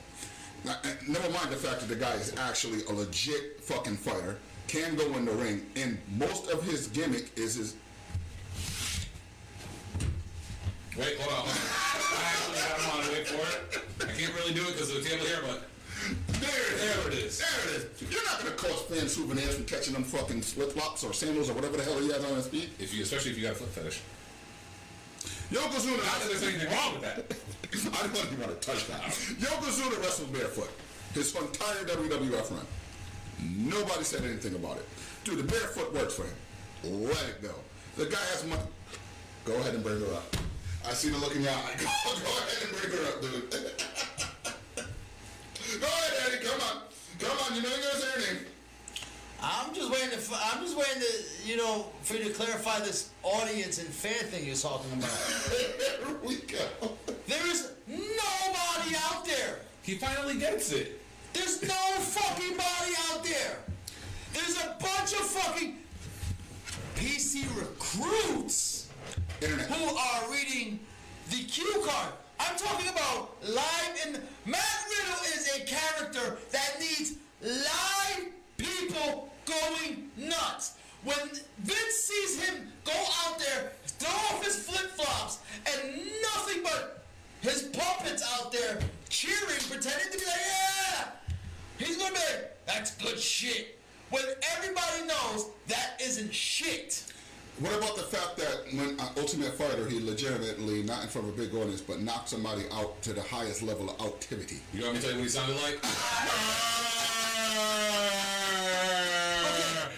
[0.65, 4.37] Now, and Never mind the fact that the guy is actually a legit fucking fighter,
[4.67, 7.75] can go in the ring, and most of his gimmick is his
[10.97, 11.45] Wait, hold on.
[11.45, 11.55] Hold on.
[12.11, 13.07] I actually have him on.
[13.13, 14.09] Wait for it.
[14.09, 15.69] I can't really do it because of the table here, but
[16.41, 16.79] There it is.
[16.79, 17.39] There it is.
[17.39, 18.11] There it is.
[18.11, 21.53] You're not gonna cost fans souvenirs from catching them fucking flip flops or sandals or
[21.53, 22.69] whatever the hell he has on his feet.
[22.79, 24.01] if you, especially if you got a foot fetish.
[25.51, 25.97] Yokozuna.
[25.97, 27.19] Not that there's anything wrong with that.
[27.93, 29.01] I don't want to touch that.
[29.01, 30.69] Yokozuna wrestled barefoot
[31.13, 32.65] his entire WWF run.
[33.41, 34.87] Nobody said anything about it.
[35.23, 36.33] Dude, the barefoot works for him.
[37.03, 37.53] Let it go.
[37.97, 38.61] The guy has money.
[39.45, 40.35] Go ahead and bring her up.
[40.87, 41.75] I see the look in your eye.
[41.77, 43.49] Go, go ahead and bring her up, dude.
[45.81, 46.45] go ahead, Eddie.
[46.45, 46.77] Come on.
[47.19, 47.55] Come on.
[47.55, 48.43] You know you're gonna say her name.
[49.41, 50.35] I'm just waiting to.
[50.51, 54.45] I'm just waiting to, you know, for you to clarify this audience and fan thing
[54.45, 55.09] you're talking about.
[55.49, 56.91] Here we go.
[57.27, 59.59] There is nobody out there.
[59.83, 60.99] He finally gets it.
[61.33, 63.57] There's no fucking body out there.
[64.33, 65.77] There's a bunch of fucking
[66.95, 68.89] PC recruits
[69.41, 69.67] Internet.
[69.67, 70.79] who are reading
[71.29, 72.13] the cue card.
[72.39, 74.21] I'm talking about live in.
[74.45, 78.27] Matt Riddle is a character that needs live
[78.59, 80.75] people going nuts.
[81.03, 81.17] When
[81.59, 82.93] Vince sees him go
[83.25, 87.05] out there, throw off his flip flops, and nothing but
[87.41, 91.05] his puppets out there cheering, pretending to be like, yeah,
[91.77, 93.79] he's gonna be like, that's good shit.
[94.09, 94.23] When
[94.55, 97.03] everybody knows that isn't shit.
[97.59, 101.33] What about the fact that when uh, Ultimate Fighter, he legitimately, not in front of
[101.33, 104.59] a big audience, but knocked somebody out to the highest level of activity?
[104.73, 105.77] You want me to tell you what he sounded like?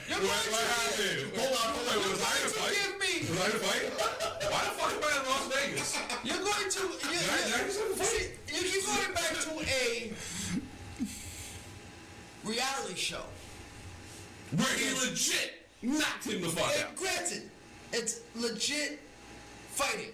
[0.09, 1.37] You're What, going what to- happened?
[1.37, 2.01] Hold on, hold on.
[2.01, 2.73] Wait, was I in a fight?
[2.73, 3.83] give me- Was I in a fight?
[4.49, 5.89] Why the fuck am I in Las Vegas?
[6.25, 6.81] You're going to.
[6.81, 8.07] You, Did I- did I just you, fight?
[8.09, 8.25] see,
[8.57, 10.13] you keep going back to a
[12.43, 13.21] reality show.
[14.57, 16.95] Where he legit knocked him the fuck And out.
[16.95, 17.50] granted,
[17.93, 18.99] it's legit
[19.71, 20.11] fighting,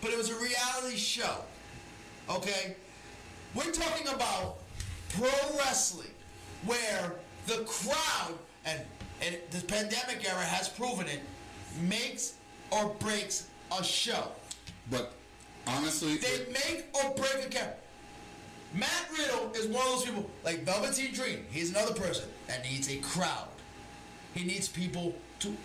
[0.00, 1.36] but it was a reality show.
[2.28, 2.76] Okay?
[3.54, 4.58] We're talking about
[5.10, 5.28] pro
[5.58, 6.14] wrestling,
[6.64, 7.14] where
[7.46, 8.34] the crowd,
[8.64, 8.80] and,
[9.22, 11.20] and the pandemic era has proven it,
[11.88, 12.34] makes
[12.70, 14.28] or breaks a show.
[14.90, 15.12] But
[15.66, 17.76] honestly, They make or break a character.
[18.72, 21.44] Matt Riddle is one of those people, like Velveteen Dream.
[21.50, 23.48] He's another person that needs a crowd.
[24.34, 25.56] He needs people to.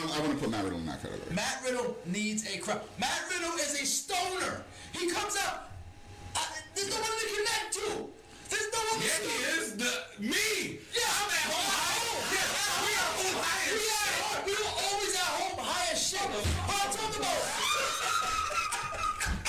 [0.00, 1.34] I, I want to put Matt Riddle in that category.
[1.34, 2.80] Matt Riddle needs a crowd.
[2.98, 4.62] Matt Riddle is a stoner.
[4.92, 5.68] He comes out.
[6.34, 6.40] Uh,
[6.74, 8.08] there's no one to connect to.
[8.50, 10.78] There's no one Yeah, he is the me.
[10.94, 12.24] Yeah, I'm at home.
[12.32, 12.48] Yeah,
[12.82, 14.10] we are both high as We are shit.
[14.10, 14.42] at home.
[14.46, 16.26] We were always at home, high as shit.
[16.26, 17.40] But I'm talking about.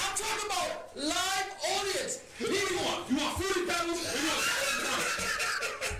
[0.03, 1.47] I'm talking about live
[1.79, 2.13] audience.
[2.37, 2.99] What do you want?
[3.09, 4.03] You want fruity pebbles?
[4.03, 4.43] You want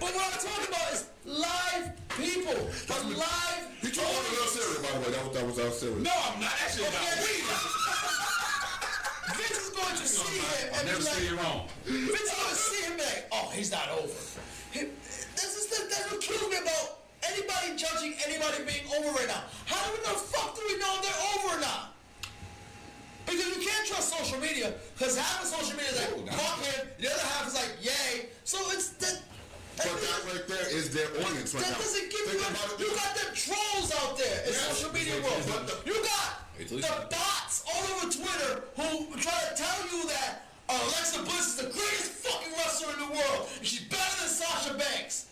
[0.02, 2.58] But what I'm talking about is live people.
[2.90, 5.14] But live You told me a little serious, by the way.
[5.14, 6.02] That was that was, that was serious.
[6.02, 6.50] No, I'm not.
[6.58, 7.06] Actually, not.
[7.06, 7.22] Okay.
[7.22, 7.46] Weed.
[9.38, 11.70] Vince is going to see him I'll and never be like, you're wrong.
[11.86, 14.18] Vince is going to see him and be like, oh, he's not over.
[14.74, 14.90] He,
[15.38, 19.46] this is the, that's what kills me about anybody judging anybody being over right now.
[19.70, 21.94] How do we know, fuck do we know if they're over or not?
[23.30, 26.90] Because you can't trust social media, because half of social media is like, fuck him,
[26.98, 28.34] the other half is like, yay.
[28.44, 29.30] So it's that.
[29.84, 31.78] But that right there is their audience right that now.
[31.82, 32.48] doesn't give Think you.
[32.54, 32.80] about it.
[32.80, 34.78] You got the trolls out there in Yes.
[34.78, 35.42] social media Wait, world.
[35.48, 35.88] wait, wait.
[35.88, 41.48] You got the bots all over Twitter who try to tell you that Alexa Bliss
[41.48, 43.50] is the greatest fucking wrestler in the world.
[43.58, 45.26] And she's better than Sasha Banks.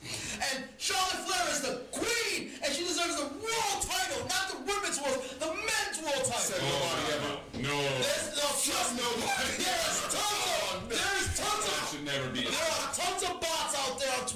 [0.51, 4.97] And Charlotte Flair is the queen, and she deserves the world title, not the women's
[4.99, 6.67] world, the men's world Said title.
[6.67, 7.33] nobody oh, ever.
[7.61, 7.77] No.
[8.03, 9.53] There's no trust nobody.
[9.63, 10.57] There's tons of.
[10.59, 11.89] Oh, There's tons That of.
[11.93, 12.43] should never be.
[12.49, 13.68] There are tons of bots out there on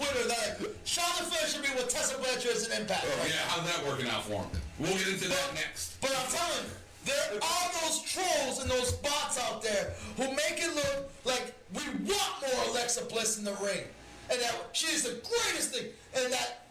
[0.04, 3.06] Twitter that Flair should be with Tessa Blanchard as an impact.
[3.08, 4.50] Oh, yeah, how's that working out for him?
[4.80, 6.00] We'll get into that next.
[6.02, 6.76] But I'm telling you,
[7.06, 11.84] there are those trolls and those bots out there who make it look like we
[12.04, 13.84] want more Alexa Bliss in the ring.
[14.30, 15.88] And that she is the greatest thing.
[16.16, 16.66] And that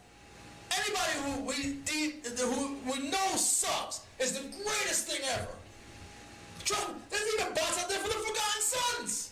[0.73, 5.53] anybody who we de- who we know sucks is the greatest thing ever.
[6.65, 9.32] Trust me, there's even bots out there for the Forgotten Sons.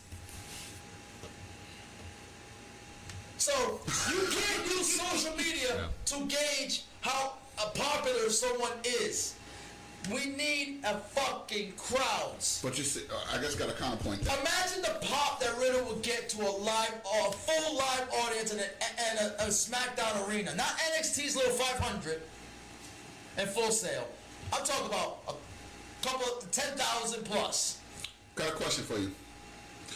[3.41, 3.81] So
[4.11, 7.33] you can't use social media to gauge how
[7.75, 9.35] popular someone is.
[10.13, 12.61] We need a fucking crowds.
[12.63, 14.39] But you see, uh, I guess got a counterpoint there.
[14.41, 18.61] Imagine the pop that Riddle would get to a live, a full live audience in
[18.61, 18.63] a,
[19.09, 20.69] and a, a SmackDown arena, not
[20.99, 22.21] NXT's little 500
[23.39, 24.07] and Full Sail.
[24.53, 27.79] I'm talking about a couple of 10,000 plus.
[28.35, 29.13] Got a question for you.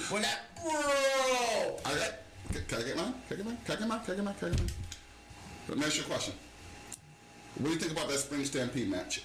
[0.08, 2.23] When that bro, I got.
[2.52, 3.14] Can, I get mine?
[3.28, 3.58] Can I get mine?
[3.64, 4.00] Can I get mine?
[4.04, 4.34] Can I get mine?
[4.38, 4.70] Can I get mine?
[5.68, 6.34] Let me ask you a question.
[7.56, 9.22] What do you think about that Spring Stampede match?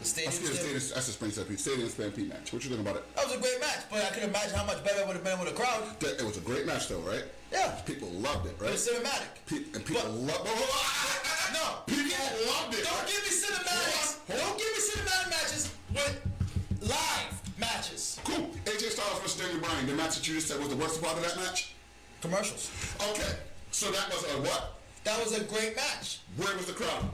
[0.00, 0.80] the stadium, Excuse me, stadium.
[0.80, 1.60] Stadium, that's a Spring Stampede.
[1.60, 2.52] Stadium Stampede match.
[2.52, 3.14] What you think about it?
[3.16, 5.24] That was a great match, but I can imagine how much better it would have
[5.24, 5.82] been with a crowd.
[6.00, 7.24] That- It was a great match, though, right?
[7.52, 7.68] Yeah.
[7.84, 8.72] People loved it, It right?
[8.72, 9.28] was cinematic.
[9.46, 10.48] Pe- and people But- loved.
[10.48, 12.84] Oh, No, People loved it.
[12.84, 14.16] Don't give me cinematics.
[14.28, 16.14] Don't give me cinematic matches with
[16.80, 18.18] live matches.
[18.24, 18.50] Cool.
[18.66, 19.86] AJ Styles versus Daniel Bryan.
[19.86, 21.74] The match that you just said was the worst part of that match.
[22.20, 22.70] Commercials.
[23.10, 23.32] Okay.
[23.70, 24.76] So that was a what?
[25.04, 26.20] That was a great match.
[26.36, 27.08] Where was the crowd?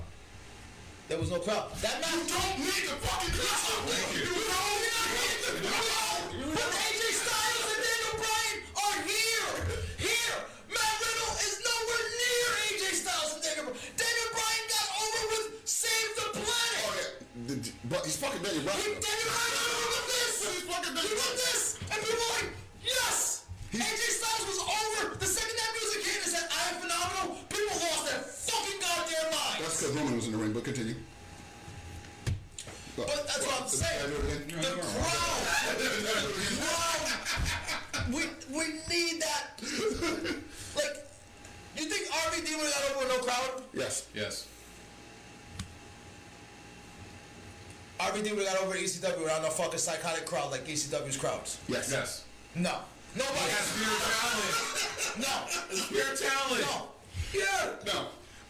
[1.08, 1.70] There was no crowd.
[1.78, 2.10] That match.
[2.10, 3.86] You don't need the fucking crowd.
[4.10, 6.26] You don't need the crowd.
[6.58, 9.54] But AJ Styles and Daniel Bryan are here.
[10.02, 10.38] Here.
[10.74, 13.94] Matt Riddle is nowhere near AJ Styles and Daniel Bryan.
[13.94, 16.82] Daniel Bryan got over with Save the Planet.
[16.82, 18.82] Oh yeah, but he's fucking Daniel Bryan.
[18.82, 20.34] He, Daniel Bryan got over with this.
[20.50, 21.38] He's fucking He Daniel did Bryan.
[21.46, 21.78] this.
[21.94, 22.50] And people were like,
[22.82, 23.45] yes.
[23.80, 25.14] AJ Styles was over.
[25.16, 29.28] The second that music hit and said, I am phenomenal, people lost their fucking goddamn
[29.32, 29.60] minds.
[29.60, 30.52] That's because Roman was in the ring.
[30.52, 30.94] But continue.
[32.96, 34.10] But that's what I'm saying.
[34.48, 34.80] The crowd.
[36.56, 38.14] crowd.
[38.14, 38.22] We
[38.56, 39.60] we need that.
[40.76, 40.96] Like,
[41.76, 43.62] you think RVD would have got over with no crowd?
[43.74, 44.06] Yes.
[44.14, 44.46] Yes.
[48.00, 51.58] RVD would have got over ECW without no fucking psychotic crowd like ECW's crowds.
[51.68, 51.90] Yes.
[51.90, 52.24] Yes.
[52.54, 52.78] No.
[53.16, 53.48] Nobody.
[53.48, 54.54] Has pure talent.
[55.24, 55.34] No.
[55.88, 56.62] Pure talent.
[56.68, 56.92] No.
[57.32, 57.72] Yeah.
[57.88, 57.98] No.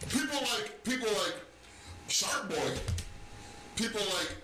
[0.09, 1.35] People like people like
[2.07, 2.75] Shark Boy.
[3.75, 4.35] People like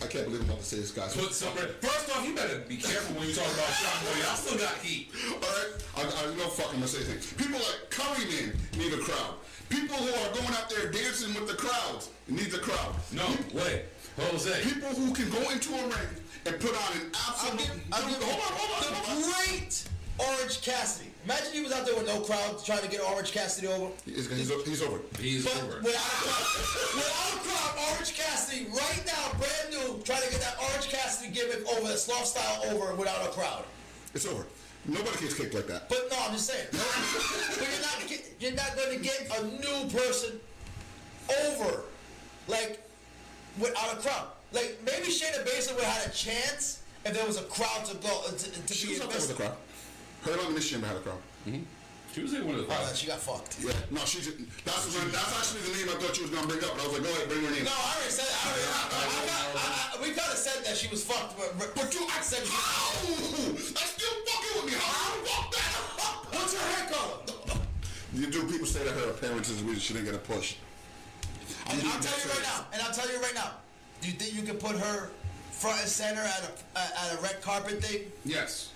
[0.00, 1.52] I can't believe I'm about to say this guy's Put some.
[1.54, 4.20] First off, you better be careful when you talk about Sean Boy.
[4.22, 5.10] Y'all still got heat.
[5.34, 5.70] Alright?
[5.96, 7.32] I, I know fucking gonna say things.
[7.34, 9.34] People like Curry Men need a crowd.
[9.68, 12.94] People who are going out there dancing with the crowds need the crowd.
[13.12, 13.84] No, wait.
[14.18, 14.62] Jose.
[14.62, 16.10] People who can go into a ring
[16.46, 19.24] and put on an I'll absolute give, I'll give hold on, hold on, the hold
[19.24, 19.30] on.
[19.46, 19.84] great
[20.18, 21.10] Orange Cassidy.
[21.24, 23.92] Imagine he was out there with no crowd trying to get Orange Cassidy over.
[24.04, 24.98] He's, he's, he's over.
[25.20, 25.78] He's But over.
[25.82, 30.40] without a crowd, without a crowd, Orange Cassidy right now, brand new, trying to get
[30.40, 33.64] that Orange Cassidy gimmick over, the sloth style over without a crowd.
[34.14, 34.46] It's over.
[34.86, 35.88] Nobody gets kicked like that.
[35.88, 36.66] But no, I'm just saying.
[36.72, 37.98] but you're not
[38.40, 40.40] you're not going to get a new person
[41.46, 41.82] over
[42.46, 42.80] like
[43.58, 44.28] without a crowd.
[44.52, 47.96] Like maybe Shayna Baszler would have had a chance if there was a crowd to
[47.96, 48.36] go to,
[48.66, 49.56] to She be was out there with the crowd.
[50.24, 51.20] Her elimination chamber had a crowd.
[51.46, 51.62] Mm-hmm.
[52.14, 53.60] She was in one of the Oh, then she got fucked.
[53.60, 53.70] Yeah.
[53.92, 56.64] No, she just, that's, what- that's actually the name I thought you was gonna bring
[56.64, 56.72] up.
[56.74, 57.64] But I was like, go ahead, bring her name.
[57.68, 58.40] No, I already said that.
[58.42, 61.04] I already, I, I, I, got- I, I, we kind of said that she was
[61.04, 62.96] fucked, but, but you, I said, How?
[63.76, 64.74] That's still fucking with me.
[64.80, 65.70] How you fuck that
[66.00, 66.16] up?
[66.34, 67.60] what's her hair color?
[68.16, 68.40] You do.
[68.48, 70.56] People say that her appearance is the reason she didn't get a push.
[71.70, 73.50] And I'll tell you right now, and I'll tell you right now,
[74.00, 75.10] do you think you can put her
[75.50, 76.42] front and center at
[76.76, 78.10] a at a red carpet thing?
[78.24, 78.72] Yes.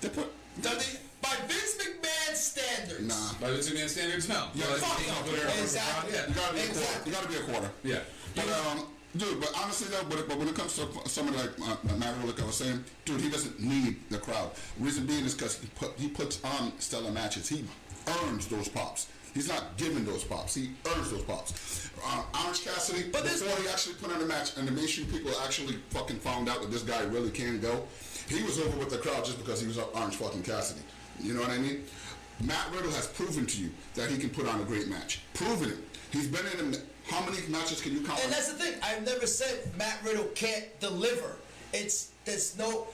[0.00, 0.30] They put.
[0.62, 3.02] Does he, by Vince McMahon standards?
[3.08, 3.32] Nah.
[3.40, 4.48] By Vince McMahon standards, no.
[4.54, 5.14] Yeah, But fuck no.
[5.14, 6.12] can put her over the Exactly.
[6.12, 6.70] crowd, You gotta be a quarter.
[6.70, 7.10] Exactly.
[7.10, 7.70] You gotta be a quarter.
[7.84, 7.94] Yeah.
[7.94, 8.42] Yeah.
[8.44, 8.48] But
[8.78, 8.86] um,
[9.16, 12.28] dude, but honestly though, but, but when it comes to somebody like uh, Matt Riddle,
[12.30, 14.50] like I was saying, dude, he doesn't need the crowd.
[14.78, 17.48] Reason being is because he put he puts on stellar matches.
[17.48, 17.64] He
[18.24, 19.08] earns those pops.
[19.38, 20.56] He's not giving those pops.
[20.56, 21.90] He earns those pops.
[22.04, 25.06] Uh, Orange Cassidy, But this- before he actually put on a match, and the mainstream
[25.06, 27.86] people actually fucking found out that this guy really can go,
[28.28, 30.80] he was over with the crowd just because he was Orange fucking Cassidy.
[31.20, 31.84] You know what I mean?
[32.42, 35.20] Matt Riddle has proven to you that he can put on a great match.
[35.34, 35.78] Proven it.
[36.10, 36.78] He's been in a,
[37.08, 38.18] how many matches can you count?
[38.24, 38.74] And that's the thing.
[38.82, 41.36] I've never said Matt Riddle can't deliver.
[41.72, 42.88] It's there's no.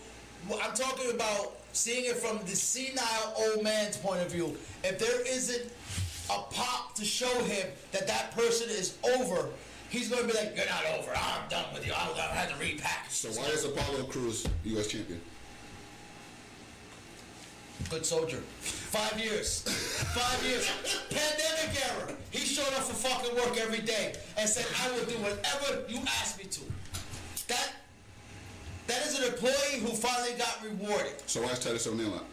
[0.62, 4.56] I'm talking about seeing it from the senile old man's point of view.
[4.82, 5.70] If there isn't
[6.30, 9.48] a pop to show him that that person is over,
[9.90, 11.12] he's going to be like, "You're not over.
[11.14, 11.92] I'm done with you.
[11.96, 14.88] I'm gonna have to repack." So why is Apollo Crews U.S.
[14.88, 15.20] champion?
[17.90, 18.38] Good soldier.
[18.60, 19.62] Five years.
[19.62, 20.70] Five years.
[21.10, 22.16] Pandemic era.
[22.30, 25.98] He showed up for fucking work every day and said, I will do whatever you
[26.20, 26.60] ask me to.
[27.48, 27.72] That
[28.86, 31.14] that is an employee who finally got rewarded.
[31.26, 32.26] So why is Titus O'Neil out?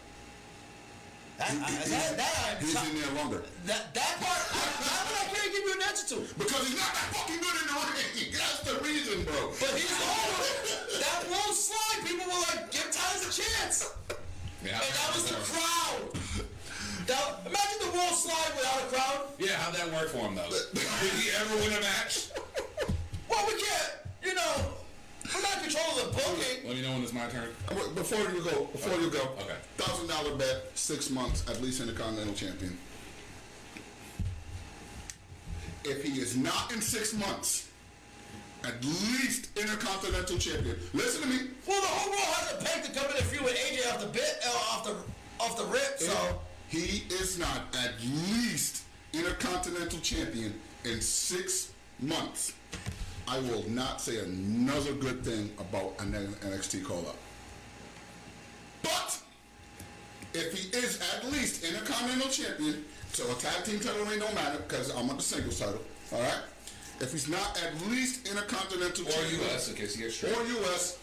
[1.41, 3.41] That, I, that, that, I'm He's in there longer.
[3.65, 6.18] that, that part, I, that one I can't give you an answer to.
[6.38, 8.30] Because he's not that fucking good in the ring.
[8.38, 9.49] That's the reason, bro.
[9.57, 10.45] But he's over.
[11.01, 12.05] That won't slide.
[12.05, 13.89] People were like, give Titus a chance.
[14.61, 16.13] Yeah, And that was the crowd.
[17.09, 19.19] That, imagine the world slide without a crowd.
[19.41, 20.45] Yeah, how'd that work for him though?
[20.77, 22.30] Did he ever win a match?
[23.26, 23.91] Well, we can't,
[24.22, 24.77] you know,
[25.33, 26.67] we're not in control the booking.
[26.67, 27.49] Let me know when it's my turn.
[27.95, 29.55] Before you go, before you go, Okay.
[29.77, 32.77] thousand dollar bet, six months at least Intercontinental Champion.
[35.83, 37.67] If he is not in six months,
[38.63, 40.77] at least Intercontinental Champion.
[40.93, 41.49] Listen to me.
[41.67, 43.99] Well, the whole world has a peg to come in and feud with AJ off
[44.01, 44.95] the bit, uh, off the
[45.39, 45.97] off the rip.
[45.99, 48.83] So he is not at least
[49.13, 50.53] Intercontinental Champion
[50.85, 52.53] in six months.
[53.31, 57.15] I will not say another good thing about an NXT call up.
[58.83, 59.21] But
[60.33, 62.83] if he is at least Intercontinental Champion,
[63.13, 65.79] so a tag team title ain't no matter because I'm on the singles title.
[66.11, 66.39] All right.
[66.99, 70.35] If he's not at least Intercontinental Or Champion, US in case he gets straight.
[70.35, 70.99] or US,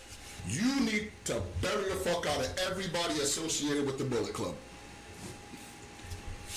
[0.46, 4.55] you need to bury the fuck out of everybody associated with the Bullet Club.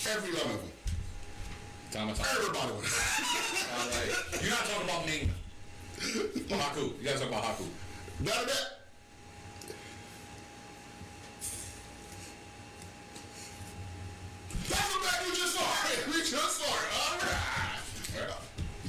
[0.10, 0.72] Every one of them.
[1.91, 2.30] Tama Tonga.
[2.30, 2.60] Everybody.
[2.72, 4.41] All right.
[4.41, 5.31] You're not talking about Ming.
[6.02, 6.99] Or Haku.
[6.99, 7.65] You guys talk about Haku.
[8.19, 8.78] None that.
[14.69, 15.61] That's what back we just saw.
[16.07, 16.88] We just saw it.
[16.95, 17.18] All
[18.28, 18.38] right.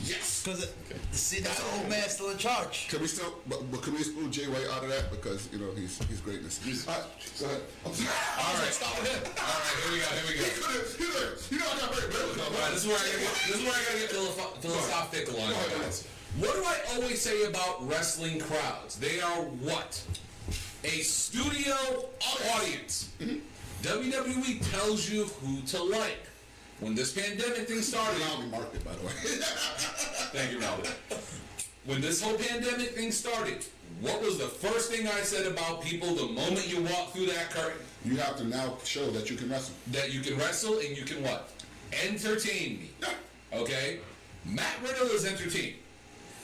[0.05, 0.43] Yes.
[0.45, 0.73] Because
[1.13, 2.89] see that old man still in charge.
[2.89, 5.59] Can we still, but, but can we exclude Jay White out of that because you
[5.59, 6.59] know he's he's greatness.
[6.89, 7.05] All right,
[7.39, 7.63] go ahead.
[7.87, 8.11] I'm sorry.
[8.43, 8.73] All right.
[8.75, 9.23] stop with him.
[9.39, 9.77] All right.
[9.87, 10.07] Here we go.
[10.11, 10.67] Here we He go.
[10.67, 13.07] could've- he could've- You know I got very very All right, this is where I
[13.07, 15.99] get, this is where I gotta get philosophical on Go ahead, you guys.
[16.39, 18.97] What do I always say about wrestling crowds?
[18.99, 20.03] They are what?
[20.85, 21.75] A studio
[22.55, 23.11] audience.
[23.83, 26.27] WWE tells you who to like.
[26.81, 29.13] When this pandemic thing started, I'll me market by the way.
[30.33, 30.91] Thank you, Melvin.
[31.85, 33.65] When this whole pandemic thing started,
[34.01, 37.51] what was the first thing I said about people the moment you walk through that
[37.51, 37.79] curtain?
[38.05, 39.75] you have to now show that you can wrestle.
[39.93, 41.51] That you can wrestle and you can what?
[42.05, 42.91] Entertain me.
[43.53, 44.01] Okay?
[44.45, 45.75] Matt Riddle is entertaining.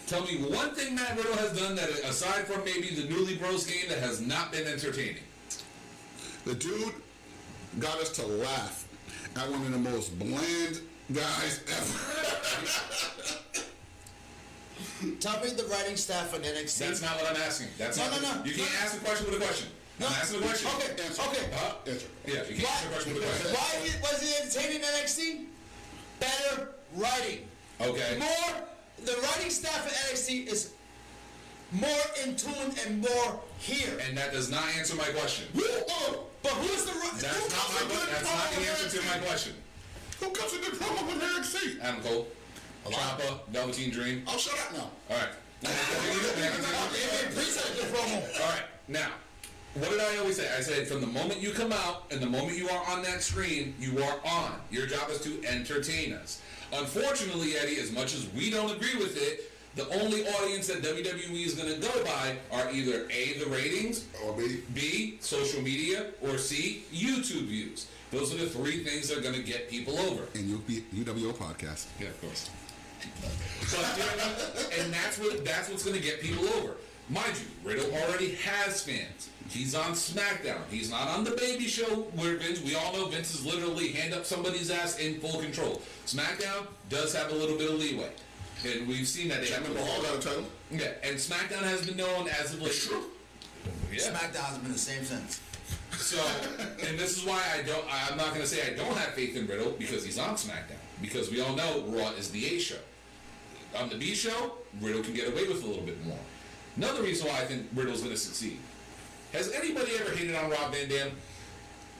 [0.08, 3.66] Tell me one thing Matt Riddle has done that, aside from maybe the newly bros
[3.66, 5.22] game, that has not been entertaining.
[6.46, 6.94] The dude
[7.78, 8.86] got us to laugh
[9.36, 10.80] at one of the most bland
[11.12, 11.98] guys ever.
[15.20, 16.78] Tell me the writing staff on NXT.
[16.78, 17.68] That's not what I'm asking.
[17.76, 18.22] That's No, not.
[18.22, 18.44] no, no.
[18.44, 18.78] You can't No.
[18.80, 19.68] ask a question with a question.
[20.00, 20.06] No.
[20.06, 20.70] I'm asking a question.
[20.76, 21.22] Okay, Answer.
[21.22, 21.50] okay.
[21.52, 21.74] Huh?
[21.86, 22.06] Answer.
[22.26, 23.52] Yeah, you can't Why, ask a question with a question.
[23.52, 25.44] why was he entertaining in NXT?
[26.20, 27.48] Better writing.
[27.80, 28.18] Okay.
[28.18, 28.62] More,
[29.04, 30.72] the writing staff at NXT is
[31.72, 31.90] more
[32.24, 33.98] in tune and more here.
[34.06, 35.46] And that does not answer my question.
[35.54, 37.94] Who, oh, But who's the That's Who not my.
[37.94, 39.54] good That's not the answer to my question.
[40.20, 41.78] who comes with the promo with Eric C?
[41.82, 42.26] Adam Cole,
[42.86, 44.22] Ciampa, Velveteen Dream.
[44.26, 44.90] I'll shut up now.
[45.10, 45.28] All right.
[45.62, 47.08] Now, continue, now, continue.
[47.10, 48.40] Damian Priest had a good promo.
[48.42, 48.62] All right.
[48.88, 49.08] Now,
[49.74, 50.48] what did I always say?
[50.56, 53.22] I said from the moment you come out and the moment you are on that
[53.22, 54.52] screen, you are on.
[54.70, 56.40] Your job is to entertain us.
[56.72, 61.46] Unfortunately, Eddie, as much as we don't agree with it, the only audience that WWE
[61.46, 64.62] is going to go by are either A, the ratings, Or B.
[64.74, 67.86] B, social media, or C, YouTube views.
[68.10, 70.24] Those are the three things that are going to get people over.
[70.34, 71.86] And UP, UWO podcast.
[72.00, 72.50] Yeah, of course.
[73.00, 74.80] But, you know what I mean?
[74.82, 76.74] and that's what that's what's going to get people over.
[77.08, 79.28] Mind you, Riddle already has fans.
[79.48, 80.60] He's on SmackDown.
[80.70, 81.84] He's not on the Baby Show
[82.14, 82.60] where Vince.
[82.62, 85.80] We all know Vince is literally hand up somebody's ass in full control.
[86.06, 88.10] SmackDown does have a little bit of leeway,
[88.66, 89.40] and we've seen that.
[89.40, 90.44] They have Remember Hall got a title?
[90.70, 92.72] yeah, and SmackDown has been known as of late.
[92.72, 93.04] True.
[93.90, 94.00] Yeah.
[94.00, 95.40] SmackDown's been the same since.
[95.92, 96.22] So,
[96.86, 97.84] and this is why I don't.
[97.90, 100.76] I'm not going to say I don't have faith in Riddle because he's on SmackDown.
[101.00, 102.76] Because we all know Raw is the A show.
[103.78, 106.18] On the B show, Riddle can get away with a little bit more.
[106.76, 108.58] Another reason why I think Riddle's going to succeed.
[109.32, 111.10] Has anybody ever hated on Rob Van Dam?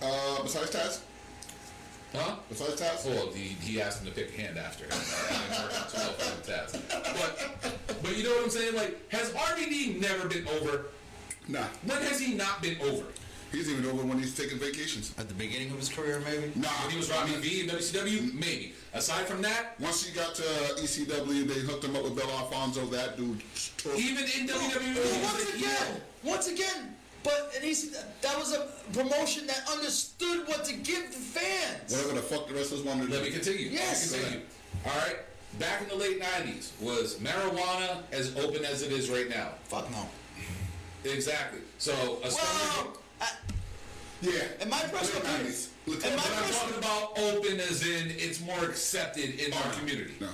[0.01, 1.01] Uh, besides Taz?
[2.15, 2.37] Huh?
[2.49, 3.05] Besides Taz?
[3.07, 4.85] Well, he, he asked him to pick a hand after.
[4.87, 6.81] It didn't work out too well for the Taz.
[7.61, 8.75] But, but you know what I'm saying?
[8.75, 10.87] Like, has RVD never been over?
[11.49, 11.65] Nah.
[11.85, 13.05] When has he not been over?
[13.53, 15.15] He's even over when he's taking vacations.
[15.19, 16.53] At the beginning of his career, maybe?
[16.55, 16.69] Nah.
[16.83, 18.35] When he was Robbie V in WCW?
[18.35, 18.75] Maybe.
[18.95, 22.85] Aside from that, Once he got to ECW, they hooked him up with Bill Alfonso.
[22.87, 23.41] That dude.
[23.79, 25.67] took- Even in WWE, Well, he once a heel.
[25.67, 27.91] again, once again, but and he's,
[28.21, 31.93] that was a promotion that understood what to give the fans.
[31.93, 33.69] Whatever the fuck the wrestlers wanted to Let me continue.
[33.71, 34.13] Yes.
[34.13, 34.45] Me continue.
[34.87, 35.17] All right.
[35.59, 39.51] Back in the late '90s, was marijuana as open as it is right now?
[39.65, 40.07] Fuck no.
[41.11, 41.61] Exactly.
[41.79, 41.93] So
[42.23, 43.29] a Well, I,
[44.21, 44.33] Yeah.
[44.61, 45.69] in my personal Late opinion, 90s.
[45.87, 49.65] in my But I'm personal, talking about open as in it's more accepted in our
[49.73, 49.79] no.
[49.79, 50.15] community.
[50.21, 50.29] No.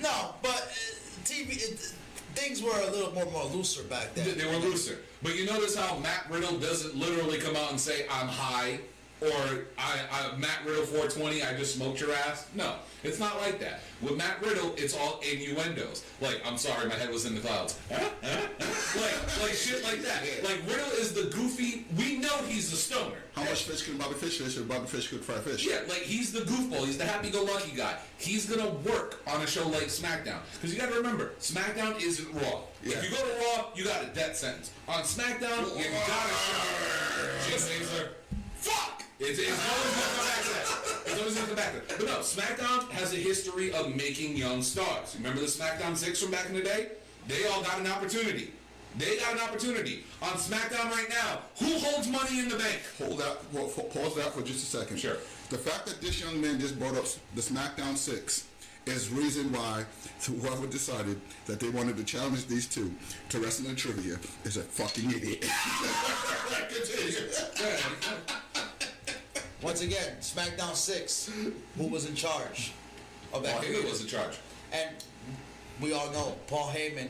[0.00, 1.92] no, but uh, TV it,
[2.34, 4.36] things were a little more more looser back then.
[4.36, 4.98] they were looser.
[5.22, 8.80] But you notice how Matt Riddle doesn't literally come out and say, I'm high,
[9.20, 12.48] or I, I Matt Riddle 420, I just smoked your ass.
[12.54, 13.80] No, it's not like that.
[14.00, 16.04] With Matt Riddle, it's all innuendos.
[16.20, 17.78] Like, I'm sorry, my head was in the clouds.
[17.90, 20.22] like, like shit like that.
[20.42, 23.16] Like, Riddle is the goofy, we know he's a stoner.
[23.34, 25.66] How much fish can Bobby Fish fish if Bobby Fish could fry fish?
[25.66, 26.84] Yeah, like he's the goofball.
[26.84, 27.96] He's the happy-go-lucky guy.
[28.18, 32.32] He's gonna work on a show like SmackDown because you got to remember, SmackDown isn't
[32.34, 32.62] Raw.
[32.82, 32.98] Yeah.
[32.98, 34.72] If you go to Raw, you got a death sentence.
[34.88, 36.60] On SmackDown, you gotta show.
[37.48, 38.08] Jim Baszler,
[38.60, 39.02] fuck.
[39.18, 40.66] It's, it's always gonna come back to that.
[41.06, 41.88] It's always gonna come back to that.
[41.98, 45.14] But no, SmackDown has a history of making young stars.
[45.16, 46.88] Remember the SmackDown Six from back in the day?
[47.28, 48.52] They all got an opportunity.
[48.98, 51.40] They got an opportunity on SmackDown right now.
[51.58, 52.80] Who holds money in the bank?
[52.98, 53.38] Hold that.
[53.52, 54.98] well, Pause that for just a second.
[54.98, 55.16] Sure.
[55.50, 57.04] The fact that this young man just brought up
[57.34, 58.46] the SmackDown Six
[58.86, 59.84] is reason why
[60.26, 62.90] whoever decided that they wanted to challenge these two
[63.28, 65.44] to wrestling trivia is a fucking idiot.
[69.62, 71.30] Once again, SmackDown 6,
[71.76, 72.72] who was in charge
[73.32, 73.56] of that?
[73.56, 74.38] Paul Heyman was in charge.
[74.72, 74.90] And
[75.80, 77.08] we all know Paul Heyman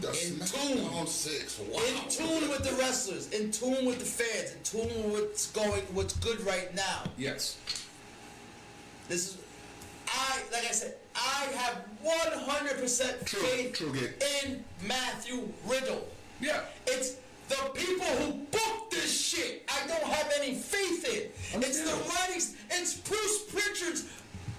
[0.00, 1.06] The in tune.
[1.06, 1.58] six.
[1.58, 1.80] Wow.
[1.80, 5.82] In tune with the wrestlers, in tune with the fans, in tune with what's going,
[5.92, 7.04] what's good right now.
[7.16, 7.56] Yes.
[9.08, 9.38] This is,
[10.08, 13.92] I like I said, I have 100% True, faith true,
[14.44, 16.06] in Matthew Riddle.
[16.40, 16.62] Yeah.
[16.86, 17.16] It's
[17.48, 19.68] the people who booked this shit.
[19.68, 21.62] I don't have any faith in.
[21.62, 22.56] It's the writings.
[22.70, 24.04] It's Bruce Pritchard's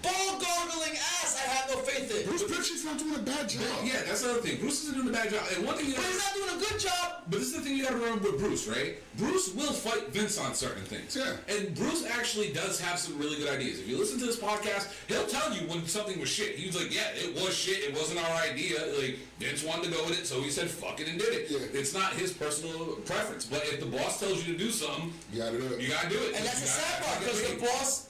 [0.01, 1.35] ball gargling ass.
[1.37, 2.27] I have no faith in.
[2.27, 3.61] Bruce Pritchard's not doing a bad job.
[3.83, 4.59] Yeah, that's the other thing.
[4.59, 5.43] Bruce isn't doing a bad job.
[5.55, 7.23] And one thing you But he's not doing a good job.
[7.29, 8.95] But this is the thing you gotta remember with Bruce, right?
[9.17, 11.15] Bruce will fight Vince on certain things.
[11.17, 11.35] Yeah.
[11.53, 13.79] And Bruce actually does have some really good ideas.
[13.79, 16.55] If you listen to this podcast, he'll tell you when something was shit.
[16.55, 17.79] He was like, yeah, it was shit.
[17.83, 18.77] It wasn't our idea.
[18.99, 21.47] Like, Vince wanted to go with it, so he said, fuck it and did it.
[21.49, 21.79] Yeah.
[21.79, 23.45] It's not his personal preference.
[23.45, 25.81] But if the boss tells you to do something, You gotta do it.
[25.81, 26.35] you gotta do it.
[26.35, 28.06] And that's the sad part because the boss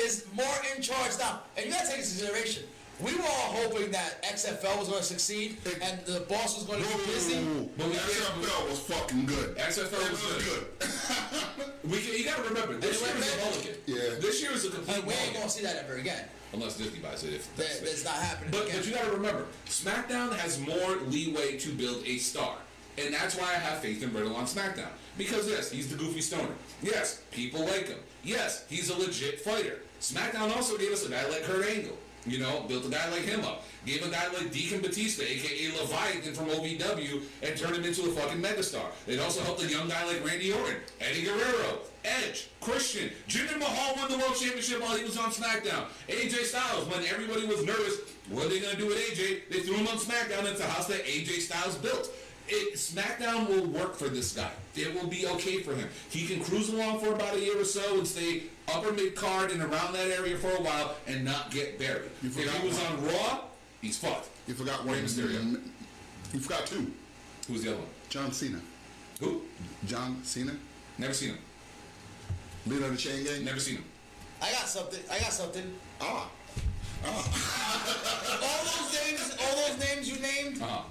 [0.00, 1.40] is more in charge now.
[1.56, 2.64] And you gotta take into consideration.
[2.98, 6.82] We were all hoping that XFL was going to succeed and the boss was going
[6.82, 7.44] to be busy.
[7.76, 9.54] But we can't- XFL was fucking good.
[9.58, 10.66] XFL It was good.
[10.80, 10.88] good.
[11.90, 13.74] We can, you gotta remember, this And year it is a went mulligan.
[13.84, 14.18] Yeah.
[14.18, 16.24] This year is a complete And we ain't going to see that ever again.
[16.54, 17.34] Unless Disney buys it.
[17.34, 18.76] If That, that's that's not happening But, again.
[18.78, 22.56] but you got to remember, SmackDown has more leeway to build a star.
[22.96, 24.88] And that's why I have faith in Riddle on SmackDown.
[25.18, 26.48] Because yes, he's the goofy stoner.
[26.82, 27.98] Yes, people like him.
[28.24, 29.80] Yes, he's a legit fighter.
[30.00, 31.96] SmackDown also gave us a guy like Kurt Angle.
[32.26, 33.62] You know, built a guy like him up.
[33.84, 38.12] Gave a guy like Deacon Batista, aka Leviathan from OVW, and turned him into a
[38.12, 38.86] fucking megastar.
[39.06, 43.10] It also helped a young guy like Randy Orton, Eddie Guerrero, Edge, Christian.
[43.28, 45.84] Jinder Mahal won the world championship while he was on SmackDown.
[46.08, 49.48] AJ Styles, when everybody was nervous, what are they gonna do with AJ?
[49.48, 50.50] They threw him on SmackDown.
[50.50, 52.10] It's a house that AJ Styles built.
[52.48, 54.50] It, SmackDown will work for this guy.
[54.74, 55.88] It will be okay for him.
[56.10, 59.50] He can cruise along for about a year or so and stay upper mid card
[59.52, 62.10] and around that area for a while and not get buried.
[62.22, 62.86] You If he was one.
[62.86, 63.40] on Raw,
[63.80, 64.28] he's fucked.
[64.46, 64.98] You forgot Rey one.
[65.04, 65.60] Mysterio.
[66.32, 66.90] You forgot two.
[67.48, 67.88] Who's the other one?
[68.08, 68.60] John Cena.
[69.20, 69.42] Who?
[69.86, 70.52] John Cena.
[70.98, 71.38] Never seen him.
[72.66, 73.44] Leader of the Chain Gang.
[73.44, 73.84] Never seen him.
[74.42, 75.00] I got something.
[75.10, 75.72] I got something.
[76.00, 76.28] Ah.
[77.06, 80.82] All those names, all those names you named, Uh huh.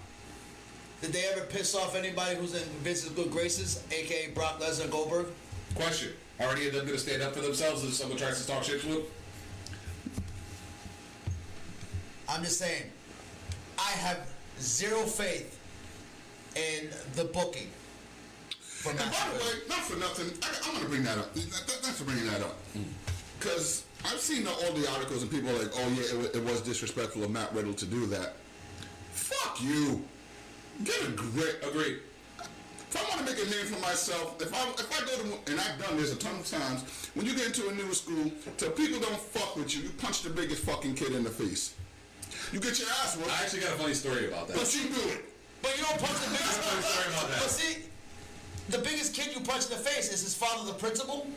[1.01, 5.27] did they ever piss off anybody who's in Vince's good graces, aka Brock Lesnar Goldberg?
[5.73, 6.09] Question.
[6.39, 8.63] Are any of them going to stand up for themselves if someone tries to talk
[8.63, 9.01] shit to them?
[12.27, 12.83] I'm just saying,
[13.77, 14.27] I have
[14.59, 15.59] zero faith
[16.55, 17.69] in the booking
[18.85, 21.33] for And by the way, not for nothing, I, I'm gonna bring that up.
[21.33, 22.55] That, that, that's for bringing that up.
[22.73, 22.83] Hmm.
[23.39, 26.61] Because I've seen all the articles and people are like, oh yeah, it, it was
[26.61, 28.35] disrespectful of Matt Riddle to do that.
[29.11, 30.03] Fuck you.
[30.83, 31.63] Get a grip.
[31.67, 31.99] Agreed.
[32.95, 35.51] If I want to make a name for myself, if I if I go to
[35.51, 36.79] and I've done this a ton of times,
[37.13, 40.21] when you get into a new school, till people don't fuck with you, you punch
[40.21, 41.75] the biggest fucking kid in the face.
[42.53, 44.55] You get your ass whooped, I actually got a funny story about that.
[44.55, 45.25] but you do it.
[45.61, 46.63] But you don't punch the biggest.
[46.63, 47.39] Sorry about that.
[47.43, 47.83] But see,
[48.69, 51.27] the biggest kid you punch in the face is his father, the principal.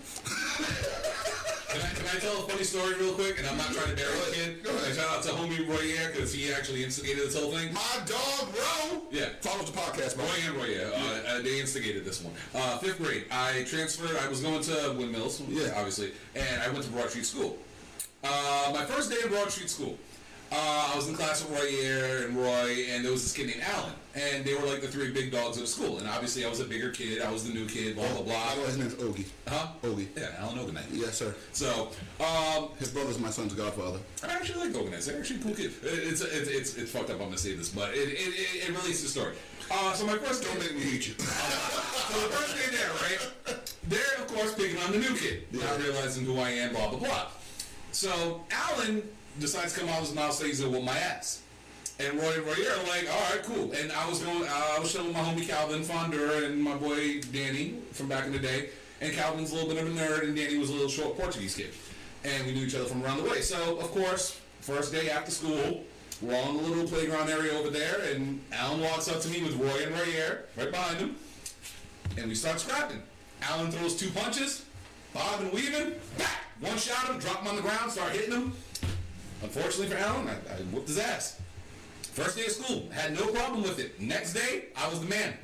[1.68, 3.38] Can I, can I tell a funny story real quick?
[3.38, 4.64] And I'm not trying to bury the kid.
[4.64, 4.94] Go ahead.
[4.96, 7.74] Shout out to homie Royer because he actually instigated this whole thing.
[7.74, 9.02] My dog, bro.
[9.10, 9.28] Yeah.
[9.42, 10.24] Follows the podcast, bro.
[10.24, 12.32] Roy and Roy, uh, uh, they instigated this one.
[12.54, 14.16] Uh, fifth grade, I transferred.
[14.16, 15.74] I was going to Windmills, Yeah.
[15.76, 17.58] obviously, and I went to Broad Street School.
[18.24, 19.96] Uh, my first day in Broad Street School,
[20.50, 23.62] uh, I was in class with Roy and Roy, and there was this kid named
[23.62, 25.98] Alan, and they were like the three big dogs of school.
[25.98, 27.20] And obviously, I was a bigger kid.
[27.20, 27.96] I was the new kid.
[27.96, 28.54] Blah blah blah.
[28.56, 29.26] way, his name's Ogie.
[29.46, 29.68] Huh?
[29.82, 30.08] Ogie.
[30.16, 30.86] Yeah, Alan Oganite.
[30.90, 31.34] Yes, sir.
[31.52, 33.98] So, um, His brother's my son's godfather.
[34.22, 35.04] I actually like Oganite.
[35.04, 35.72] They're actually a cool kid.
[35.82, 37.20] It's, it's, it's, it's fucked up.
[37.20, 39.34] I'm gonna say this, but it, it, it, it relates to the story.
[39.70, 41.14] Uh, so my first Don't make me hate you.
[42.08, 43.74] So the first day there, right?
[43.86, 46.98] They're of course picking on the new kid, not realizing who I am, blah blah
[46.98, 47.26] blah.
[47.92, 49.02] So Alan
[49.40, 51.42] decides to come out of his mouth, say he's gonna my ass.
[52.00, 53.72] And Roy and Roy are like, all right, cool.
[53.72, 57.74] And I was going, I was showing my homie Calvin Fonder and my boy Danny
[57.92, 58.70] from back in the day.
[59.00, 61.56] And Calvin's a little bit of a nerd, and Danny was a little short Portuguese
[61.56, 61.70] kid.
[62.24, 63.40] And we knew each other from around the way.
[63.40, 65.84] So of course, first day after school,
[66.22, 69.56] we're in the little playground area over there, and Alan walks up to me with
[69.56, 71.16] Roy and Royer right behind him
[72.18, 73.02] and we start scrapping.
[73.42, 74.64] Alan throws two punches,
[75.14, 78.52] bob and weaving, back, one shot him, drop him on the ground, start hitting him.
[79.42, 81.40] Unfortunately for Allen, I, I whooped his ass.
[82.12, 84.00] First day of school, had no problem with it.
[84.00, 85.34] Next day, I was the man.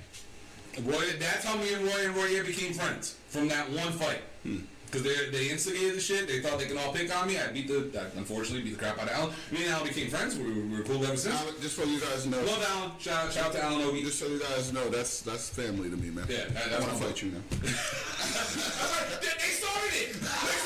[0.83, 4.23] Roy, that's how me and Roy and Roy became friends from that one fight.
[4.43, 4.59] Hmm.
[4.87, 6.29] Because they, they instigated the shit.
[6.29, 7.37] They thought they can all pick on me.
[7.39, 9.33] I beat the, I unfortunately beat the crap out of Allen.
[9.51, 10.37] Me and Allen became friends.
[10.39, 11.35] We were, we were cool ever since.
[11.35, 12.91] Now, just so you guys know, Love Allen.
[13.01, 14.03] Shout, shout out to Allen Ogie.
[14.03, 16.27] just so you guys know, that's that's family to me, man.
[16.29, 17.41] Yeah, that- I want to fight you now.
[17.61, 17.69] they
[19.51, 20.64] started it.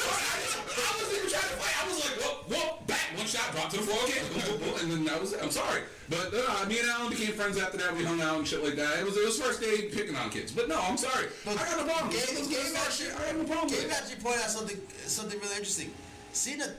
[3.38, 5.40] They started, dropped to the floor again, and then that was it.
[5.42, 7.94] I'm sorry, but uh, me and Alan became friends after that.
[7.96, 8.98] We hung out and shit like that.
[8.98, 11.26] It was it was first day picking on kids, but no, I'm sorry.
[11.46, 12.10] I got no problem.
[12.10, 13.14] Gabe, Let's Gabe, get start shit.
[13.20, 15.92] I have no problem with Gabe actually pointed out something something really interesting.
[16.32, 16.74] Cena,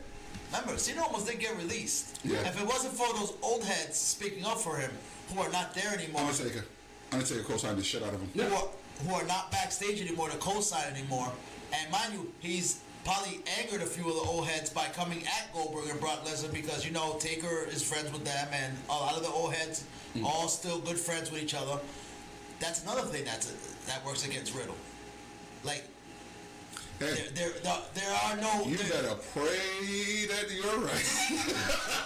[0.52, 2.20] remember, Cena almost didn't get released.
[2.24, 2.40] Yeah.
[2.48, 4.92] If it wasn't for those old heads speaking up for him,
[5.34, 6.66] who are not there anymore, Undertaker.
[7.12, 8.30] Undertaker co-signed the shit out of him.
[8.36, 8.68] who, are,
[9.08, 11.32] who are not backstage anymore to co-sign anymore,
[11.74, 15.54] and mind you, he's probably angered a few of the old heads by coming at
[15.54, 19.16] Goldberg and Brock Lesnar because you know Taker is friends with them, and a lot
[19.16, 19.84] of the old heads
[20.24, 21.80] all still good friends with each other.
[22.60, 23.48] That's another thing that's
[23.88, 24.76] that works against Riddle.
[25.64, 25.84] Like
[27.00, 28.66] Hey, there, there, there, there are no.
[28.66, 31.06] you there- better pray that you're right.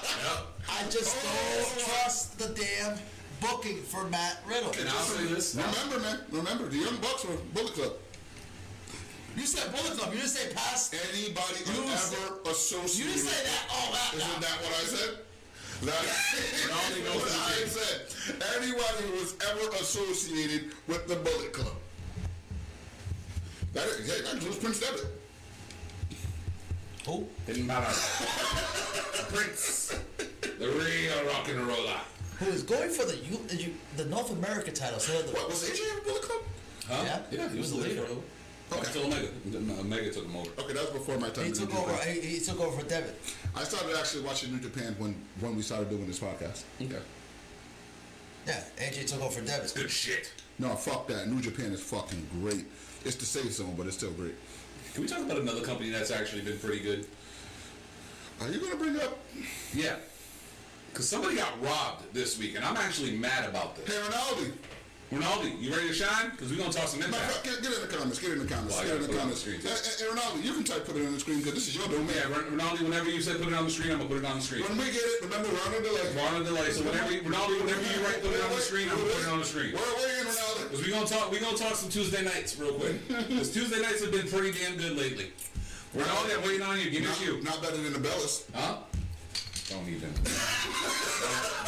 [0.69, 1.57] I just Oh.
[1.75, 2.99] don't trust the damn
[3.41, 4.71] booking for Matt Riddle.
[4.79, 5.55] And I'll say this.
[5.55, 6.19] remember, man.
[6.31, 7.93] Remember, the Young Bucks were Bullet Club.
[9.35, 10.13] You said Bullet Club.
[10.13, 10.93] You didn't say past.
[10.93, 13.13] Anybody You who said- ever You associated.
[13.13, 13.65] didn't say that.
[13.71, 14.13] Oh, that.
[14.17, 15.17] Isn't that what I said?
[15.83, 18.01] That only knows what I said.
[18.57, 21.75] Anybody who was ever associated with the Bullet Club.
[23.73, 25.07] That, hey, that includes Prince Devitt.
[27.07, 27.27] Who?
[27.47, 27.87] Didn't matter.
[29.33, 29.95] Prince,
[30.59, 31.97] the real rock and roller.
[32.39, 34.99] Who is going for the U, the U- the North America title?
[34.99, 36.41] So the, What, was AJ in the Bullet Club?
[36.87, 37.03] Huh?
[37.03, 38.05] Yeah, yeah, he was the leader.
[38.71, 38.87] Okay.
[38.87, 39.27] Until Omega.
[39.45, 40.49] Then Omega took him over.
[40.59, 41.43] Okay, that was before my time.
[41.45, 41.91] he in took New over.
[41.91, 42.13] Japan.
[42.15, 43.19] He, he took over for Devitt.
[43.55, 46.63] I started actually watching New Japan when, when we started doing this podcast.
[46.81, 46.97] Okay.
[48.47, 49.73] Yeah, AJ took over for Devitt.
[49.75, 50.31] Good shit.
[50.59, 51.27] No, fuck that.
[51.27, 52.65] New Japan is fucking great.
[53.05, 54.35] It's the safe zone, but it's still great.
[54.93, 57.05] Can we talk about another company that's actually been pretty good?
[58.41, 59.17] Are you gonna bring up
[59.73, 59.95] Yeah.
[60.91, 63.87] Because somebody got robbed this week, and I'm actually mad about this.
[63.87, 64.51] Hey Ronaldo?
[65.13, 66.33] Ronaldo, you ready to shine?
[66.33, 67.45] Because we're going to talk some impact.
[67.45, 68.17] get, get in the comments.
[68.17, 68.73] Get in the comments.
[68.73, 69.41] Well, get in the on the comments.
[69.45, 71.85] screen, hey, Ronaldo, you can type put it on the screen because this is your
[71.85, 72.09] domain.
[72.17, 74.29] Yeah, Ronaldo, whenever you say put it on the screen, I'm going to put it
[74.29, 74.65] on the screen.
[74.65, 76.05] When we get it, remember we're on a delay.
[76.17, 78.89] We're on a delay, so whenever Ronaldo, whenever you write put it on the screen,
[78.89, 79.71] I'm going to put it on the screen.
[79.77, 80.61] Where, where you Ronaldo?
[80.65, 82.97] Because we're going to talk, we're going to talk some Tuesday nights real quick.
[83.29, 85.29] Because Tuesday nights have been pretty damn good lately.
[85.93, 86.89] Ronaldo, I'm waiting on you.
[86.89, 88.49] Give me a Not, not better than the Bellas.
[88.49, 88.81] Huh?
[89.73, 90.13] Don't even.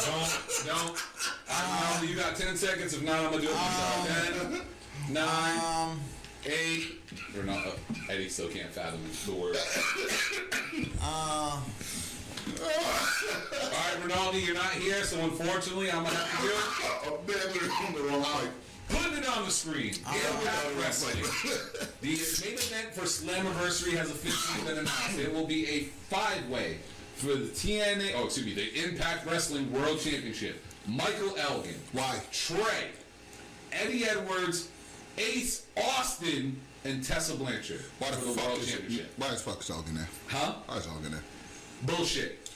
[0.06, 0.30] don't,
[0.66, 1.02] don't.
[1.50, 2.94] I know you got 10 seconds.
[2.94, 4.62] If not, I'm going to do it myself.
[5.08, 6.00] 10, 9, Um,
[6.44, 7.00] 8.
[7.38, 7.66] Or not.
[7.66, 7.70] Uh,
[8.10, 9.56] Eddie still can't fathom the word.
[11.02, 11.60] uh, All
[12.62, 17.28] right, Ronaldo, you're not here, so unfortunately, I'm going to have to do it.
[17.28, 18.50] Man, we're on the wrong mic.
[18.88, 19.88] Putting it on the screen.
[19.94, 21.16] Impact Wrestling.
[22.02, 25.18] The main event for Slammiversary has officially been announced.
[25.18, 26.78] It will be a five-way
[27.16, 30.62] for the TNA, oh, excuse me, the Impact Wrestling World Championship.
[30.86, 32.20] Michael Elgin, Why?
[32.30, 32.90] Trey,
[33.72, 34.68] Eddie Edwards,
[35.18, 39.12] Ace Austin, and Tessa Blanchard Why the for the fuck World is Championship.
[39.16, 40.08] Why is fuck Salk in there?
[40.28, 40.54] Huh?
[40.66, 41.22] Why is Salk in there?
[41.82, 42.48] Bullshit.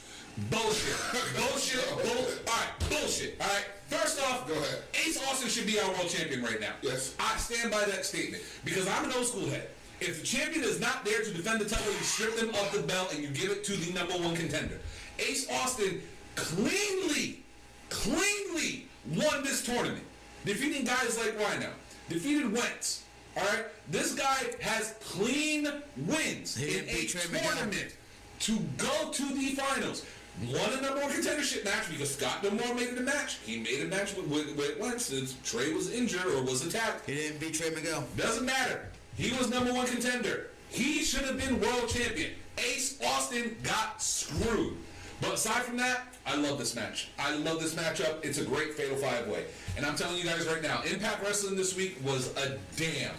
[0.50, 0.96] Bullshit.
[1.36, 1.88] Bullshit.
[1.90, 2.24] Bull.
[2.46, 2.88] All right.
[2.88, 3.36] Bullshit.
[3.40, 3.64] All right.
[3.88, 4.78] First off, Go ahead.
[4.94, 6.72] Ace Austin should be our world champion right now.
[6.82, 7.16] Yes.
[7.18, 9.68] I stand by that statement because I'm an old school head.
[10.00, 12.82] If the champion is not there to defend the title, you strip them of the
[12.82, 14.78] belt and you give it to the number one contender.
[15.18, 16.00] Ace Austin
[16.36, 17.42] cleanly,
[17.90, 20.04] cleanly won this tournament,
[20.44, 21.70] defeating guys like Rhino,
[22.08, 23.04] defeated Wentz.
[23.36, 27.50] All right, this guy has clean wins He in a beat Trey Miguel.
[27.52, 27.94] tournament
[28.40, 30.04] to go to the finals.
[30.50, 33.38] Won a number one contendership match because Scott D'Amore made it a match.
[33.44, 37.08] He made a match with, with, with Wentz since Trey was injured or was attacked.
[37.08, 38.04] he didn't beat Trey Miguel.
[38.16, 38.89] Doesn't matter.
[39.20, 40.48] He was number one contender.
[40.70, 42.30] He should have been world champion.
[42.56, 44.78] Ace Austin got screwed.
[45.20, 47.08] But aside from that, I love this match.
[47.18, 48.24] I love this matchup.
[48.24, 49.44] It's a great fatal five way.
[49.76, 53.14] And I'm telling you guys right now, Impact Wrestling this week was a damn,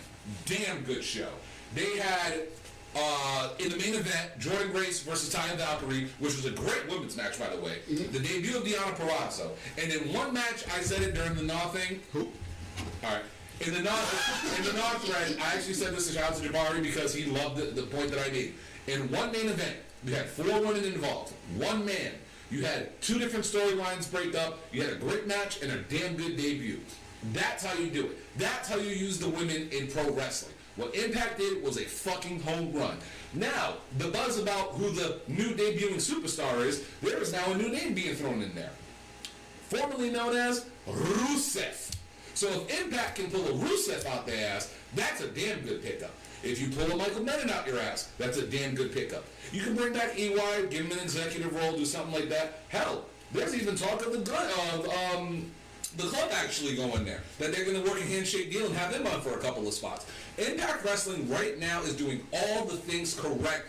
[0.48, 1.30] damn good show.
[1.76, 2.48] They had
[2.95, 7.15] uh, in the main event, Jordynne Grace versus Taya Valkyrie, which was a great women's
[7.15, 7.78] match, by the way.
[7.88, 9.52] The debut of Deanna Purrazzo.
[9.78, 11.99] And in one match, I said it during the Naw thing.
[12.11, 12.22] Who?
[13.03, 13.23] All right.
[13.65, 13.99] In the non
[14.57, 17.25] in the non thread, I actually said this to shout out to Jabari because he
[17.25, 18.55] loved the, the point that I made.
[18.88, 22.11] In one main event, we had four women involved, one man.
[22.49, 24.59] You had two different storylines break up.
[24.71, 26.79] You had a great match and a damn good debut.
[27.33, 28.17] That's how you do it.
[28.38, 30.55] That's how you use the women in pro wrestling.
[30.75, 32.97] What Impact did was a fucking home run.
[33.33, 37.69] Now, the buzz about who the new debuting superstar is, there is now a new
[37.69, 38.71] name being thrown in there
[39.71, 41.90] formerly known as Rusev.
[42.33, 46.11] So if Impact can pull a Rusev out their ass, that's a damn good pickup.
[46.43, 49.23] If you pull a Michael Menon out your ass, that's a damn good pickup.
[49.51, 52.59] You can bring back EY, give him an executive role, do something like that.
[52.69, 55.51] Hell, there's even talk of the gun, of um,
[55.97, 57.21] the club actually going there.
[57.37, 59.67] That they're going to work a handshake deal and have them on for a couple
[59.67, 60.05] of spots.
[60.37, 63.65] Impact Wrestling right now is doing all the things correct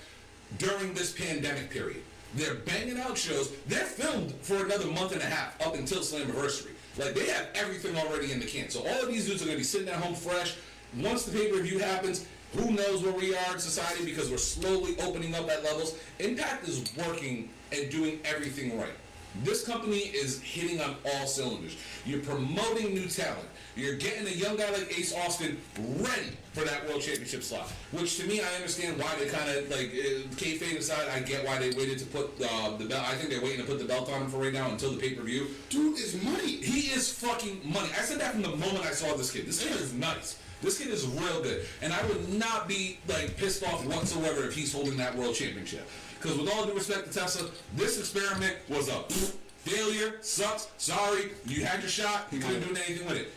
[0.59, 2.03] during this pandemic period.
[2.35, 3.53] They're banging out shows.
[3.67, 6.72] They're filmed for another month and a half up until Slammiversary.
[6.99, 8.69] Like they have everything already in the can.
[8.69, 10.57] So all of these dudes are gonna be sitting at home fresh.
[10.99, 15.35] Once the pay-per-view happens, who knows where we are in society because we're slowly opening
[15.35, 15.97] up at levels.
[16.19, 18.93] Impact is working and doing everything right.
[19.43, 21.77] This company is hitting on all cylinders.
[22.05, 23.49] You're promoting new talent.
[23.75, 27.69] You're getting a young guy like Ace Austin ready for that World Championship slot.
[27.93, 31.09] Which to me, I understand why they kind of like uh, kayfabe aside.
[31.15, 33.09] I get why they waited to put uh, the belt.
[33.09, 34.99] I think they're waiting to put the belt on him for right now until the
[34.99, 35.49] pay per view.
[35.71, 36.57] Dude is money.
[36.57, 37.89] He is fucking money.
[37.99, 39.47] I said that from the moment I saw this kid.
[39.47, 40.39] This kid is nice.
[40.61, 44.55] This kid is real good, and I would not be like pissed off whatsoever if
[44.55, 45.89] he's holding that world championship.
[46.21, 49.03] Because with all due respect to Tessa, this experiment was a
[49.65, 50.19] failure.
[50.21, 50.69] Sucks.
[50.79, 52.27] Sorry, you had your shot.
[52.31, 53.33] You couldn't do anything with it.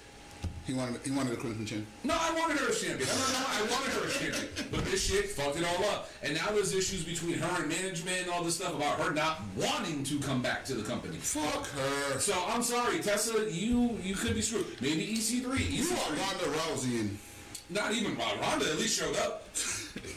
[0.66, 1.86] He wanted he wanted a crimson chin.
[2.04, 3.08] No, I wanted her a champion.
[3.08, 4.68] No, no, I wanted her a champion.
[4.72, 6.10] But this shit fucked it all up.
[6.24, 9.42] And now there's issues between her and management and all this stuff about her not
[9.56, 11.18] wanting to come back to the company.
[11.18, 12.20] Fuck her.
[12.20, 14.66] So I'm sorry, Tessa, you you could be screwed.
[14.82, 15.44] Maybe E EC3.
[15.72, 15.92] You EC3.
[15.92, 17.18] are Ronda Rousey and
[17.70, 18.42] Not even Ronda.
[18.42, 19.44] Ronda at least showed up.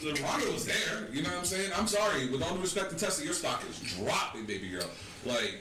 [0.03, 1.07] Ronda was there.
[1.11, 1.71] You know what I'm saying?
[1.75, 2.27] I'm sorry.
[2.27, 4.89] With all due respect to Tessa, your stock is dropping, baby girl.
[5.25, 5.57] Like,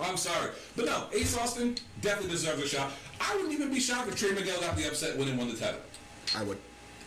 [0.00, 0.50] I'm sorry.
[0.76, 2.92] But no, Ace Austin definitely deserves a shot.
[3.20, 5.56] I wouldn't even be shocked if Trey Miguel got the upset when he won the
[5.56, 5.80] title.
[6.36, 6.58] I would.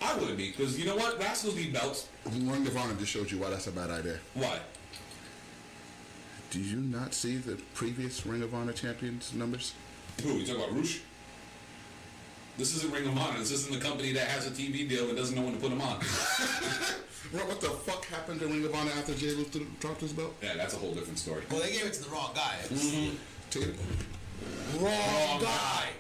[0.02, 1.18] I wouldn't be, because you know what?
[1.18, 2.08] Rascals need belts.
[2.26, 4.20] Ring of Honor just showed you why that's a bad idea.
[4.34, 4.60] Why?
[6.52, 9.74] Do you not see the previous Ring of Honor champions numbers?
[10.22, 10.34] Who?
[10.34, 11.02] You talking about Rush?
[12.58, 13.40] This isn't Ring of Honor.
[13.40, 15.72] This isn't the company that has a TV deal and doesn't know when to put
[15.72, 15.96] them on.
[17.32, 20.36] What, what the fuck happened to Ring of Honor after Jay Lethal dropped his belt?
[20.44, 21.44] yeah, that's a whole different story.
[21.50, 22.56] Well, they gave it to the wrong guy.
[22.68, 23.16] Mm-hmm.
[23.50, 23.74] Tatum.
[24.80, 25.86] Wrong guy.
[25.88, 25.96] And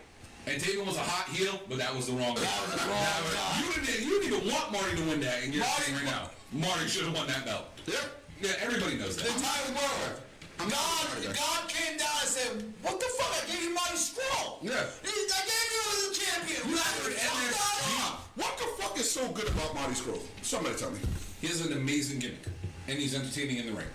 [0.46, 2.42] Tatum was a hot heel, but that was the wrong guy.
[2.44, 3.64] That was the wrong guy.
[3.64, 6.06] You didn't, you didn't even want Marty to win that, and you're Marty- saying right
[6.06, 7.66] now, Marty should have won that belt.
[7.88, 7.98] Yep.
[8.42, 9.26] Yeah, everybody knows that.
[9.26, 10.20] The entire world.
[10.60, 11.08] I'm God.
[11.34, 12.52] God came down and said,
[12.84, 13.32] "What the fuck?
[13.44, 14.60] I gave you Marty Scurll.
[14.62, 14.72] Yeah.
[14.72, 16.70] I gave you as a champion.
[16.70, 18.20] You Fuck heard it, that up.
[18.36, 20.22] What the fuck is so good about Marty Scurll?
[20.42, 21.00] Somebody tell me.
[21.42, 22.46] He has an amazing gimmick,
[22.88, 23.88] and he's entertaining in the ring.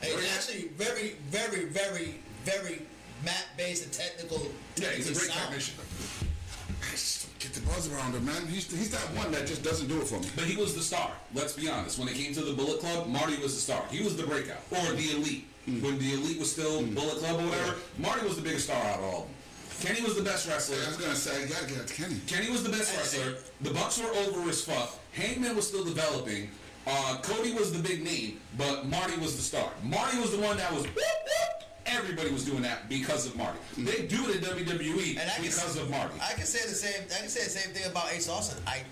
[0.00, 2.82] Hey, He's actually very, very, very, very
[3.24, 4.46] mat-based and technical.
[4.76, 5.40] Yeah, he's a great sound.
[5.46, 5.74] technician.
[6.82, 8.46] I just don't get the buzz around him, man.
[8.46, 10.28] He's, he's that one that just doesn't do it for me.
[10.34, 11.10] But he was the star.
[11.34, 11.98] Let's be honest.
[11.98, 13.84] When it came to the Bullet Club, Marty was the star.
[13.90, 15.46] He was the breakout, or the elite.
[15.66, 18.98] When the elite was still Bullet Club or whatever, Marty was the biggest star out
[18.98, 19.34] of all of them.
[19.80, 20.76] Kenny was the best wrestler.
[20.84, 22.20] I was gonna say, I gotta get it Kenny.
[22.26, 23.36] Kenny was the best wrestler.
[23.62, 24.98] The Bucks were over as fuck.
[25.12, 26.50] Hangman was still developing.
[26.86, 29.70] Uh, Cody was the big name, but Marty was the star.
[29.82, 31.69] Marty was the one that was whoop, whoop.
[31.92, 33.58] Everybody was doing that because of Marty.
[33.78, 36.14] They do it in WWE And I can, because of Marty.
[36.20, 37.02] I can say the same.
[37.14, 38.62] I can say the same thing about Ace Austin.
[38.66, 38.82] I,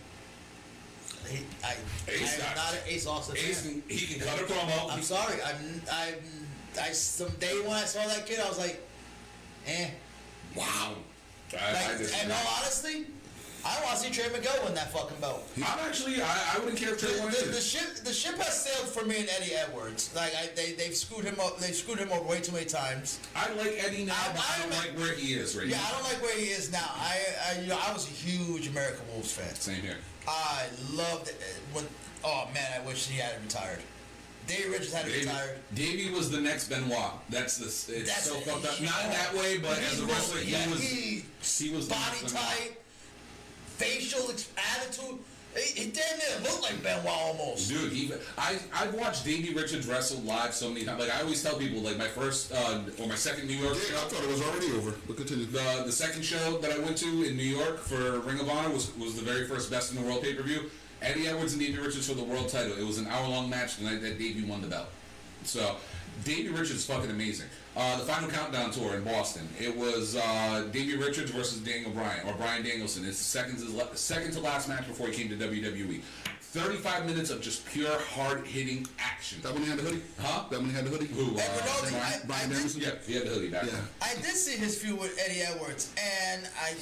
[1.28, 1.74] he, I,
[2.10, 3.82] Ace I'm got- not an Ace Austin Ace fan.
[3.88, 4.90] he can cut a promo.
[4.92, 5.34] I'm sorry.
[5.44, 6.14] I'm, I'm,
[6.80, 6.90] I.
[6.92, 8.80] Some day when I saw that kid, I was like,
[9.66, 9.88] eh.
[10.56, 10.94] wow.
[11.52, 11.84] I, Like,
[12.14, 13.06] I and all honesty,
[13.64, 15.46] I want to see Trey Miguel win that fucking belt.
[15.56, 18.36] I'm actually, I, I wouldn't care if The, Trey won the, the ship, the ship
[18.36, 20.14] has sailed for me and Eddie Edwards.
[20.14, 21.58] Like I, they, they've screwed him up.
[21.58, 23.18] They've screwed him up way too many times.
[23.34, 25.76] I like Eddie now, I- but I don't I- like where he is right Yeah,
[25.76, 25.82] now.
[25.82, 26.88] Yeah, I don't like where he is now.
[26.96, 27.18] I,
[27.50, 29.54] I, you know, I was a huge American Wolves fan.
[29.54, 29.96] Same here.
[30.26, 31.40] I loved it
[31.72, 31.84] when.
[32.24, 33.78] Oh man, I wish he had retired.
[34.46, 35.58] Davey Richards had Davey, retired.
[35.74, 37.12] Davey was the next Benoit.
[37.28, 37.66] That's the.
[37.66, 38.80] It's That's so fucked up.
[38.80, 40.80] Not in that way, but he as a wrestler, he yeah, was.
[40.82, 42.72] he- he was the body tight.
[43.78, 45.18] Facial attitude.
[45.56, 47.70] He, he damn near looked like Benoit almost.
[47.70, 51.00] Dude, he, I I've watched Davey Richards wrestle live so many times.
[51.00, 53.96] Like I always tell people, like my first uh, or my second New York Yeah,
[53.96, 55.46] I thought it was already over, but continue.
[55.46, 58.70] the the second show that I went to in New York for Ring of Honor
[58.70, 60.70] was was the very first Best in the World pay per view.
[61.00, 62.76] Eddie Edwards and Davey Richards for the world title.
[62.76, 64.88] It was an hour long match the night that Davey won the belt.
[65.44, 65.76] So
[66.24, 67.46] Davey Richards is fucking amazing.
[67.76, 69.48] Uh, the final countdown tour in Boston.
[69.60, 73.04] It was uh, Davey Richards versus Daniel Bryan or Bryan Danielson.
[73.04, 76.00] It's the second to, la- second to last match before he came to WWE.
[76.40, 79.38] 35 minutes of just pure hard hitting action.
[79.42, 80.02] That one he had the hoodie?
[80.18, 80.44] Huh?
[80.50, 81.06] That one he had the hoodie?
[81.06, 81.36] Who?
[81.36, 82.80] Hey, Uh, but no, Brian, I- I Brian did- Danielson?
[82.80, 83.64] yeah, he had the hoodie back.
[83.64, 83.72] Yeah.
[84.02, 86.74] I did see his feud with Eddie Edwards, and I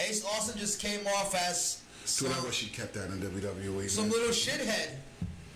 [0.00, 1.80] Ace Austin just came off as
[2.18, 3.88] Dude, I some, wish he kept that in WWE.
[3.88, 4.12] some man.
[4.12, 4.88] little shithead.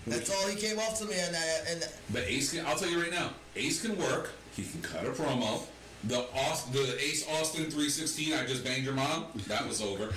[0.06, 2.88] That's all he came off to me, and I, and But Ace can, I'll tell
[2.88, 4.32] you right now, Ace can work.
[4.54, 5.62] He can cut a promo.
[6.06, 9.24] The Aust, the Ace Austin 316, I just banged your mom.
[9.48, 10.04] That was over.
[10.04, 10.12] And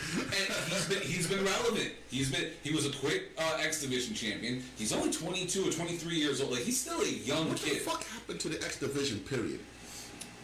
[0.68, 1.94] he's been he's been relevant.
[2.10, 4.62] He's been he was a quick uh, X Division champion.
[4.78, 6.52] He's only 22 or 23 years old.
[6.52, 7.50] Like he's still a young kid.
[7.50, 9.62] What the fuck happened to the X Division, period?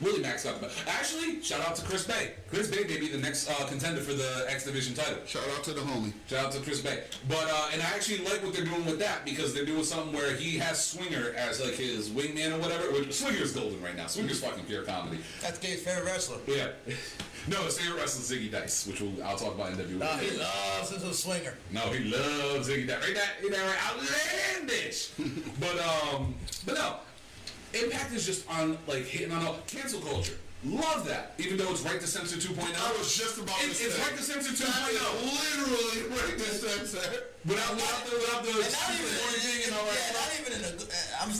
[0.02, 0.56] Willie Mack's got.
[0.88, 2.32] Actually, shout out to Chris Bey.
[2.49, 5.18] Chris Bey may be the next uh, contender for the X Division title.
[5.26, 6.14] Shout out to the homie.
[6.28, 7.03] Shout out to Chris Bey.
[7.28, 10.14] But uh, and I actually like what they're doing with that because they're doing something
[10.14, 12.91] where he has Swinger as like his wingman or whatever.
[12.91, 14.07] Which- Swinger's golden right now.
[14.07, 15.20] Swinger's fucking pure comedy.
[15.41, 16.38] That's Gabe's favorite wrestler.
[16.48, 16.70] Yeah.
[17.45, 19.98] No, his favorite wrestler is Zicky Dice, which we'll, I'll talk about in WWE.
[19.99, 21.53] Nah, he loves him a swinger.
[21.72, 23.03] No, he loves Zicky Dice.
[23.03, 25.10] Right, that, that right, outlandish.
[25.60, 26.95] but um, but no,
[27.74, 30.38] Impact is just on like hitting on a cancel culture.
[30.66, 32.56] Love that, even though it's right to censor 2.0.
[32.64, 34.02] I was just about It's, to it's say.
[34.02, 35.68] right to censor That is 2.0.
[35.68, 37.04] literally right to censor.
[37.45, 40.08] Without, without the, without the And not even, stupid in, thing and all that yeah,
[40.08, 40.24] stuff.
[40.24, 40.78] not even in a.
[40.78, 41.32] good- uh, I'm.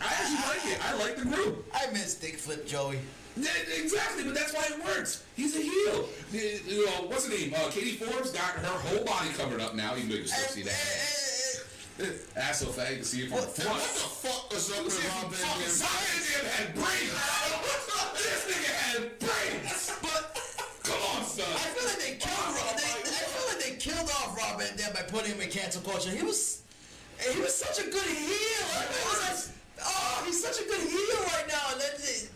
[0.00, 0.78] I actually like it.
[0.84, 1.66] I like the group.
[1.74, 2.98] I miss Dick Flip Joey.
[3.36, 5.24] Yeah, exactly, but that's why it works.
[5.36, 6.08] He's a heel.
[6.32, 7.52] You know, what's the name?
[7.54, 9.94] Uh, Katie Forbes got her whole body covered up now.
[9.94, 10.72] You can And, still see and, that.
[10.72, 11.33] and,
[12.36, 13.78] Ass so fat you can see it from the What- front.
[13.78, 15.70] What the fuck is up You with see it Rob from Van fucking Dam?
[15.70, 16.06] side.
[16.10, 17.14] This nigga had brains.
[18.18, 19.90] this nigga had brains.
[20.02, 20.24] but
[20.82, 21.46] Come on, son.
[21.54, 22.74] I feel like they killed Rob.
[22.76, 25.82] They, I feel like they killed off Rob Van Dam by putting him in cancel
[25.82, 26.10] culture.
[26.10, 26.62] He was,
[27.30, 28.66] he was such a good heel.
[28.74, 31.72] I mean, was like, oh, he's such a good heel right now.
[31.72, 32.28] And then, they-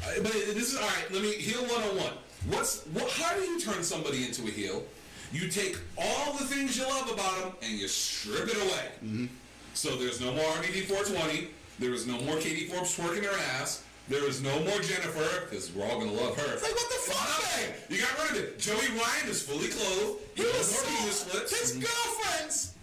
[0.00, 1.10] Uh, But this is all right.
[1.10, 2.12] Let me heel 101.
[2.48, 3.10] What's what?
[3.12, 4.84] How do you turn somebody into a heel?
[5.32, 8.86] You take all the things you love about them and you strip it away.
[9.04, 9.26] Mm-hmm.
[9.74, 11.48] So there's no more RVD 420.
[11.78, 13.84] There is no more Katie Forbes twerking her ass.
[14.08, 16.52] There is no more Jennifer because we're all gonna love her.
[16.52, 17.40] It's like, what the fuck.
[17.88, 18.58] You got rid of it.
[18.58, 20.18] Joey Ryan is fully clothed.
[20.34, 22.74] He was so, his girlfriends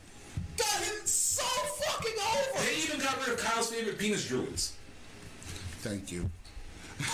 [0.58, 2.66] got him so fucking over.
[2.66, 4.74] They even got rid of Kyle's favorite penis druids.
[5.80, 6.30] Thank you.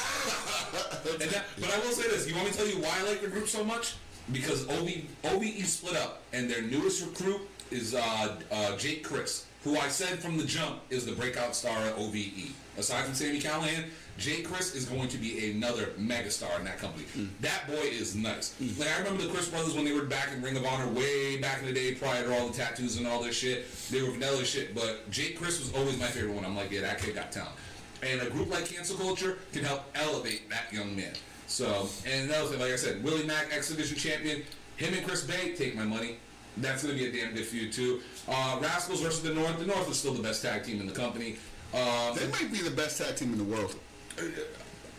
[1.03, 3.03] And that, but I will say this: you want me to tell you why I
[3.03, 3.95] like the group so much?
[4.31, 4.89] Because OB,
[5.25, 7.41] OBE split up, and their newest recruit
[7.71, 11.77] is uh, uh, Jake Crist, who I said from the jump is the breakout star
[11.79, 12.53] at oVe.
[12.77, 13.85] Aside from Sami Callihan,
[14.17, 17.05] Jake Crist is going to be another megastar in that company.
[17.41, 18.55] That boy is nice.
[18.77, 21.37] Like I remember the Crist brothers when they were back in Ring of Honor way
[21.37, 23.65] back in the day, prior to all the tattoos and all this shit.
[23.89, 26.45] They were vanilla shit, but Jake Crist was always my favorite one.
[26.45, 27.55] I'm like, yeah, that kid got talent.
[28.01, 31.13] And a group like Cancel Culture can help elevate that young man.
[31.53, 34.41] So, and another thing, like I said, Willie Mack, X Division champion,
[34.77, 36.17] him and Chris Bey, take my money.
[36.57, 38.01] That's going to be a damn good feud, too.
[38.27, 39.59] Uh, Rascals versus the North.
[39.59, 41.35] The North is still the best tag team in the company.
[41.71, 43.75] Um, They might be the best tag team in the world.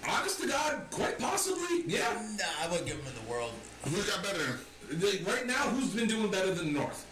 [0.09, 2.23] honest to God, quite possibly, yeah.
[2.39, 3.51] Nah, I wouldn't give them in the world.
[3.87, 7.05] Who's got better than right now, who's been doing better than the North?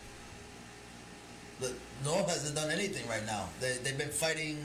[1.58, 1.72] The
[2.04, 3.48] North hasn't done anything right now.
[3.58, 4.58] They, they've been fighting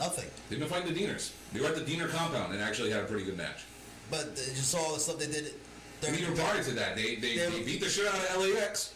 [0.00, 0.28] nothing.
[0.50, 1.30] They've been fighting the Deaners.
[1.54, 3.64] They were at the Deaner compound and actually had a pretty good match.
[4.10, 5.54] But they just saw all the stuff they did.
[6.06, 8.92] And even prior to that, they, they, They- they beat the shit out of LAX.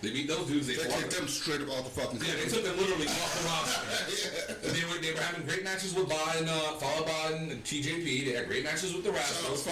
[0.00, 0.68] They beat those dudes.
[0.68, 3.08] They, They fought kicked them straight up off the fucking Yeah, they took them literally
[3.08, 4.70] off the roster.
[4.72, 8.24] They were they were having great matches with Ba and uh, Fallah Bahh and TJP.
[8.26, 9.66] They had great matches with the Shout Rascals.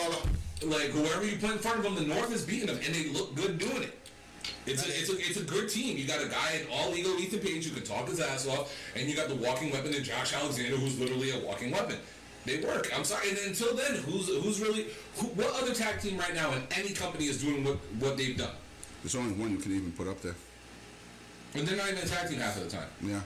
[0.64, 3.08] Like whoever you put in front of them, the North is beating them, and they
[3.10, 3.96] look good doing it.
[4.66, 5.96] It's a, it's a it's a good team.
[5.96, 8.74] You got a guy in All Ego Ethan Page who can talk his ass off,
[8.94, 11.96] and you got the walking weapon in Josh Alexander who's literally a walking weapon.
[12.44, 12.88] They work.
[12.96, 13.30] I'm sorry.
[13.30, 14.86] And until then, who's who's really
[15.16, 18.36] who, what other tag team right now in any company is doing what what they've
[18.36, 18.54] done?
[19.02, 20.34] There's only one you can even put up there.
[21.54, 22.88] And they're not even a tag team half of the time.
[23.02, 23.20] Yeah.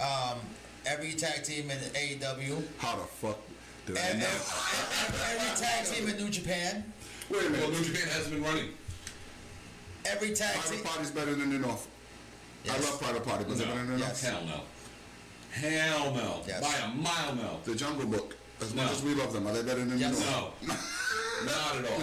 [0.00, 0.38] Um,
[0.84, 3.38] every tag team in AEW, How the fuck
[3.86, 4.26] did I know?
[4.26, 6.84] every, every tag team in New Japan,
[7.30, 7.70] Wait a Well, minute.
[7.70, 8.68] New Japan hasn't been running.
[10.04, 10.62] every tag team.
[10.62, 11.88] Private Party's better than the North.
[12.70, 14.22] I love Private Party, but they're better than the Yes.
[14.22, 14.34] North.
[14.34, 14.60] Hell no.
[15.50, 16.42] Hell no.
[16.46, 16.60] Yes.
[16.60, 17.60] By a mile no.
[17.64, 18.36] The Jungle Book.
[18.60, 18.82] As No.
[18.84, 20.18] much as we love them, are they better than Yes.
[20.18, 20.52] the North?
[20.62, 20.74] No.
[21.52, 22.02] Not at all.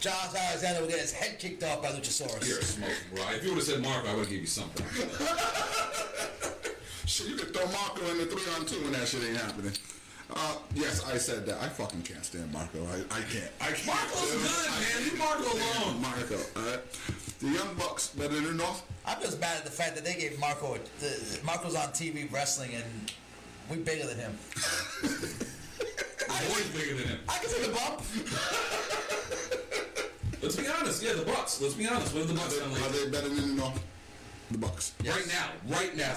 [0.00, 2.46] Josh Alexander would get his head kicked off by Luchasaurus.
[2.46, 3.22] You're a smoke, bro.
[3.30, 4.86] If you would have said Mark, I would have given you something.
[7.06, 9.72] Shit, you could throw Marko in the three on two when that shit ain't happening.
[10.34, 11.60] Uh, yes, I said that.
[11.60, 12.78] I fucking can't stand Marko.
[12.86, 13.50] I, I can't.
[13.60, 13.86] I can't.
[13.86, 15.04] Marko's good, man.
[15.04, 16.00] Leave Marko alone.
[16.00, 16.80] Marko, alright?
[17.40, 18.82] The Young Bucks better than the North?
[19.06, 20.78] I'm just mad at the fact that they gave Marko.
[21.00, 23.12] The, Marko's on TV wrestling, and
[23.70, 24.38] we bigger than him.
[26.30, 27.18] Always bigger than him.
[27.28, 28.02] I can take a bump.
[30.42, 31.02] Let's be honest.
[31.02, 31.60] Yeah, the Bucks.
[31.60, 32.14] Let's be honest.
[32.14, 33.82] What are the Bucks done Are they better than the North?
[34.50, 34.94] The Bucks.
[35.04, 35.76] Right now.
[35.76, 36.14] Right now.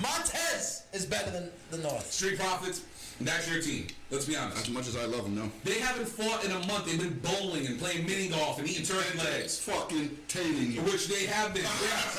[0.00, 2.12] Montez is better than the North.
[2.12, 2.82] Street Profits.
[3.24, 3.86] That's your team.
[4.10, 4.58] Let's be honest.
[4.58, 5.50] As much as I love them, no.
[5.64, 6.86] They haven't fought in a month.
[6.86, 9.58] They've been bowling and playing mini golf and eating turkey legs.
[9.60, 10.80] Fucking tailing you.
[10.82, 12.18] Which they have been, yes.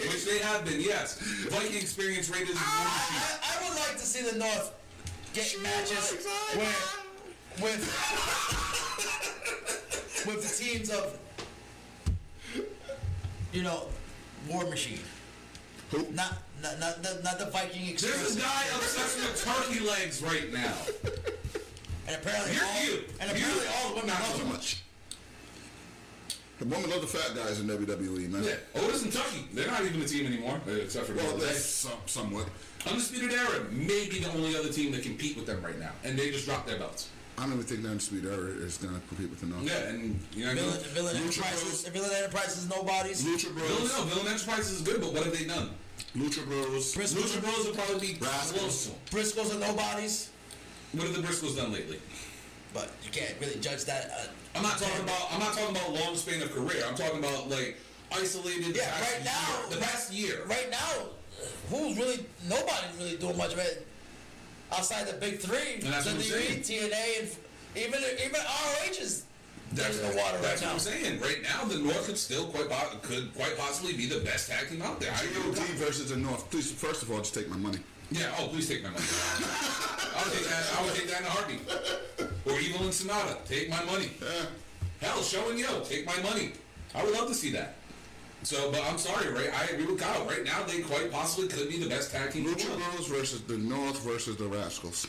[0.00, 1.18] Which they have been, yes.
[1.50, 3.40] Viking experience rated as one sheet.
[3.42, 4.72] I, I would like to see the North
[5.34, 6.26] get matches
[6.56, 7.00] with
[7.60, 7.82] with
[10.26, 11.18] with the teams of
[13.52, 13.82] you know
[14.48, 15.00] War Machine.
[15.90, 16.06] Who?
[16.12, 18.36] Not, not, not, the, not the Viking There's Express.
[18.36, 20.74] a guy obsessed with turkey legs right now.
[22.06, 23.04] And apparently, You're all, you.
[23.20, 23.36] and You.
[23.44, 24.48] apparently all the women Not love so him.
[24.48, 24.80] much.
[26.58, 28.44] The women love the fat guys in WWE, man.
[28.44, 31.34] Yeah, Otis and Tucker, they're not even a team anymore, uh, except for the Well,
[31.36, 31.90] other that's day.
[31.90, 32.46] some, somewhat.
[32.86, 36.16] Undisputed Era may be the only other team that compete with them right now, and
[36.18, 37.08] they just dropped their belts.
[37.36, 39.64] I don't even think that Undisputed Era is going to compete with the North.
[39.64, 40.94] Yeah, and you know what I Villain, mean?
[40.94, 41.88] Villain Lucha Enterprises, Bros.
[41.88, 43.24] Villain Enterprises, nobodies.
[43.24, 43.98] Lucha Villain, Bros.
[43.98, 45.70] no, Villain Enterprises is good, but what have they done?
[46.16, 46.94] Lucha Bros.
[46.94, 48.60] Briscoes, Lucha Bros will probably be Rascals.
[48.60, 48.84] close.
[48.86, 48.96] to 'em.
[49.46, 50.28] Briscoes are nobodies.
[50.92, 52.00] What have the Briscoes done lately?
[52.72, 54.10] But you can't really judge that.
[54.10, 54.26] Uh,
[54.56, 55.32] I'm not talking about.
[55.32, 56.84] I'm not talking about long span of career.
[56.86, 57.78] I'm talking about like
[58.12, 58.76] isolated.
[58.76, 60.44] Yeah, right now- year- the past year.
[60.46, 61.08] right now,
[61.70, 63.86] who's really nobody's really doing much of it
[64.72, 65.74] outside the big three.
[65.82, 66.20] And that's what I'm.
[66.62, 67.30] TNA, and
[67.76, 69.22] even even ROH is
[69.74, 70.72] there's the water that's right what now.
[70.72, 71.20] I'm saying.
[71.20, 74.68] Right now, the North could still quite po- could quite possibly be the best tag
[74.68, 75.12] team out there.
[75.12, 75.76] I agree with GOD that.
[75.86, 76.48] versus the North.
[76.50, 77.78] Please, first of all, just take my money.
[78.10, 78.32] Yeah.
[78.38, 79.04] Oh, please take my money.
[79.04, 80.64] I would take that.
[80.78, 81.60] I would take that in a heartbeat.
[82.46, 84.10] Or EVIL and Sanada, take my money.
[84.22, 84.46] Yeah.
[85.00, 86.52] Hell, SHO and YOH, take my money.
[86.94, 87.74] I would love to see that.
[88.42, 89.50] So, but I'm sorry, right?
[89.58, 90.24] I agree with Kyle.
[90.26, 92.44] Right now, they quite possibly could be the best tag team.
[92.44, 92.76] the Lucha.
[92.92, 95.06] Bros versus the North versus the Rascals.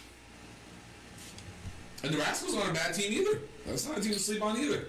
[2.03, 3.39] And the Rascals aren't a bad team either.
[3.65, 4.85] That's not a team to sleep on either.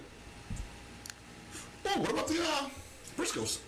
[1.85, 2.69] Oh, what about the uh,
[3.17, 3.59] Briscoes?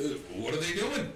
[0.00, 0.02] Uh,
[0.36, 1.12] what are they doing?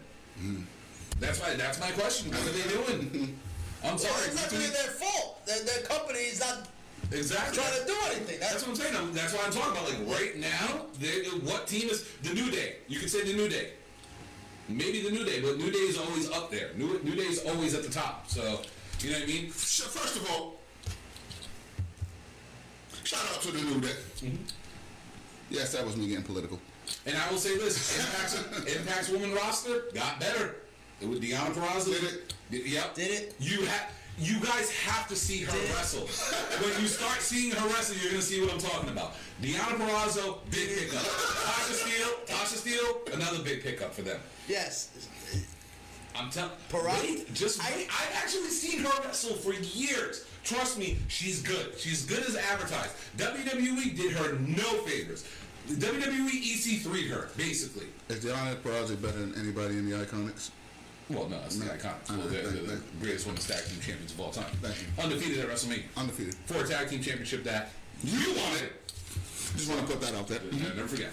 [1.19, 2.31] That's my that's my question.
[2.31, 3.39] What are they doing?
[3.85, 4.27] I'm Well, sorry.
[4.29, 5.45] it's not really their fault.
[5.47, 6.69] Their, their company is not
[7.11, 7.59] exactly.
[7.59, 8.39] trying to do anything.
[8.39, 8.97] That's That's what I'm saying.
[8.97, 9.89] I'm, that's what I'm talking about.
[10.09, 12.77] Like right now, they, what team is the New Day?
[12.87, 13.71] You could say the New Day.
[14.69, 16.71] Maybe the New Day, but New Day is always up there.
[16.77, 18.29] New, New Day is always at the top.
[18.29, 18.61] So
[19.01, 19.51] you know what I mean?
[19.51, 20.57] First of all,
[23.13, 23.89] shout out to the New Day.
[24.21, 24.37] Mm-hmm.
[25.51, 26.59] Yes, that was me getting political.
[27.07, 30.57] And I will say this: Impact's, Impact's woman roster got better.
[31.01, 31.93] It was Deanna Purrazzo.
[31.93, 32.67] Did it?
[32.67, 32.95] Yep.
[32.95, 33.35] Did it?
[33.39, 33.91] You have.
[34.19, 36.07] You guys have to see her Did wrestle.
[36.61, 39.15] when you start seeing her wrestle, you're gonna see what I'm talking about.
[39.41, 41.01] Deanna Purrazzo, big pickup.
[41.03, 44.21] Tasha Steelz, Tasha Steelz, another big pickup for them.
[44.47, 44.91] yes.
[46.17, 46.51] I'm telling.
[46.71, 47.89] Purrazzo- Wait, just wait.
[47.91, 50.25] I've actually seen her wrestle for years.
[50.45, 51.79] Trust me, she's good.
[51.79, 52.93] She's good as advertised.
[53.17, 55.25] WWE did her no favors.
[55.69, 57.87] WWE EC3'd her, basically.
[58.09, 60.51] Is Diana Purrazzo better than anybody in the Iconics?
[61.09, 61.73] Well, no, it's the No.
[61.73, 62.11] Iconics.
[62.11, 64.51] Uh, Well, they're, thank- they're the thank- greatest women's tag team champions of all time.
[64.61, 65.03] Thank you.
[65.03, 65.85] Undefeated at WrestleMania.
[65.97, 66.35] Undefeated.
[66.47, 67.71] For a tag team championship that
[68.03, 68.71] you wanted.
[69.57, 70.41] Just want to put that out there.
[70.51, 71.11] Yeah, never forget.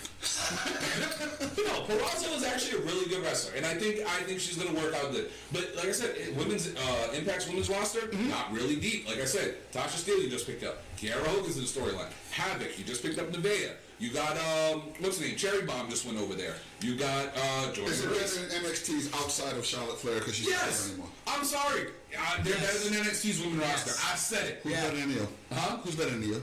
[1.58, 4.74] no, Purrazzo is actually a really good wrestler, and I think I think she's going
[4.74, 5.30] to work out good.
[5.52, 9.08] But like I said, it- women's uh, Impact's women's roster not really deep.
[9.08, 10.78] Like I said, Tasha Steelz you just picked up.
[10.98, 12.10] Kiera Hogan's in the storyline.
[12.34, 13.72] Havok you just picked up Nevaeh.
[14.00, 15.36] You got um what's the name?
[15.36, 16.56] Cherry Bomb just went over there.
[16.82, 20.50] You got uh Jordan Is it better than NXT's outside of Charlotte Flair because she's
[20.50, 21.10] not Yes, there anymore?
[21.28, 21.88] I'm sorry.
[22.18, 22.84] Uh, they're Yes.
[22.84, 23.92] better than NXT's women roster.
[24.10, 24.60] I said it.
[24.64, 24.84] Who's Yeah.
[24.86, 25.28] better than Io?
[25.52, 25.78] Huh?
[25.84, 26.42] Who's better than Io?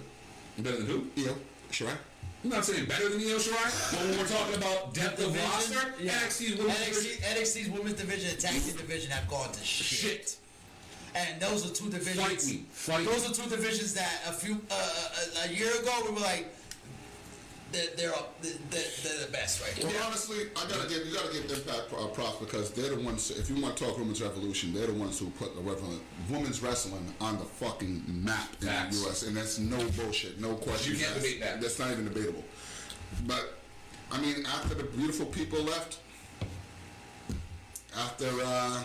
[0.59, 1.07] Better than who?
[1.23, 1.35] Io?
[1.71, 1.97] Shirai?
[2.45, 5.51] I'm not saying better than Io Shirai, but when we're talking about depth of Division?
[5.51, 6.13] roster, Yeah.
[6.21, 9.87] NXT's women's division- NXT, NXT's women's division and tag team division have gone to shit.
[9.99, 10.37] shit.
[11.15, 12.21] And those are two divisions.
[12.27, 12.65] Fight me.
[12.73, 13.07] Fight me.
[13.07, 14.75] those are two divisions that a few uh,
[15.45, 16.47] a, a year ago we were like,
[17.73, 18.13] they're they're,
[18.43, 22.07] they're, they're the best right Well, honestly, I gotta give you gotta give Impact uh,
[22.09, 23.31] props because they're the ones.
[23.31, 25.61] If you want to talk women's revolution, they're the ones who put the
[26.33, 28.99] women's wrestling on the fucking map in Facts.
[29.01, 29.23] the U.S.
[29.25, 30.93] And that's no bullshit, no question.
[30.95, 31.61] You can't That's- debate that.
[31.61, 32.45] That's not even debatable.
[33.27, 33.55] But
[34.13, 35.99] I mean, after the beautiful people left,
[37.97, 38.85] after uh,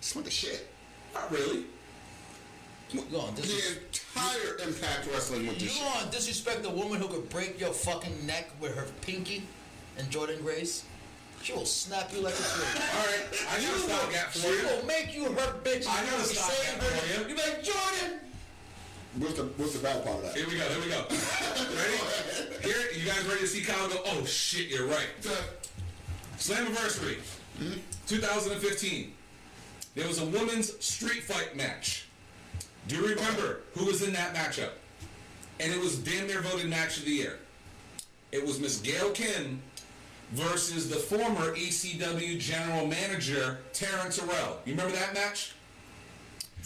[0.00, 0.68] just went to shit.
[1.14, 1.64] Not really.
[2.92, 5.82] You gonna The dis- entire Impact Wrestling went to you shit.
[5.82, 9.44] gonna disrespect a woman who could break your fucking neck with her pinky
[9.98, 10.84] and Jordan Grace?
[11.42, 12.82] She will snap you like a twig.
[12.96, 14.62] All right, I got a stopgap for She you.
[14.64, 15.86] will make you her bitch.
[15.88, 16.90] I got a You stopgap save her.
[16.90, 17.28] for you.
[17.28, 18.20] You be like Jordan.
[19.18, 20.36] What's the what's the bad part of that?
[20.36, 20.64] Here we go.
[20.68, 21.04] Here we go.
[21.08, 22.66] Ready?
[22.68, 24.00] Here, you guys ready to see Kyle go?
[24.06, 25.08] Oh shit, you're right.
[26.38, 27.16] Slammiversary,
[27.58, 27.72] hmm?
[28.06, 29.12] 2015.
[29.94, 32.06] There was a women's street fight match.
[32.88, 34.70] Do you remember who was in that matchup?
[35.60, 37.38] And it was damn near voted match of the year.
[38.32, 39.62] It was Miss Gail Kim
[40.32, 44.58] versus the former ECW general manager Taryn Terrell.
[44.64, 45.52] You remember that match?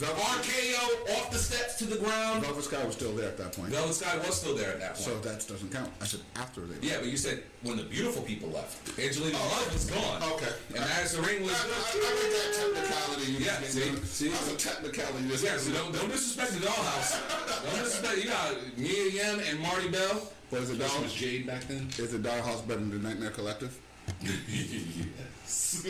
[0.05, 2.45] RKO off the steps to the ground.
[2.45, 3.71] Velvet Sky was still there at that point.
[3.71, 5.05] Velvet Sky was still there at that point.
[5.05, 5.91] So that doesn't count.
[6.03, 6.87] I said after they.
[6.87, 8.77] yeah, but you said when the beautiful people left.
[8.99, 10.23] Angelina oh, Love was gone.
[10.35, 10.53] Okay.
[10.75, 11.53] And Madison Ring was.
[11.53, 13.33] I, I, I like that technicality.
[13.33, 13.97] You Yeah, see?
[14.05, 14.29] See?
[14.29, 15.25] That's a technicality.
[15.29, 17.17] Yeah, so don't, don't disrespect the dollhouse.
[17.65, 18.19] don't disrespect.
[18.23, 20.31] You got Mia Yim and Marty Bell.
[20.51, 21.03] What is it, This Doll?
[21.03, 21.89] was Jade back then.
[21.99, 23.77] Is the dollhouse House better than the Nightmare Collective?
[24.23, 25.85] yes.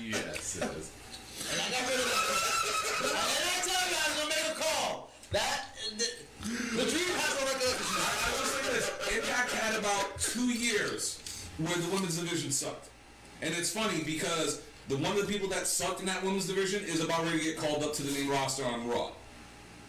[0.00, 0.92] yes, yes.
[1.52, 2.24] And I got rid of that.
[2.98, 5.10] And then I tell you, I was gonna make a call.
[5.30, 6.08] That the,
[6.76, 7.84] the dream has no recollection.
[7.98, 11.20] I will say this: Impact had about two years
[11.58, 12.88] where the women's division sucked,
[13.42, 16.82] and it's funny because the one of the people that sucked in that women's division
[16.84, 19.10] is about ready to get called up to the main roster on Raw.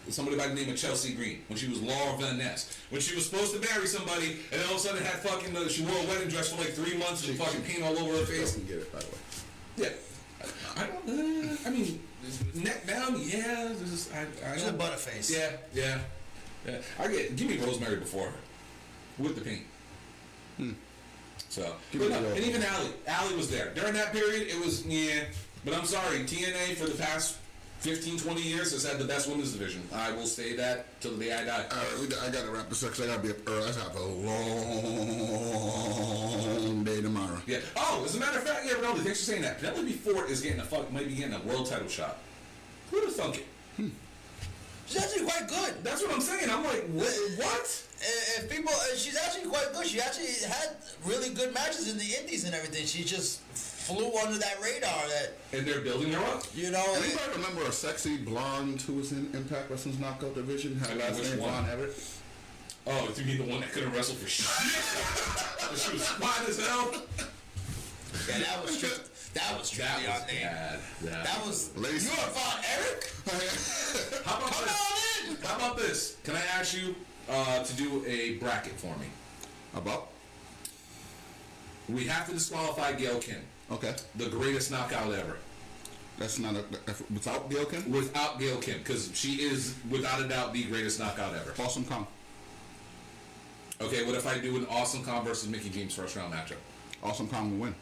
[0.08, 2.76] Somebody by the name of Chelsea Green when she was Laurel Van Ness.
[2.90, 5.56] When she was supposed to marry somebody, and then all of a sudden had fucking
[5.56, 7.96] uh, she wore a wedding dress for like three months and she, fucking paint all
[7.96, 8.40] over her face.
[8.40, 9.12] Doesn't get it, by the way.
[9.76, 9.88] Yeah.
[10.76, 11.08] I don't.
[11.08, 12.00] Uh, I mean,
[12.54, 13.20] neck down.
[13.20, 13.72] Yeah.
[13.78, 15.30] This is, I, I She's a butterface.
[15.30, 15.50] Yeah.
[15.74, 15.98] Yeah.
[16.66, 16.78] Yeah.
[16.98, 17.36] I get.
[17.36, 18.34] Give me Rosemary before her,
[19.18, 19.62] with the paint.
[21.48, 24.48] So, Give but me no, and even Allie, Allie was there during that period.
[24.48, 25.24] It was yeah,
[25.64, 27.38] but I'm sorry, TNA for the past
[27.80, 29.80] 15, 20 years has had the best women's division.
[29.90, 31.64] I will say that till the day I die.
[31.70, 33.64] All right, we, I gotta wrap this up because I gotta be up early.
[33.64, 34.04] I have a
[36.70, 37.40] long day tomorrow.
[37.46, 37.60] Yeah.
[37.76, 39.60] Oh, as a matter of fact, yeah, Ronaldo, thanks for saying that.
[39.60, 42.18] Penelope Ford is getting a fuck, might be getting a world title shot.
[42.90, 43.46] Who'd have thunk it?
[43.76, 43.88] Hmm.
[44.86, 45.82] She's actually quite good.
[45.82, 46.50] That's what I'm saying.
[46.50, 47.08] I'm like, what?
[47.36, 47.82] what?
[48.02, 49.86] And, and people, and she's actually quite good.
[49.86, 50.76] She actually had
[51.06, 52.84] really good matches in the Indies and everything.
[52.84, 53.40] She just
[53.80, 54.90] flew under that radar.
[55.08, 56.44] That And they're building her up.
[56.54, 56.84] you know.
[56.96, 60.76] Anybody remember a sexy blonde who was in Impact Wrestling's knockout division?
[60.76, 61.50] Her last name one?
[61.50, 61.96] Von Everett.
[62.86, 64.46] Oh, you mean the one that couldn't wrestle for shit?
[65.78, 66.90] she was fine as hell.
[68.28, 70.42] Yeah, that was strict, that was That was on name.
[70.42, 70.80] bad.
[71.02, 72.06] That, That was Lacey.
[72.06, 73.12] you are Von Erich.
[74.24, 75.28] How about Come this?
[75.28, 75.42] on in.
[75.42, 76.16] How about this?
[76.24, 76.94] Can I ask you
[77.30, 79.06] uh, to do a bracket for me?
[79.74, 80.08] About?
[81.88, 83.40] We have to disqualify Gail Kim,
[83.70, 83.94] Okay.
[84.16, 85.36] the greatest knockout ever,
[86.18, 86.64] That's not a.
[86.86, 87.90] That's without Gail Kim?
[87.90, 91.54] without Gail Kim, because she is without a doubt the greatest knockout ever.
[91.62, 92.06] Awesome Kong.
[93.80, 96.56] Okay, what if I do an Awesome Kong versus Mickie James first round matchup?
[97.02, 97.74] Awesome Kong will win.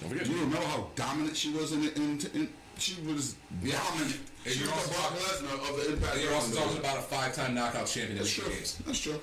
[0.00, 0.24] Don't forget.
[0.26, 2.48] Do you remember how dominant she was in, in, in
[2.78, 3.78] she was Yeah.
[3.90, 4.18] dominant.
[4.44, 6.18] And she you're was the also Brock Lesnar of the Impact.
[6.20, 8.50] You're also talking about a five-time knockout champion in That's true.
[8.50, 8.78] James.
[8.84, 9.20] That's true.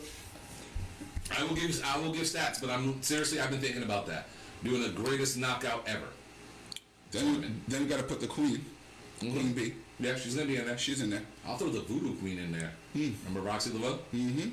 [1.38, 4.30] I will give I will give stats, but I'm seriously I've been thinking about that.
[4.64, 6.08] Doing the greatest knockout ever.
[7.12, 8.64] Then, then you got to put the Queen,
[9.20, 9.74] Queen B.
[10.00, 10.78] Yeah, she's gonna be in there.
[10.78, 11.24] She's in there.
[11.46, 12.72] I'll throw the Voodoo Queen in there.
[12.94, 14.00] Remember Roxxi Laveaux?
[14.14, 14.50] Mm-hmm.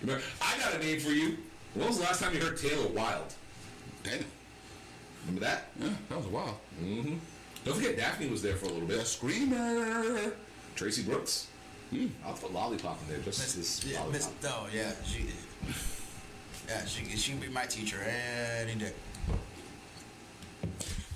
[0.00, 1.36] Remember, I got a name for you.
[1.74, 3.34] When was the last time you heard Taylor Wilde?
[4.02, 4.24] Damn.
[5.26, 5.68] Remember that?
[5.78, 6.54] Yeah, that was wild.
[6.82, 7.16] Mm-hmm.
[7.64, 8.94] Don't forget Daffney was there for a little bit.
[8.94, 9.06] The bit.
[9.06, 10.32] Screamer.
[10.76, 11.48] Traci Brooks.
[12.24, 15.26] I'll put Lollipop in there just Miss, as yeah, Miss, no, yeah, she,
[16.68, 17.98] yeah, she, she can be my teacher
[18.60, 18.92] any day.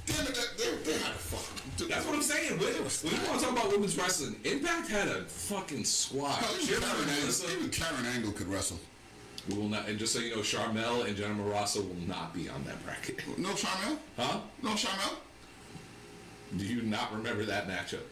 [0.07, 1.77] Damn it, that, they, they had a fuck.
[1.77, 2.59] Dude, That's what I'm saying.
[2.59, 6.33] When, when you want to talk about women's wrestling, Impact had a fucking squad.
[6.33, 8.79] Hell, even Karen, Angle, even Karen Angle could wrestle.
[9.49, 12.49] We will not, and just so you know, Sharmell and Jenna Morasca will not be
[12.49, 13.23] on that bracket.
[13.39, 13.97] No Sharmell?
[14.17, 14.41] Huh?
[14.63, 15.15] No Sharmell?
[16.57, 18.03] Do you not remember that matchup?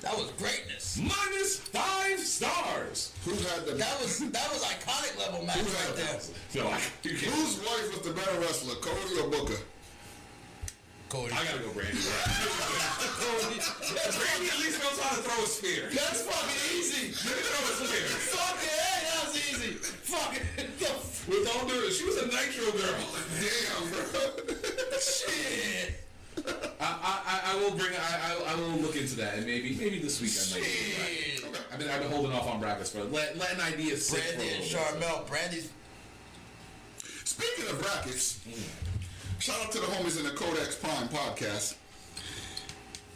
[0.00, 0.98] That was greatness.
[1.00, 3.14] Minus five stars.
[3.24, 3.72] Who had the...
[3.72, 6.62] That was that was iconic level match Who had right there.
[6.62, 7.32] No, I, you can't.
[7.32, 9.60] Whose wife was the better wrestler, Cody or Booker?
[11.08, 11.32] Cody.
[11.32, 12.02] I gotta go, Brandi.
[14.18, 15.88] Brandi at least knows how to throw a spear.
[15.92, 17.14] That's fucking easy.
[17.28, 18.06] Let me throw a spear.
[18.34, 18.70] Fuck it,
[19.06, 19.72] that was easy.
[19.78, 20.42] Fuck it.
[21.28, 23.02] With all due, she was a nitro girl.
[23.40, 24.00] Damn, bro.
[25.00, 26.02] Shit.
[26.80, 27.92] I, I, I- will bring.
[27.94, 30.68] I, I, I will look into that, and maybe, maybe this week I might.
[30.68, 31.52] Shit.
[31.52, 31.60] that.
[31.72, 34.44] I've been, I've been holding off on brackets for let, letting ideas sit for a
[34.44, 34.64] Brandi and.
[34.64, 35.26] Sharmell.
[35.26, 35.70] Brandi's
[37.24, 38.85] Speaking of brackets, mm.
[39.38, 41.76] Shout out to the homies in the Codex Prime podcast.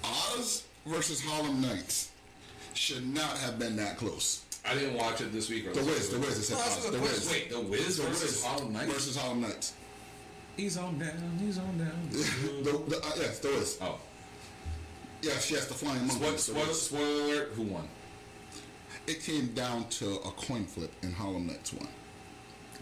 [0.05, 2.10] Oz versus Harlem Nights
[2.74, 4.44] should not have been that close.
[4.66, 5.66] I didn't watch it this week.
[5.66, 6.18] Or The Wiz, the.
[6.18, 6.90] Wiz, it said Oh, Oz.
[6.90, 7.01] The.
[7.01, 7.30] Wiz.
[7.30, 8.92] Wait, the Wiz The versus Wiz Harlem Nights.
[8.92, 9.72] versus Harlem Nights.
[10.56, 11.38] He's on down.
[11.40, 12.09] He's on down.
[12.10, 13.78] the, the, uh, yes, the Wiz.
[13.80, 13.98] oh,
[15.22, 16.36] Yes, yes, the Flying spoiler, Monkey.
[16.36, 16.82] The spoiler, Wiz.
[16.82, 17.48] spoiler alert.
[17.55, 17.88] Who won?
[19.06, 21.88] It came down to a coin flip, and Harlem Nights won.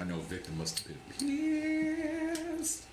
[0.01, 2.85] I know Victor must have been pissed.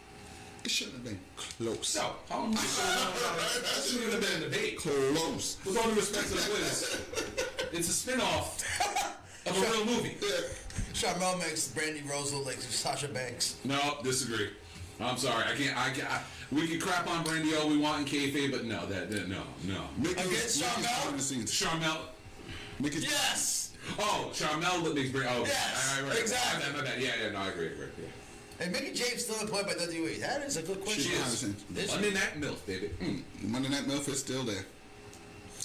[0.65, 1.95] It shouldn't have been close.
[1.95, 4.77] No, Harlem Nights that shouldn't have been a debate.
[4.79, 5.57] Close.
[5.63, 7.01] With all due respect to the Wiz,
[7.71, 8.65] it's a spin-off
[9.45, 10.17] of a real movie.
[10.93, 13.57] Sharmell makes Brandi Rhodes look like Sasha Banks.
[13.63, 14.49] No, disagree.
[14.99, 15.43] I'm sorry.
[15.43, 15.77] I can't.
[15.77, 16.21] I, can't- I
[16.51, 19.43] we can crap on Brandi all we want in kayfabe, but no, that, that no,
[19.65, 19.81] no.
[19.99, 20.81] Mickie, Against Sharmell?
[20.81, 21.47] behind.
[21.47, 21.97] Sharmell.
[22.79, 23.73] Mickie's Yes.
[23.99, 25.27] Oh, Sharmell that makes Brandi.
[25.29, 26.63] Oh, Yes, all right, right, exactly.
[26.73, 27.01] My bad, my bad.
[27.03, 27.31] Yeah, yeah.
[27.33, 27.67] No, I agree.
[27.67, 27.85] I agree.
[28.01, 28.07] Yeah.
[28.59, 30.19] And Mickie James still employed by WWE.
[30.21, 31.03] That is a good question.
[31.03, 31.63] She's behind the scenes.
[31.77, 31.91] Is?
[31.91, 32.89] Monday Night Milf, baby.
[33.01, 33.23] Mm.
[33.43, 34.65] Monday Night Milf is still there.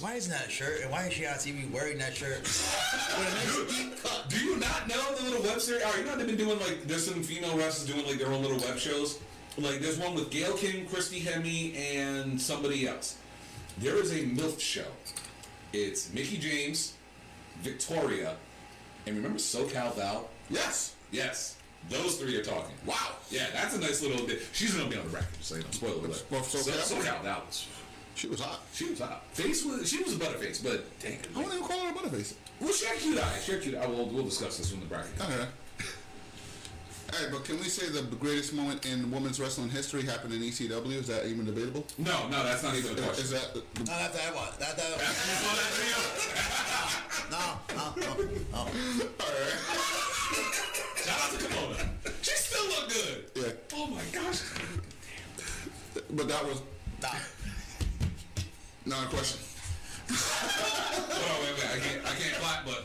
[0.01, 0.81] Why isn't that a shirt?
[0.83, 2.41] And why is she on TV wearing that shirt?
[2.43, 4.25] With a nice deep cut.
[4.29, 5.83] Do you not know the little web series?
[5.85, 8.43] Oh, you know they've been doing like there's some female wrestlers doing like their own
[8.43, 9.19] little web shows.
[9.59, 13.19] Like there's one with Gail Kim, Christy Hemme, and somebody else.
[13.79, 14.87] There is a MILF show.
[15.73, 16.95] It's Mickie James,
[17.61, 18.37] Victoria,
[19.07, 20.29] and remember SoCal Val?
[20.49, 20.95] Yes.
[21.13, 21.57] Yes,
[21.89, 22.75] those three are talking.
[22.87, 23.17] Wow.
[23.31, 24.43] Yeah, that's a nice little bit.
[24.53, 25.71] She's gonna be on the bracket, just so you know.
[25.71, 26.25] Spoiler alert.
[26.31, 26.43] Well?
[26.43, 26.71] So,
[27.01, 27.67] Val was.
[28.15, 28.61] She was hot.
[28.75, 29.25] She was hot.
[29.33, 31.19] Face was she was a butterface, but dang.
[31.35, 32.35] I wouldn't even call her a butterface.
[32.61, 33.45] Well, she had cute eyes.
[33.45, 33.75] She had cute.
[33.77, 34.07] I will.
[34.07, 35.13] We'll discuss this in the bracket.
[35.21, 35.47] Okay.
[37.13, 40.93] Hey, but can we say the greatest moment in women's wrestling history happened in ECW?
[40.93, 41.85] Is that even debatable?
[41.99, 43.25] No, no, that's not even a question.
[43.25, 44.49] Is that the, No, that that one.
[44.59, 44.91] That that.
[44.91, 44.97] You
[45.43, 45.99] saw that video?
[47.31, 48.15] No, no, no,
[48.53, 48.67] no.
[51.01, 51.89] Shout out to Kimona.
[52.23, 53.25] She still look good.
[53.35, 53.53] Yeah.
[53.75, 54.41] Oh my gosh.
[56.11, 56.61] But that was
[57.03, 57.09] Nah.
[58.87, 59.41] not a question.
[60.13, 61.71] Oh wait, wait.
[61.75, 62.03] I can't.
[62.07, 62.83] I can't clap, but.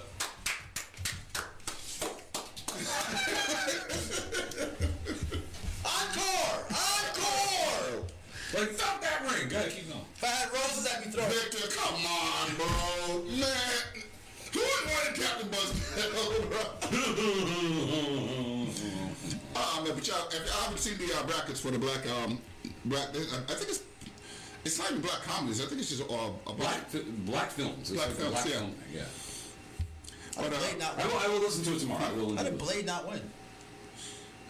[5.86, 6.66] Encore!
[6.70, 8.04] Encore!
[8.54, 9.48] Like, stop that ring.
[9.50, 10.02] Gotta keep going.
[10.16, 10.50] If I had
[11.18, 11.52] roses, I'd be throwing.
[11.52, 12.68] Victor, come on, bro.
[13.40, 14.06] Man.
[14.54, 16.64] Who invited Captain Buzzkill, bro?
[19.58, 22.40] Ah, man, but y'all, if y'all haven't seen the uh, brackets for the black, um,
[22.86, 23.84] black, I, I think it's,
[24.64, 25.62] it's not even black comedies.
[25.62, 26.58] I think it's just uh, a black.
[26.58, 27.92] Black, fi- black films.
[27.92, 28.52] Black like a films, black yeah.
[28.54, 29.04] film thing, yeah.
[30.38, 31.18] But, uh, Blade not I will.
[31.18, 32.06] I will listen to it tomorrow.
[32.06, 32.36] I will.
[32.36, 32.60] How did to it.
[32.60, 33.22] Blade not win?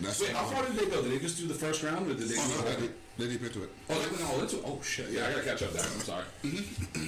[0.02, 1.02] That's Wait, how far did they go?
[1.02, 2.36] Did they just do the first round, or did they?
[2.38, 3.70] Oh, do no, the they, whole- did- they deep into it.
[3.90, 4.64] Oh, they went all into it.
[4.66, 5.10] Oh shit!
[5.10, 5.84] Yeah, I gotta catch up there.
[5.84, 6.24] I'm sorry.
[6.44, 7.08] Mm-hmm.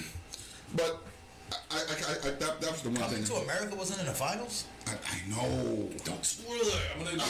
[0.75, 1.01] But
[1.71, 3.25] I, I, I, I that, that was the one Coming thing.
[3.25, 4.65] to America wasn't in the finals?
[4.85, 5.89] I, I know.
[6.03, 6.81] Don't spoil it.
[6.97, 7.23] I'm gonna.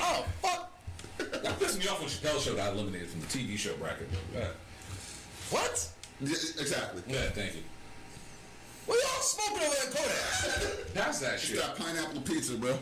[0.00, 0.70] Oh, fuck.
[1.42, 4.08] that pissed me off when Chappelle Show got eliminated from the TV show bracket.
[4.34, 4.48] Yeah,
[5.50, 5.88] What?
[6.20, 6.30] Yeah,
[6.60, 7.02] exactly.
[7.08, 7.62] yeah thank you.
[8.86, 10.94] What y'all smoking over there, Kodak?
[10.94, 11.56] Pass that It's shit.
[11.60, 12.78] that pineapple pizza, bro.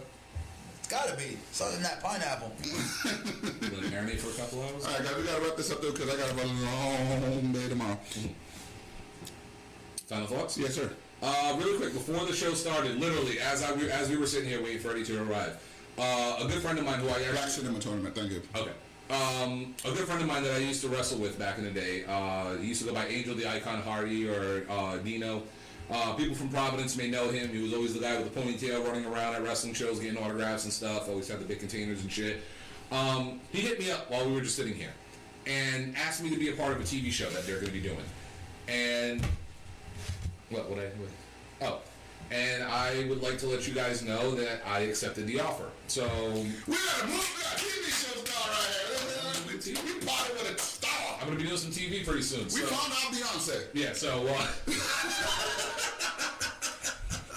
[0.92, 1.38] It's gotta be.
[1.52, 2.52] Something in that pineapple.
[2.62, 4.84] Let it marinate for a couple hours.
[4.84, 7.52] All right, guys, we gotta wrap this up though, because I gotta run a long
[7.52, 7.98] day tomorrow.
[10.06, 10.58] Final thoughts?
[10.58, 10.92] Yes, sir.
[11.22, 14.62] Uh, really quick, before the show started, literally as I as we were sitting here
[14.62, 15.56] waiting for Eddie to arrive,
[15.96, 18.14] uh, a good friend of mine who I Black actually Cinema Tournament.
[18.14, 18.42] Thank you.
[18.54, 18.72] okay,
[19.08, 21.70] um, a good friend of mine that I used to wrestle with back in the
[21.70, 22.04] day.
[22.06, 25.44] Uh, he used to go by Angel the Icon Hardy or uh, Dino.
[25.92, 27.50] Uh, people from Providence may know him.
[27.50, 30.64] He was always the guy with the ponytail running around at wrestling shows, getting autographs
[30.64, 31.06] and stuff.
[31.06, 32.40] Always had the big containers and shit.
[32.90, 34.92] Um, he hit me up while we were just sitting here
[35.46, 37.72] and asked me to be a part of a TV show that they're going to
[37.72, 37.98] be doing.
[38.68, 39.22] And
[40.48, 40.86] what would I?
[40.86, 41.08] What?
[41.60, 41.78] Oh,
[42.32, 45.68] and I would like to let you guys know that I accepted the offer.
[45.88, 49.76] So We got a movie, we got a TV show star right here.
[49.76, 51.18] We party with a star.
[51.20, 52.44] I'm going to be doing some TV pretty soon.
[52.44, 53.66] We so, found out Beyonce.
[53.74, 53.92] yeah.
[53.92, 54.26] So.
[54.28, 54.46] Uh,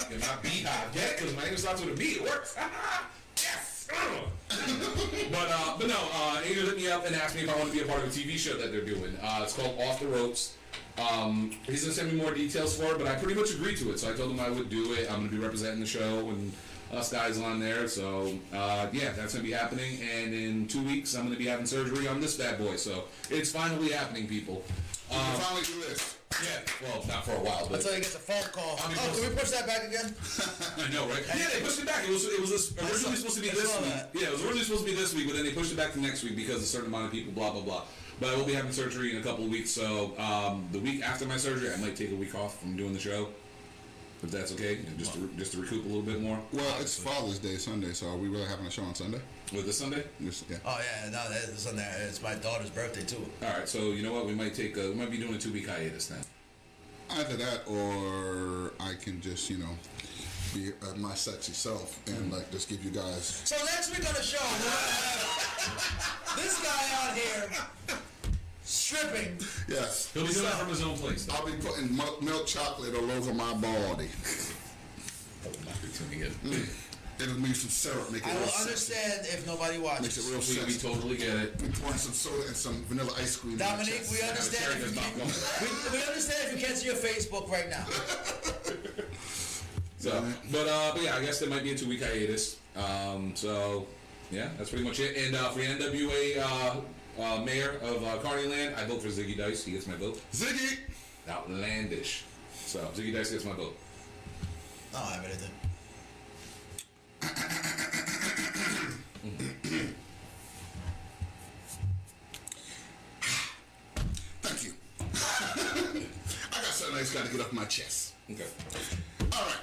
[0.10, 1.18] Get my beehive, get it?
[1.18, 2.04] Because my name starts with a B.
[2.06, 2.56] It works.
[3.38, 3.88] yes.
[3.90, 7.72] but uh, but no, uh, Angel hit me up and asked me if I want
[7.72, 9.18] to be a part of a TV show that they're doing.
[9.22, 10.54] Uh, it's called Off the Ropes.
[10.98, 13.92] Um, he's gonna send me more details for it, but I pretty much agreed to
[13.92, 14.00] it.
[14.00, 15.10] So I told him I would do it.
[15.12, 16.54] I'm gonna be representing the show and
[16.94, 17.88] us guys on there.
[17.88, 20.00] So uh, yeah, that's gonna be happening.
[20.02, 22.78] And in two weeks, I'm gonna be having surgery on this bad boy.
[22.78, 24.64] So it's finally happening, people.
[25.10, 26.16] We Um, finally do this.
[26.44, 28.80] yeah, well, not for a while, but Until he gets a phone call.
[28.84, 30.16] I mean, oh, can we push that back again?
[30.78, 31.22] I know, right?
[31.38, 32.04] Yeah, they pushed it back.
[32.06, 33.94] It was it was this, originally supposed to be I this week.
[33.94, 34.10] that.
[34.16, 35.92] Yeah, it was originally supposed to be this week, but then they pushed it back
[35.94, 37.84] to next week because a certain amount of people, blah blah blah.
[38.20, 41.04] But I will be having surgery in a couple of weeks, so um, the week
[41.04, 43.28] after my surgery, I might take a week off from doing the show,
[44.24, 46.40] if that's okay, just to, just to recoup a little bit more.
[46.54, 49.20] Well, it's Father's Day Sunday, so are we really having a show on Sunday?
[49.54, 50.04] With this Sunday.
[50.24, 50.58] Just, yeah.
[50.66, 51.94] Oh yeah, no, that's on there.
[52.08, 53.24] It's my daughter's birthday too.
[53.44, 54.26] All right, so you know what?
[54.26, 56.20] We might take a, we might be doing a two week hiatus then.
[57.12, 59.78] Either that, or I can just, you know,
[60.56, 63.42] be uh, my sexy self and like just give you guys.
[63.44, 68.00] So next week on the show, we're gonna have this guy out here
[68.64, 69.38] stripping.
[69.68, 70.12] Yes.
[70.14, 71.26] He'll be doing it from his own place.
[71.26, 71.36] Though.
[71.36, 74.08] I'll be putting milk, milk chocolate all over my body.
[75.44, 76.68] I will not be tuning in.
[77.18, 78.94] It'll make some syrup, make it I real will sexy.
[78.94, 80.02] understand if nobody watches.
[80.02, 81.62] Makes it real We, we totally get it.
[81.62, 83.54] We pouring some soda and some vanilla ice cream.
[83.54, 86.78] in Dominique, we understand Cherry if you not can't, we, we understand if you can't
[86.78, 87.86] see your Facebook right now.
[90.06, 92.60] So, but uh, but yeah, I guess there might be a two week hiatus.
[92.76, 93.88] Um, so
[94.30, 95.18] yeah, that's pretty much it.
[95.18, 96.76] And uh, for the NWA uh,
[97.24, 99.64] uh, mayor of uh, Carneyland, I vote for Zicky Dice.
[99.64, 100.22] He gets my vote.
[100.32, 100.78] Zicky.
[101.28, 102.24] Outlandish.
[102.54, 103.76] So Zicky Dice gets my vote.
[104.94, 105.50] Oh I don't have anything.
[114.44, 114.74] Thank you.
[116.54, 118.14] I got something I just got to get off my chest.
[118.30, 118.46] Okay.
[119.34, 119.56] All right.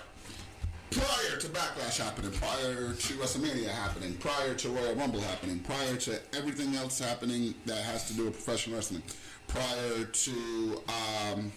[0.93, 6.19] Prior to Backlash happening, prior to WrestleMania happening, prior to Royal Rumble happening, prior to
[6.37, 9.03] everything else happening that has to do with professional wrestling,
[9.49, 10.83] prior to
[11.33, 11.53] um,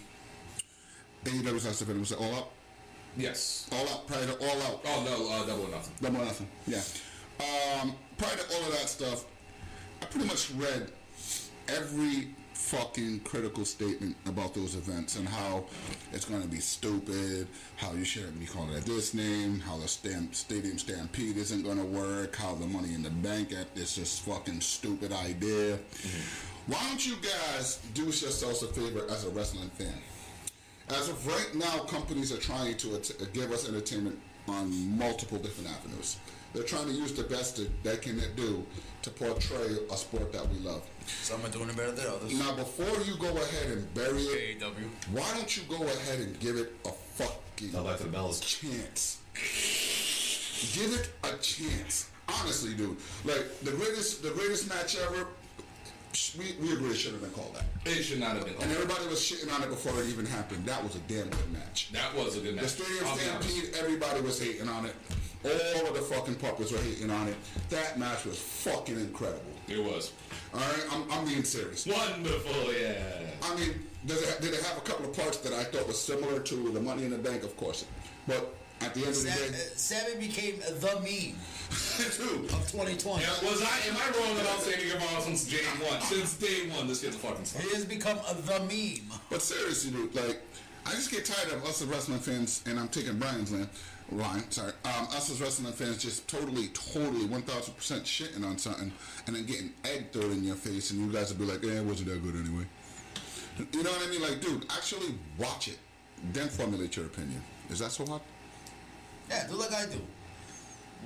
[1.24, 2.50] AEW has to finish All Out,
[3.16, 3.68] Yes.
[3.72, 5.94] All Out, prior to All Out, Oh no, uh, double or nothing.
[6.00, 6.82] Double or Nothing, yeah.
[7.80, 9.24] Um, prior to all of that stuff,
[10.00, 10.90] I pretty much read
[11.68, 12.28] every
[12.66, 15.64] fucking critical statement about those events and how
[16.12, 19.86] it's going to be stupid, how you shouldn't be calling it this name, how the
[19.86, 23.94] stamp, stadium stampede isn't going to work, how the money in the bank app is
[23.94, 25.76] just fucking stupid idea.
[25.76, 26.72] Mm-hmm.
[26.72, 29.94] Why don't you guys do yourselves a favor as a wrestling fan?
[30.88, 34.18] As of right now, companies are trying to at- give us entertainment
[34.48, 36.16] on multiple different avenues.
[36.56, 38.64] They're trying to use the best that they can do
[39.02, 40.82] to portray a sport that we love.
[41.06, 42.32] Some are doing it better than others.
[42.38, 44.88] Now, before you go ahead and bury it, AEW.
[45.12, 48.40] why don't you go ahead and give it a fucking Tell that the bells.
[48.40, 49.18] chance?
[50.72, 52.08] Give it a chance.
[52.26, 52.96] Honestly, dude.
[53.26, 55.26] Like the greatest, the greatest match ever.
[56.38, 57.64] We, we agree it shouldn't have been called that.
[57.90, 58.54] It should not have been.
[58.60, 60.64] And everybody was shitting on it before it even happened.
[60.64, 61.90] That was a damn good match.
[61.92, 62.64] That was a good match.
[62.64, 63.22] The Stadium I'll be.
[63.22, 64.94] Stampede, everybody was hating on it.
[65.44, 67.36] All of the fucking puppets were hating on it.
[67.70, 69.52] That match was fucking incredible.
[69.68, 70.12] It was
[70.54, 71.86] All right, I'm, I'm being serious.
[71.86, 72.72] wonderful.
[72.72, 72.94] Yeah.
[73.42, 73.74] I mean,
[74.06, 76.70] does it, did it have a couple of parts that I thought was similar to
[76.72, 77.42] the Money in the Bank?
[77.42, 77.84] Of course.
[78.26, 81.36] But at the end of the Sam, uh, day, Sammy became the meme
[82.18, 83.22] dude, of 2020.
[83.22, 83.88] Yeah, was I?
[83.88, 86.00] Am I wrong about Sammy Guevara since day one?
[86.00, 87.62] Since day one, this kid's a fucking star.
[87.62, 89.18] He has become a, the meme.
[89.30, 90.40] But seriously, dude, like,
[90.84, 93.68] I just get tired of us as wrestling fans, and I'm taking Brian's line,
[94.12, 97.42] line sorry, um, us as wrestling fans just totally, totally, 1,000%
[98.04, 98.92] shitting on something,
[99.26, 101.80] and then getting egg thrown in your face, and you guys will be like, eh,
[101.80, 102.66] it wasn't that good anyway.
[103.72, 104.22] You know what I mean?
[104.22, 105.78] Like, dude, actually watch it,
[106.32, 107.42] then formulate your opinion.
[107.70, 108.22] Is that so hard?
[109.28, 110.00] Yeah, do like I do.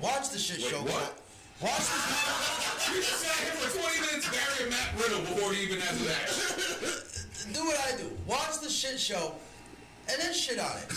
[0.02, 0.78] Watch the shit Wait, show.
[0.82, 1.18] what?
[1.60, 2.86] Watch this.
[2.90, 6.04] You just sat here for 20 minutes burying Matt Riddle before he even has a
[6.08, 7.52] match.
[7.54, 8.10] do what I do.
[8.26, 9.34] Watch the shit show,
[10.08, 10.88] and then shit on it.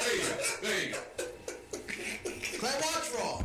[0.00, 0.36] There you go.
[0.62, 0.98] There you go.
[2.58, 3.42] 'Cause I watch Raw,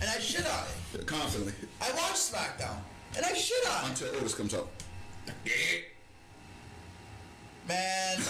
[0.00, 0.64] and I shit on
[0.94, 1.06] it.
[1.06, 1.52] Constantly.
[1.82, 2.76] I watch SmackDown,
[3.16, 3.88] and I shit on it.
[3.90, 4.68] Until Otis comes out.
[7.68, 8.22] Man, I,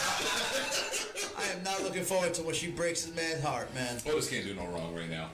[1.39, 3.99] I am not looking forward to when she breaks his man's heart, man.
[4.07, 5.29] Otis can't do no wrong right now.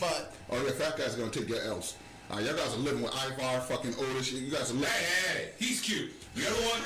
[0.00, 1.96] But Oh, yeah, fat guy's gonna take your L's.
[2.30, 4.32] Uh, y'all guys are living with Ivar, fucking Otis.
[4.32, 4.88] You guys are living.
[4.88, 6.10] Hey, hey, hey, he's cute.
[6.34, 6.80] The other one,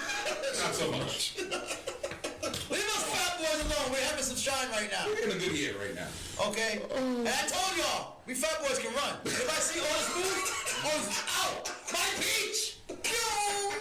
[0.62, 1.34] not so much.
[2.70, 3.90] leave us fat boys alone.
[3.92, 5.04] We're having some shine right now.
[5.06, 6.08] We're in a good year right now.
[6.48, 6.80] Okay?
[6.94, 9.16] And I told y'all, we fat boys can run.
[9.24, 11.72] If I see Otis move, Otis is out.
[11.92, 12.76] My peach!
[13.02, 13.72] Pew!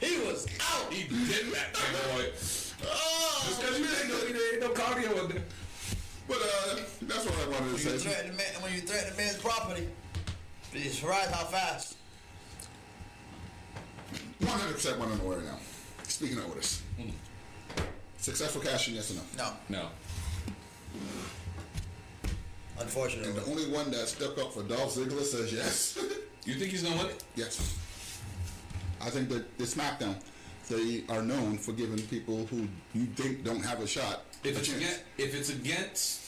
[0.00, 0.92] He was out.
[0.92, 2.24] He did that, boy.
[2.84, 3.44] Oh!
[3.48, 5.44] Just because you didn't know there ain't no cardio in there.
[6.30, 7.98] But uh, that's what I wanted to When you say.
[7.98, 9.88] threaten a man, when you threaten a man's property,
[10.72, 11.96] be surprised how fast.
[14.40, 15.58] 100% want to know where now.
[16.04, 16.82] Speaking of Otis.
[18.18, 19.22] Successful cashing, yes or no?
[19.68, 19.88] No, No.
[22.78, 23.28] Unfortunately.
[23.30, 25.98] And the only one that stepped up for Dolph Ziggler says yes.
[26.46, 27.22] You think he's gonna win it?
[27.34, 27.76] yes.
[29.00, 30.14] I think that the SmackDown,
[30.70, 34.58] they are known for giving people who you think don't have a shot If a
[34.60, 34.78] it's chance.
[34.80, 36.19] against, if it's against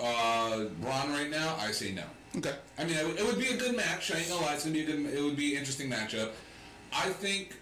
[0.00, 2.02] uh, Braun right now, I say no.
[2.36, 2.54] Okay.
[2.78, 4.12] I mean, it would, be a good match.
[4.12, 5.06] I ain't gonna lie, it's gonna be a good.
[5.14, 6.30] It would be an interesting matchup.
[6.92, 7.54] I think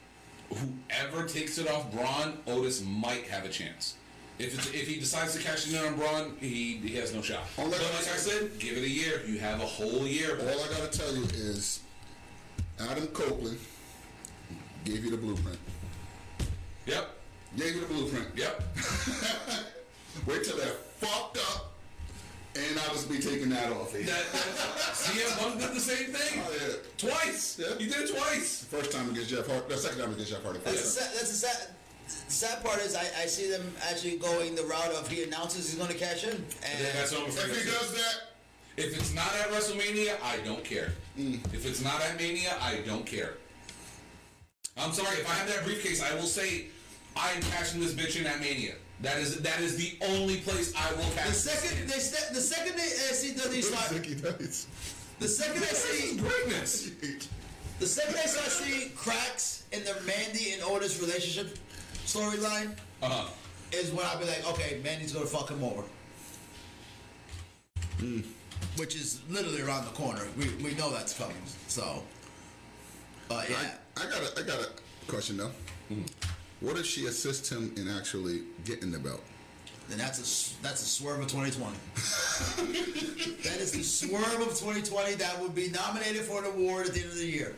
[0.49, 3.97] whoever takes it off Braun, Otis might have a chance.
[4.39, 7.43] If it's, if he decides to cash in on Braun, he he has no shot.
[7.57, 9.23] All but gotta like I said, give it a year.
[9.27, 10.37] You have a whole year.
[10.41, 11.81] All I got to tell you is
[12.81, 13.59] Adam Copeland
[14.85, 15.59] gave you the blueprint.
[16.87, 17.11] Yep.
[17.57, 18.27] Gave you the blueprint.
[18.35, 18.63] Yep.
[20.27, 20.67] Wait till they're
[20.99, 21.74] fucked up,
[22.57, 23.93] and I'll just be taking that off.
[23.93, 24.25] That, that,
[24.95, 26.43] CM Punk did the same thing.
[26.47, 26.75] Oh, yeah.
[27.11, 27.59] Twice.
[27.59, 27.77] Yeah.
[27.79, 28.65] He did it twice.
[28.65, 29.65] First time against Jeff Hardy.
[29.69, 30.61] The second time against Jeff Hardy.
[30.65, 31.69] That's the sad, that's the sad,
[32.07, 35.71] the sad part is I, I see them actually going the route of he announces
[35.71, 36.31] he's going to cash in.
[36.31, 36.45] And
[36.95, 37.81] That's what I'm If he of.
[37.81, 38.21] does that,
[38.77, 40.93] If it's not at WrestleMania, I don't care.
[41.19, 41.45] Mm.
[41.53, 43.35] If it's not at Mania, I don't care.
[44.77, 46.67] I'm sorry, if I have that briefcase, I will say
[47.17, 48.75] I am cashing this bitch in at Mania.
[49.01, 52.41] That is that is the only place I will cash the second they ste- the
[52.41, 54.67] second they uh, see WWE start, Zicky does.
[55.19, 56.91] the second I see greatness.
[57.81, 61.59] the second I start seeing cracks in the Mandy and Otis relationship
[62.07, 62.71] storyline
[63.03, 63.29] Uh-huh.
[63.73, 65.83] is when I'll be like, okay, Mandy's going to fuck him over.
[68.77, 70.23] Which is literally around the corner.
[70.39, 71.37] We, we know that's coming.
[71.69, 72.03] So,
[73.31, 73.57] uh, yeah.
[73.97, 74.69] I, I got a, I got a
[75.11, 75.51] question though.
[76.65, 79.21] What if she assists him in actually getting the belt?
[79.89, 81.77] Then that's a s- that's a swerve of 2020.
[83.43, 87.01] that is the swerve of 2020 that would be nominated for an award at the
[87.03, 87.55] end of the year.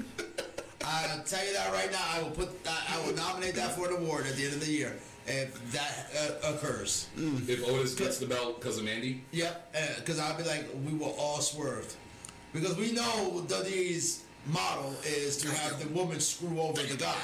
[0.85, 2.03] I'll tell you that right now.
[2.15, 4.61] I will put that, I will nominate that for an award at the end of
[4.61, 4.97] the year
[5.29, 6.11] if that
[6.45, 7.09] uh, occurs.
[7.17, 11.07] If Otis gets the belt because of Mandy, Yep, because I'll be like, we were
[11.19, 11.95] all swerved.
[12.53, 17.15] Because we know WWE's model is to have the woman screw over the guy.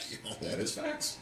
[0.40, 1.18] that is facts.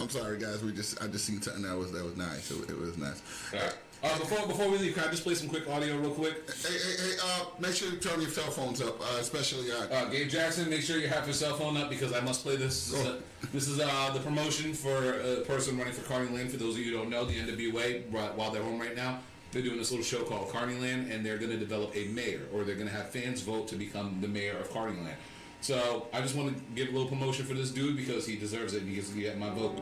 [0.00, 0.62] I'm sorry, guys.
[0.62, 2.50] We just I just seen something that was that was nice.
[2.50, 3.22] It, it was nice.
[3.54, 3.74] All right.
[4.02, 6.34] Uh, before before we leave, can I just play some quick audio real quick?
[6.62, 7.16] Hey, hey, hey!
[7.22, 10.68] Uh, make sure you turn your cell phones up, uh, especially uh, Uh, Gabe Jackson,
[10.68, 12.90] make sure you have your cell phone up because I must play this.
[12.90, 13.20] This is, uh,
[13.54, 16.50] this is uh, the promotion for a person running for Carney Land.
[16.50, 19.20] For those of you who don't know, the NWA, right- while they're home right now,
[19.52, 22.42] they're doing this little show called Carney Land, and they're going to develop a mayor,
[22.52, 25.16] or they're going to have fans vote to become the mayor of Carney Land.
[25.60, 28.74] So I just want to give a little promotion for this dude because he deserves
[28.74, 29.80] it because he had my vote.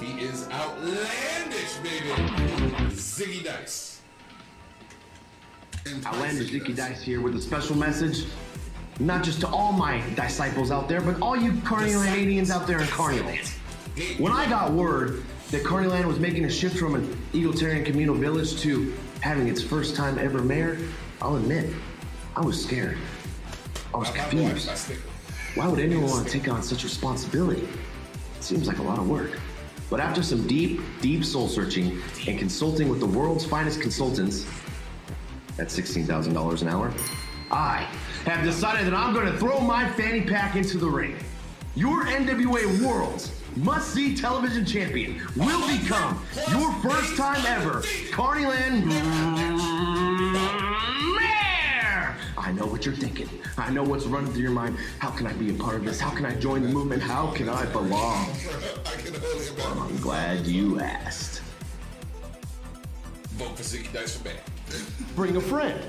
[0.00, 2.10] He is outlandish, baby.
[2.90, 4.02] Zicky Dice.
[5.86, 6.72] in Outlandish Zicky Dicky.
[6.74, 8.26] Dice here with a special message,
[9.00, 12.86] not just to all my disciples out there, but all you Carneylandians out there in
[12.88, 13.48] Carneyland.
[14.18, 18.60] When I got word that Carneyland was making a shift from an egalitarian communal village
[18.60, 20.78] to having its first time ever mayor,
[21.22, 21.70] I'll admit,
[22.34, 22.98] I was scared.
[23.94, 24.70] I was confused.
[25.54, 27.62] Why would anyone want to take on such responsibility?
[28.36, 29.38] It Seems like a lot of work.
[29.88, 34.44] But after some deep, deep soul searching and consulting with the world's finest consultants
[35.58, 36.92] at $16,000 an hour,
[37.50, 37.86] I
[38.24, 41.16] have decided that I'm going to throw my fanny pack into the ring.
[41.76, 50.05] Your NWA World's must see television champion will become your first time ever Carneyland!
[52.46, 53.28] I know what you're thinking.
[53.58, 54.76] I know what's running through your mind.
[55.00, 55.98] How can I be a part of this?
[55.98, 57.02] How can I join the movement?
[57.02, 58.30] How can I belong?
[58.86, 59.82] I can only imagine.
[59.82, 61.42] I'm glad you asked.
[63.30, 64.38] Vote for Zicky Dice for mayor.
[65.16, 65.80] Bring a friend.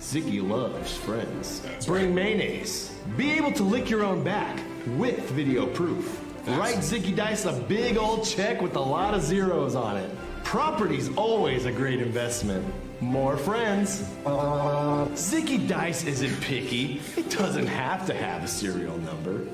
[0.00, 1.60] Zicky loves friends.
[1.84, 2.96] Bring mayonnaise.
[3.18, 4.58] Be able to lick your own back
[4.96, 6.24] with video proof.
[6.46, 10.10] Write Zicky Dice a big old check with a lot of zeros on it.
[10.42, 12.64] Property's always a great investment.
[13.00, 14.02] More friends.
[14.26, 17.00] Uh, Zicky Dice isn't picky.
[17.16, 19.46] It doesn't have to have a serial number.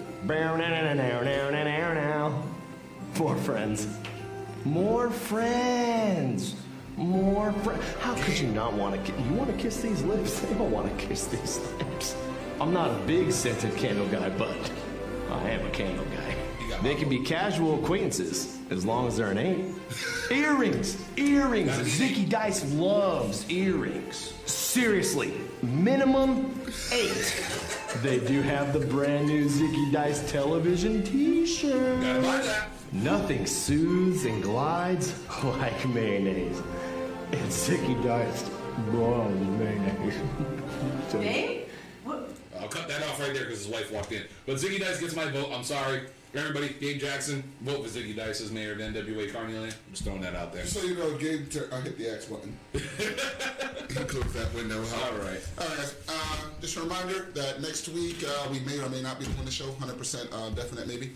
[3.18, 3.86] More friends.
[4.64, 6.54] More friends.
[6.96, 7.84] More friends.
[8.00, 9.12] How could you not want to?
[9.12, 10.40] Ki- you want to kiss these lips?
[10.44, 12.16] They don't want to kiss these lips.
[12.60, 14.56] I'm not a big scented candle guy, but
[15.30, 16.34] I am a candle guy.
[16.82, 19.64] They can be casual acquaintances as long as they're an eight.
[20.30, 21.70] earrings, earrings.
[21.70, 24.32] Zicky Dice loves earrings.
[24.46, 26.60] Seriously, minimum
[26.92, 27.42] eight.
[28.02, 32.00] They do have the brand new Zicky Dice television T-shirt.
[32.00, 32.68] Gotta buy that.
[32.92, 36.60] Nothing soothes and glides like mayonnaise.
[37.32, 38.48] It's Zicky Dice
[38.90, 40.14] blonde mayonnaise.
[41.12, 41.68] Babe?
[42.04, 42.30] What?
[42.60, 44.22] I'll cut that off right there because his wife walked in.
[44.46, 45.50] But Zicky Dice gets my vote.
[45.52, 46.02] I'm sorry.
[46.36, 49.66] Everybody, Gabe Jackson, vote for Zicky Dice as mayor of NWA Carneyland.
[49.66, 50.66] I'm just throwing that out there.
[50.66, 52.58] So you know, Gabe, tur- I hit the X button.
[52.72, 52.80] he
[54.04, 54.78] closed that window.
[54.78, 55.40] All right.
[55.60, 55.94] All right, guys.
[56.08, 59.44] Uh, just a reminder that next week uh, we may or may not be doing
[59.44, 59.66] the show.
[59.66, 61.12] 100% uh, definite, maybe.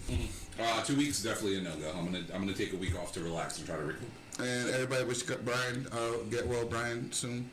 [0.61, 1.91] Uh, two weeks definitely a no go.
[1.97, 4.09] I'm gonna I'm gonna take a week off to relax and try to recoup.
[4.41, 7.51] And everybody wish Brian uh, get well, Brian soon.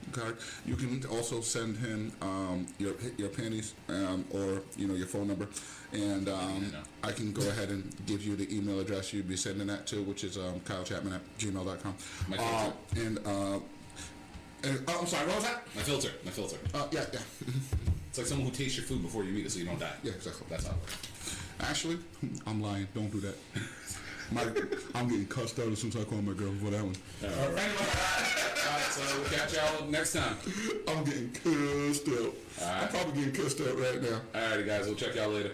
[0.66, 5.28] You can also send him um, your your panties um, or you know your phone
[5.28, 5.48] number,
[5.96, 6.72] and um,
[7.04, 10.02] I can go ahead and give you the email address you'd be sending that to,
[10.04, 11.96] which is um, Kyle Chapman at gmail.com.
[12.28, 13.08] My Uh, filter.
[13.08, 13.60] and uh,
[14.64, 15.28] and oh, I'm sorry.
[15.28, 15.64] What was that?
[15.76, 16.58] My filter, my filter.
[16.74, 17.20] Uh, yeah, yeah.
[18.10, 19.92] It's like someone who tastes your food before you eat it so you don't die.
[20.02, 20.46] Yeah, exactly.
[20.50, 21.38] That's how it works.
[21.60, 21.98] Actually,
[22.48, 22.88] I'm lying.
[22.96, 23.36] Don't do that.
[24.32, 24.42] My,
[24.96, 26.96] I'm getting cussed out as soon as I call my girl for that one.
[27.24, 27.38] All right.
[27.52, 30.38] All right, so we'll catch y'all next time.
[30.88, 32.34] I'm getting cussed out.
[32.66, 34.22] I'm probably getting cussed out right now.
[34.34, 34.86] All righty, guys.
[34.86, 35.52] We'll check y'all later.